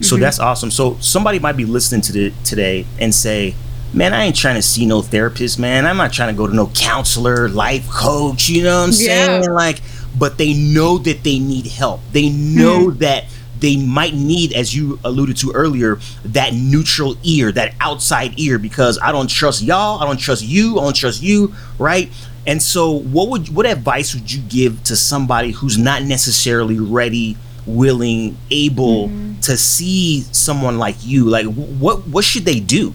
So 0.00 0.14
mm-hmm. 0.14 0.22
that's 0.22 0.38
awesome. 0.38 0.70
So 0.70 0.96
somebody 1.00 1.38
might 1.38 1.56
be 1.56 1.64
listening 1.64 2.02
to 2.02 2.12
the 2.12 2.32
today 2.44 2.86
and 2.98 3.14
say, 3.14 3.54
"Man, 3.92 4.12
I 4.12 4.24
ain't 4.24 4.36
trying 4.36 4.56
to 4.56 4.62
see 4.62 4.84
no 4.86 5.00
therapist, 5.02 5.58
man. 5.58 5.86
I'm 5.86 5.96
not 5.96 6.12
trying 6.12 6.34
to 6.34 6.36
go 6.36 6.46
to 6.46 6.54
no 6.54 6.68
counselor, 6.74 7.48
life 7.48 7.88
coach. 7.88 8.48
You 8.48 8.64
know 8.64 8.80
what 8.80 8.84
I'm 8.84 8.90
yeah. 8.90 9.40
saying? 9.40 9.50
Like, 9.50 9.80
but 10.18 10.38
they 10.38 10.54
know 10.54 10.98
that 10.98 11.24
they 11.24 11.38
need 11.38 11.66
help. 11.66 12.00
They 12.12 12.28
know 12.28 12.88
mm-hmm. 12.88 12.98
that." 12.98 13.24
They 13.62 13.76
might 13.76 14.12
need, 14.12 14.52
as 14.52 14.74
you 14.74 14.98
alluded 15.04 15.36
to 15.38 15.52
earlier, 15.52 15.98
that 16.24 16.52
neutral 16.52 17.16
ear, 17.22 17.50
that 17.52 17.74
outside 17.80 18.38
ear, 18.38 18.58
because 18.58 18.98
I 19.00 19.12
don't 19.12 19.30
trust 19.30 19.62
y'all, 19.62 20.02
I 20.02 20.04
don't 20.04 20.18
trust 20.18 20.42
you, 20.42 20.78
I 20.78 20.82
don't 20.82 20.96
trust 20.96 21.22
you, 21.22 21.54
right? 21.78 22.10
And 22.46 22.60
so, 22.60 22.90
what 22.90 23.28
would 23.28 23.54
what 23.54 23.66
advice 23.66 24.14
would 24.14 24.30
you 24.30 24.42
give 24.42 24.82
to 24.84 24.96
somebody 24.96 25.52
who's 25.52 25.78
not 25.78 26.02
necessarily 26.02 26.80
ready, 26.80 27.36
willing, 27.66 28.36
able 28.50 29.08
mm-hmm. 29.08 29.40
to 29.40 29.56
see 29.56 30.22
someone 30.32 30.78
like 30.78 30.96
you? 31.04 31.26
Like, 31.26 31.46
what 31.46 32.08
what 32.08 32.24
should 32.24 32.44
they 32.44 32.58
do? 32.58 32.94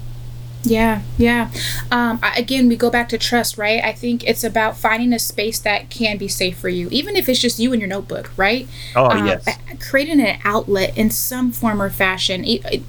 Yeah, 0.70 1.02
yeah. 1.18 1.52
Um, 1.92 2.20
again, 2.36 2.68
we 2.68 2.76
go 2.76 2.90
back 2.90 3.10
to 3.10 3.18
trust, 3.18 3.58
right? 3.58 3.84
I 3.84 3.94
think 3.94 4.24
it's 4.26 4.44
about 4.44 4.78
finding 4.78 5.14
a 5.14 5.20
space 5.20 5.60
that 5.60 5.90
can 5.90 6.18
be 6.18 6.28
safe 6.28 6.58
for 6.58 6.70
you, 6.70 6.88
even 6.92 7.16
if 7.16 7.30
it's 7.30 7.40
just 7.40 7.60
you 7.60 7.72
and 7.72 7.82
your 7.82 7.90
notebook, 7.90 8.32
right? 8.38 8.68
Oh, 8.96 9.10
um, 9.10 9.26
yes. 9.26 9.48
Creating 9.80 10.20
an 10.20 10.40
outlet 10.44 10.98
in 10.98 11.10
some 11.10 11.52
form 11.52 11.82
or 11.82 11.90
fashion. 11.90 12.46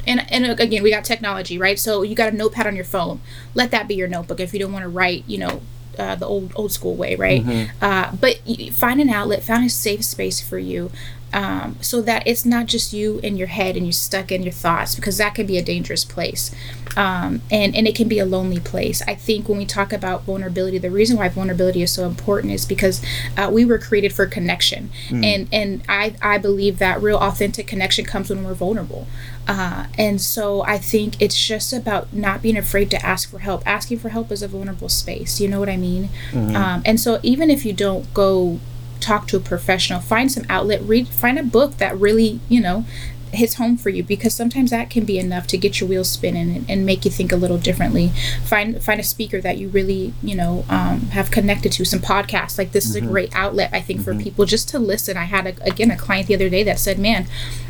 And, 0.06 0.30
and 0.32 0.46
again, 0.46 0.82
we 0.82 0.90
got 0.90 1.04
technology, 1.04 1.58
right? 1.58 1.78
So 1.78 2.02
you 2.02 2.14
got 2.14 2.32
a 2.32 2.36
notepad 2.36 2.66
on 2.66 2.74
your 2.74 2.84
phone. 2.84 3.20
Let 3.54 3.70
that 3.70 3.88
be 3.88 3.94
your 3.94 4.08
notebook 4.08 4.40
if 4.40 4.52
you 4.52 4.58
don't 4.58 4.72
want 4.72 4.82
to 4.82 4.88
write, 4.88 5.24
you 5.26 5.38
know, 5.38 5.60
uh, 5.98 6.14
the 6.14 6.26
old 6.26 6.52
old 6.54 6.70
school 6.70 6.94
way, 6.94 7.16
right? 7.16 7.44
Mm-hmm. 7.44 7.84
Uh, 7.84 8.12
but 8.20 8.40
find 8.72 9.00
an 9.00 9.08
outlet, 9.08 9.42
find 9.42 9.66
a 9.66 9.68
safe 9.68 10.04
space 10.04 10.40
for 10.40 10.58
you 10.58 10.90
um, 11.32 11.76
so 11.80 12.00
that 12.02 12.26
it's 12.26 12.44
not 12.44 12.66
just 12.66 12.92
you 12.92 13.18
in 13.22 13.36
your 13.36 13.48
head 13.48 13.76
and 13.76 13.86
you're 13.86 13.92
stuck 13.92 14.32
in 14.32 14.42
your 14.42 14.52
thoughts 14.52 14.94
because 14.94 15.18
that 15.18 15.34
can 15.34 15.46
be 15.46 15.58
a 15.58 15.62
dangerous 15.62 16.04
place 16.04 16.54
um, 16.96 17.42
and 17.50 17.74
and 17.76 17.86
it 17.86 17.94
can 17.94 18.08
be 18.08 18.18
a 18.18 18.24
lonely 18.24 18.60
place 18.60 19.02
i 19.02 19.14
think 19.14 19.48
when 19.48 19.58
we 19.58 19.66
talk 19.66 19.92
about 19.92 20.22
vulnerability 20.24 20.78
the 20.78 20.90
reason 20.90 21.16
why 21.16 21.28
vulnerability 21.28 21.82
is 21.82 21.92
so 21.92 22.06
important 22.06 22.52
is 22.52 22.64
because 22.64 23.04
uh, 23.36 23.50
we 23.52 23.64
were 23.64 23.78
created 23.78 24.12
for 24.12 24.26
connection 24.26 24.90
mm. 25.08 25.24
and 25.24 25.48
and 25.52 25.82
i 25.88 26.14
i 26.22 26.38
believe 26.38 26.78
that 26.78 27.00
real 27.00 27.18
authentic 27.18 27.66
connection 27.66 28.04
comes 28.04 28.30
when 28.30 28.44
we're 28.44 28.54
vulnerable 28.54 29.06
uh, 29.48 29.86
and 29.96 30.20
so 30.20 30.60
I 30.64 30.76
think 30.76 31.20
it's 31.22 31.46
just 31.46 31.72
about 31.72 32.12
not 32.12 32.42
being 32.42 32.58
afraid 32.58 32.90
to 32.90 33.04
ask 33.04 33.30
for 33.30 33.38
help. 33.38 33.66
Asking 33.66 33.98
for 33.98 34.10
help 34.10 34.30
is 34.30 34.42
a 34.42 34.48
vulnerable 34.48 34.90
space. 34.90 35.40
You 35.40 35.48
know 35.48 35.58
what 35.58 35.70
I 35.70 35.78
mean? 35.78 36.10
Mm-hmm. 36.32 36.54
Um, 36.54 36.82
and 36.84 37.00
so 37.00 37.18
even 37.22 37.48
if 37.48 37.64
you 37.64 37.72
don't 37.72 38.12
go 38.12 38.60
talk 39.00 39.26
to 39.26 39.36
a 39.36 39.40
professional 39.40 40.00
find 40.00 40.30
some 40.30 40.44
outlet 40.48 40.80
read 40.82 41.08
find 41.08 41.38
a 41.38 41.42
book 41.42 41.76
that 41.78 41.96
really 41.98 42.40
you 42.48 42.60
know 42.60 42.84
hits 43.32 43.54
home 43.54 43.76
for 43.76 43.90
you 43.90 44.02
because 44.02 44.34
sometimes 44.34 44.70
that 44.70 44.90
can 44.90 45.04
be 45.04 45.18
enough 45.18 45.46
to 45.46 45.58
get 45.58 45.80
your 45.80 45.88
wheels 45.88 46.08
spinning 46.08 46.56
and, 46.56 46.70
and 46.70 46.86
make 46.86 47.04
you 47.04 47.10
think 47.10 47.32
a 47.32 47.36
little 47.36 47.58
differently 47.58 48.10
find 48.44 48.82
find 48.82 49.00
a 49.00 49.02
speaker 49.02 49.40
that 49.40 49.58
you 49.58 49.68
really 49.68 50.12
you 50.22 50.34
know 50.34 50.64
um, 50.68 51.00
have 51.10 51.30
connected 51.30 51.72
to 51.72 51.84
some 51.84 52.00
podcasts 52.00 52.58
like 52.58 52.72
this 52.72 52.84
mm-hmm. 52.84 52.90
is 52.90 52.96
a 52.96 53.00
mm-hmm. 53.00 53.10
great 53.10 53.30
outlet 53.34 53.70
i 53.72 53.80
think 53.80 54.00
mm-hmm. 54.00 54.18
for 54.18 54.22
people 54.22 54.44
just 54.44 54.68
to 54.68 54.78
listen 54.78 55.16
i 55.16 55.24
had 55.24 55.46
a, 55.46 55.64
again 55.64 55.90
a 55.90 55.96
client 55.96 56.26
the 56.26 56.34
other 56.34 56.48
day 56.48 56.62
that 56.62 56.78
said 56.78 56.98
man 56.98 57.26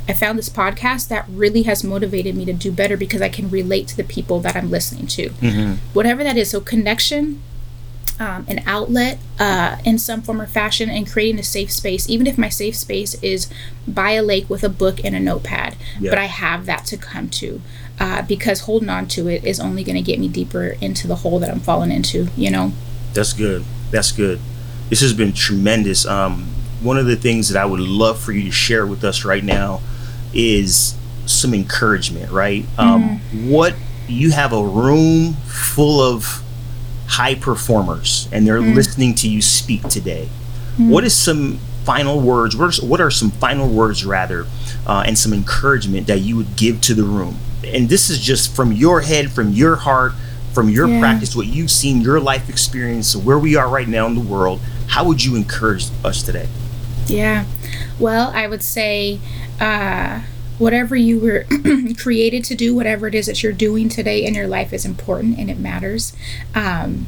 i 0.08 0.12
found 0.12 0.38
this 0.38 0.48
podcast 0.48 1.08
that 1.08 1.26
really 1.28 1.62
has 1.62 1.82
motivated 1.82 2.36
me 2.36 2.44
to 2.44 2.52
do 2.52 2.70
better 2.70 2.96
because 2.96 3.20
i 3.20 3.28
can 3.28 3.50
relate 3.50 3.88
to 3.88 3.96
the 3.96 4.04
people 4.04 4.40
that 4.40 4.54
i'm 4.56 4.70
listening 4.70 5.06
to 5.06 5.30
mm-hmm. 5.30 5.74
whatever 5.92 6.22
that 6.22 6.36
is 6.36 6.50
so 6.50 6.60
connection 6.60 7.42
um, 8.20 8.44
an 8.48 8.62
outlet 8.66 9.18
uh, 9.38 9.76
in 9.84 9.98
some 9.98 10.22
form 10.22 10.40
or 10.40 10.46
fashion 10.46 10.90
and 10.90 11.10
creating 11.10 11.38
a 11.38 11.44
safe 11.44 11.70
space, 11.70 12.08
even 12.08 12.26
if 12.26 12.36
my 12.36 12.48
safe 12.48 12.76
space 12.76 13.14
is 13.22 13.48
by 13.86 14.12
a 14.12 14.22
lake 14.22 14.50
with 14.50 14.64
a 14.64 14.68
book 14.68 15.04
and 15.04 15.14
a 15.14 15.20
notepad. 15.20 15.76
Yeah. 16.00 16.10
But 16.10 16.18
I 16.18 16.24
have 16.24 16.66
that 16.66 16.84
to 16.86 16.96
come 16.96 17.28
to 17.30 17.60
uh, 18.00 18.22
because 18.22 18.60
holding 18.60 18.88
on 18.88 19.06
to 19.08 19.28
it 19.28 19.44
is 19.44 19.60
only 19.60 19.84
going 19.84 19.96
to 19.96 20.02
get 20.02 20.18
me 20.18 20.28
deeper 20.28 20.76
into 20.80 21.06
the 21.06 21.16
hole 21.16 21.38
that 21.38 21.50
I'm 21.50 21.60
falling 21.60 21.92
into, 21.92 22.28
you 22.36 22.50
know? 22.50 22.72
That's 23.14 23.32
good. 23.32 23.64
That's 23.90 24.12
good. 24.12 24.40
This 24.88 25.00
has 25.00 25.12
been 25.12 25.32
tremendous. 25.32 26.06
Um, 26.06 26.48
one 26.80 26.98
of 26.98 27.06
the 27.06 27.16
things 27.16 27.48
that 27.50 27.60
I 27.60 27.66
would 27.66 27.80
love 27.80 28.20
for 28.20 28.32
you 28.32 28.44
to 28.44 28.52
share 28.52 28.86
with 28.86 29.04
us 29.04 29.24
right 29.24 29.44
now 29.44 29.80
is 30.32 30.96
some 31.26 31.54
encouragement, 31.54 32.32
right? 32.32 32.64
Um, 32.78 33.02
mm-hmm. 33.02 33.50
What 33.50 33.74
you 34.06 34.30
have 34.30 34.52
a 34.52 34.62
room 34.62 35.34
full 35.46 36.00
of 36.00 36.42
high 37.08 37.34
performers 37.34 38.28
and 38.30 38.46
they're 38.46 38.60
mm. 38.60 38.74
listening 38.74 39.14
to 39.14 39.28
you 39.28 39.42
speak 39.42 39.82
today. 39.88 40.28
mm. 40.76 40.90
what 40.90 41.04
is 41.04 41.14
some 41.14 41.58
final 41.84 42.20
words? 42.20 42.54
What 42.54 42.78
are, 42.78 42.86
what 42.86 43.00
are 43.00 43.10
some 43.10 43.30
final 43.30 43.66
words, 43.66 44.04
rather, 44.04 44.46
uh, 44.86 45.04
and 45.06 45.18
some 45.18 45.32
encouragement 45.32 46.06
that 46.06 46.20
you 46.20 46.36
would 46.36 46.54
give 46.54 46.82
to 46.82 46.94
the 46.94 47.02
room? 47.02 47.38
And 47.64 47.88
this 47.88 48.10
is 48.10 48.20
just 48.20 48.54
from 48.54 48.72
your 48.72 49.00
head, 49.00 49.32
from 49.32 49.52
your 49.52 49.76
heart, 49.76 50.12
from 50.52 50.68
your 50.68 50.86
yeah. 50.86 51.00
practice, 51.00 51.34
what 51.34 51.46
you've 51.46 51.70
seen, 51.70 52.02
your 52.02 52.20
life 52.20 52.50
experience, 52.50 53.16
where 53.16 53.38
we 53.38 53.56
are 53.56 53.68
right 53.68 53.88
now 53.88 54.06
in 54.06 54.14
the 54.14 54.20
world. 54.20 54.60
How 54.88 55.04
would 55.04 55.24
you 55.24 55.34
encourage 55.34 55.86
us 56.04 56.22
today? 56.22 56.48
Yeah. 57.06 57.46
Well, 57.98 58.32
I 58.34 58.46
would 58.46 58.62
say 58.62 59.18
uh, 59.58 60.20
whatever 60.58 60.96
you 60.96 61.18
were 61.20 61.46
created 61.98 62.44
to 62.44 62.54
do, 62.54 62.74
whatever 62.74 63.06
it 63.06 63.14
is 63.14 63.26
that 63.26 63.42
you're 63.42 63.52
doing 63.52 63.88
today 63.88 64.24
in 64.24 64.34
your 64.34 64.48
life 64.48 64.72
is 64.72 64.84
important 64.84 65.38
and 65.38 65.50
it 65.50 65.58
matters. 65.58 66.14
Um, 66.54 67.06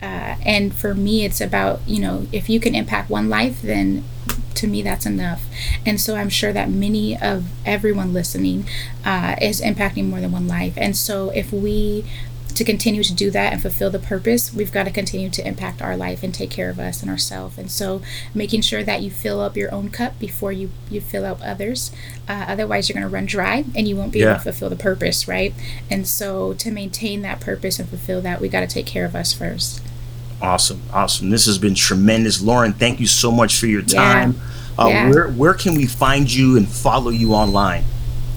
uh, 0.00 0.36
and 0.44 0.74
for 0.74 0.94
me, 0.94 1.24
it's 1.24 1.40
about, 1.40 1.80
you 1.86 2.00
know, 2.00 2.26
if 2.32 2.48
you 2.48 2.60
can 2.60 2.74
impact 2.74 3.10
one 3.10 3.28
life, 3.28 3.62
then 3.62 4.04
to 4.54 4.66
me 4.66 4.82
that's 4.82 5.06
enough 5.06 5.46
and 5.86 6.00
so 6.00 6.16
i'm 6.16 6.28
sure 6.28 6.52
that 6.52 6.68
many 6.68 7.16
of 7.16 7.46
everyone 7.64 8.12
listening 8.12 8.66
uh, 9.04 9.36
is 9.40 9.60
impacting 9.60 10.08
more 10.08 10.20
than 10.20 10.32
one 10.32 10.48
life 10.48 10.74
and 10.76 10.96
so 10.96 11.30
if 11.30 11.52
we 11.52 12.04
to 12.58 12.64
continue 12.64 13.04
to 13.04 13.14
do 13.14 13.30
that 13.30 13.52
and 13.52 13.62
fulfill 13.62 13.88
the 13.88 13.98
purpose, 13.98 14.52
we've 14.52 14.72
got 14.72 14.84
to 14.84 14.90
continue 14.90 15.30
to 15.30 15.46
impact 15.46 15.80
our 15.80 15.96
life 15.96 16.22
and 16.24 16.34
take 16.34 16.50
care 16.50 16.68
of 16.70 16.80
us 16.80 17.02
and 17.02 17.10
ourselves. 17.10 17.56
And 17.56 17.70
so, 17.70 18.02
making 18.34 18.62
sure 18.62 18.82
that 18.82 19.00
you 19.00 19.10
fill 19.10 19.40
up 19.40 19.56
your 19.56 19.72
own 19.72 19.90
cup 19.90 20.18
before 20.18 20.50
you 20.50 20.70
you 20.90 21.00
fill 21.00 21.24
up 21.24 21.38
others. 21.42 21.92
Uh, 22.28 22.46
otherwise, 22.48 22.88
you're 22.88 22.94
going 22.94 23.08
to 23.08 23.14
run 23.14 23.26
dry 23.26 23.64
and 23.76 23.86
you 23.86 23.96
won't 23.96 24.12
be 24.12 24.18
yeah. 24.18 24.30
able 24.30 24.38
to 24.38 24.42
fulfill 24.42 24.70
the 24.70 24.76
purpose, 24.76 25.28
right? 25.28 25.54
And 25.88 26.06
so, 26.06 26.52
to 26.54 26.70
maintain 26.70 27.22
that 27.22 27.40
purpose 27.40 27.78
and 27.78 27.88
fulfill 27.88 28.20
that, 28.22 28.40
we 28.40 28.48
got 28.48 28.60
to 28.60 28.66
take 28.66 28.86
care 28.86 29.04
of 29.04 29.14
us 29.14 29.32
first. 29.32 29.80
Awesome, 30.42 30.82
awesome. 30.92 31.30
This 31.30 31.46
has 31.46 31.58
been 31.58 31.74
tremendous, 31.74 32.42
Lauren. 32.42 32.72
Thank 32.72 33.00
you 33.00 33.06
so 33.06 33.30
much 33.30 33.58
for 33.58 33.66
your 33.66 33.82
time. 33.82 34.32
Yeah. 34.32 34.84
Uh, 34.84 34.88
yeah. 34.88 35.10
Where 35.10 35.28
where 35.28 35.54
can 35.54 35.74
we 35.74 35.86
find 35.86 36.32
you 36.32 36.56
and 36.56 36.68
follow 36.68 37.10
you 37.10 37.34
online? 37.34 37.84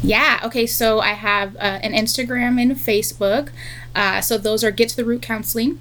Yeah. 0.04 0.40
Okay. 0.44 0.66
So 0.66 1.00
I 1.00 1.14
have 1.14 1.56
uh, 1.56 1.80
an 1.84 1.94
Instagram 1.94 2.62
and 2.62 2.72
Facebook. 2.72 3.50
Uh, 3.96 4.22
so 4.22 4.38
those 4.38 4.64
are 4.64 4.72
Get 4.72 4.90
to 4.90 4.96
the 4.96 5.06
Root 5.06 5.22
Counseling, 5.22 5.80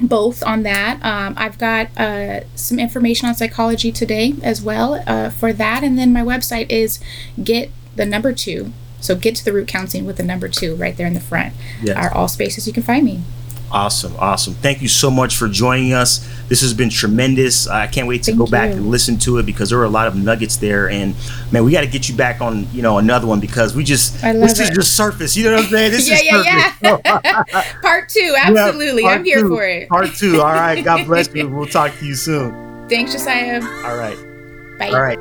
both 0.00 0.42
on 0.42 0.62
that. 0.62 1.02
Um, 1.04 1.34
I've 1.36 1.58
got 1.58 1.96
uh, 1.98 2.40
some 2.54 2.78
information 2.78 3.28
on 3.28 3.34
psychology 3.34 3.92
today 3.92 4.34
as 4.42 4.62
well 4.62 5.02
uh, 5.06 5.30
for 5.30 5.52
that. 5.52 5.82
And 5.82 5.98
then 5.98 6.12
my 6.12 6.22
website 6.22 6.70
is 6.70 7.00
Get 7.42 7.70
the 7.96 8.06
number 8.06 8.32
two. 8.32 8.72
So 9.00 9.16
Get 9.16 9.34
to 9.36 9.44
the 9.44 9.52
Root 9.52 9.68
Counseling 9.68 10.04
with 10.04 10.16
the 10.16 10.22
number 10.22 10.48
two 10.48 10.76
right 10.76 10.96
there 10.96 11.06
in 11.06 11.14
the 11.14 11.20
front 11.20 11.54
yes. 11.82 11.96
are 11.96 12.14
all 12.14 12.28
spaces 12.28 12.66
you 12.66 12.72
can 12.72 12.82
find 12.82 13.04
me. 13.04 13.22
Awesome, 13.72 14.16
awesome. 14.18 14.54
Thank 14.54 14.82
you 14.82 14.88
so 14.88 15.10
much 15.10 15.36
for 15.36 15.48
joining 15.48 15.92
us. 15.92 16.28
This 16.48 16.60
has 16.62 16.74
been 16.74 16.90
tremendous. 16.90 17.68
I 17.68 17.86
can't 17.86 18.08
wait 18.08 18.24
to 18.24 18.32
Thank 18.32 18.38
go 18.38 18.46
you. 18.46 18.50
back 18.50 18.72
and 18.72 18.90
listen 18.90 19.16
to 19.18 19.38
it 19.38 19.46
because 19.46 19.68
there 19.68 19.78
were 19.78 19.84
a 19.84 19.90
lot 19.90 20.08
of 20.08 20.16
nuggets 20.16 20.56
there. 20.56 20.90
And 20.90 21.14
man, 21.52 21.64
we 21.64 21.70
got 21.70 21.82
to 21.82 21.86
get 21.86 22.08
you 22.08 22.16
back 22.16 22.40
on, 22.40 22.66
you 22.72 22.82
know, 22.82 22.98
another 22.98 23.28
one 23.28 23.38
because 23.38 23.76
we 23.76 23.84
just 23.84 24.20
this 24.22 24.58
it. 24.58 24.62
is 24.64 24.70
just 24.70 24.96
surface. 24.96 25.36
You 25.36 25.44
know 25.44 25.54
what 25.54 25.64
I'm 25.66 25.70
saying? 25.70 25.92
This 25.92 26.08
yeah, 26.10 26.16
is 26.16 26.46
yeah, 26.46 26.74
yeah. 26.82 27.72
part 27.82 28.08
two, 28.08 28.34
absolutely. 28.36 29.02
Yeah, 29.02 29.08
part 29.08 29.18
I'm 29.20 29.24
here 29.24 29.40
two, 29.42 29.48
for 29.48 29.64
it. 29.64 29.88
Part 29.88 30.14
two. 30.16 30.40
All 30.40 30.52
right. 30.52 30.84
God 30.84 31.06
bless 31.06 31.32
you. 31.32 31.48
We'll 31.48 31.66
talk 31.66 31.96
to 31.98 32.06
you 32.06 32.16
soon. 32.16 32.88
Thanks, 32.88 33.12
Josiah. 33.12 33.62
All 33.84 33.96
right. 33.96 34.18
Bye. 34.80 34.88
All 34.88 35.02
right. 35.02 35.18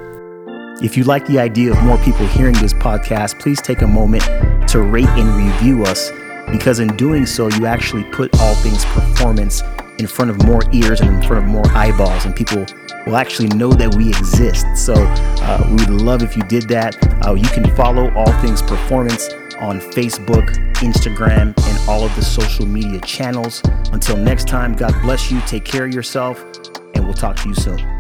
If 0.82 0.98
you 0.98 1.04
like 1.04 1.28
the 1.28 1.38
idea 1.38 1.72
of 1.72 1.84
more 1.84 1.98
people 2.00 2.26
hearing 2.28 2.56
this 2.56 2.74
podcast, 2.74 3.40
please 3.40 3.62
take 3.62 3.84
a 3.84 3.88
moment 3.88 4.24
to 4.70 4.82
rate 4.82 5.10
and 5.10 5.30
review 5.36 5.84
us 5.84 6.10
because 6.52 6.80
in 6.80 6.96
doing 6.96 7.26
so, 7.26 7.48
you 7.50 7.66
actually 7.66 8.04
put 8.06 8.34
all 8.40 8.56
things 8.56 8.86
performance 8.86 9.62
in 9.98 10.08
front 10.08 10.32
of 10.32 10.44
more 10.46 10.62
ears 10.72 11.02
and 11.02 11.10
in 11.10 11.22
front 11.28 11.44
of 11.44 11.50
more 11.50 11.68
eyeballs, 11.70 12.26
and 12.26 12.36
people 12.36 12.66
will 13.06 13.18
actually 13.18 13.50
know 13.50 13.72
that 13.72 13.94
we 13.96 14.10
exist. 14.10 14.66
So 14.76 14.94
uh, 14.96 15.66
we 15.68 15.76
would 15.76 16.02
love 16.02 16.24
if 16.24 16.36
you 16.38 16.44
did 16.44 16.68
that. 16.70 16.96
Uh, 17.26 17.34
you 17.34 17.48
can 17.50 17.74
follow 17.76 18.12
All 18.14 18.32
Things 18.42 18.62
Performance 18.62 19.30
on 19.60 19.82
Facebook, 19.82 20.48
Instagram, 20.76 21.54
and 21.68 21.90
all 21.90 22.04
of 22.04 22.16
the 22.16 22.24
social 22.24 22.66
media 22.66 23.02
channels. 23.02 23.62
Until 23.92 24.16
next 24.16 24.48
time, 24.48 24.74
God 24.74 24.94
bless 25.02 25.30
you, 25.30 25.42
take 25.42 25.66
care 25.66 25.86
of 25.86 25.94
yourself, 25.94 26.42
and 26.96 27.04
we'll 27.04 27.14
talk 27.14 27.36
to 27.38 27.50
you 27.50 27.56
soon. 27.56 27.99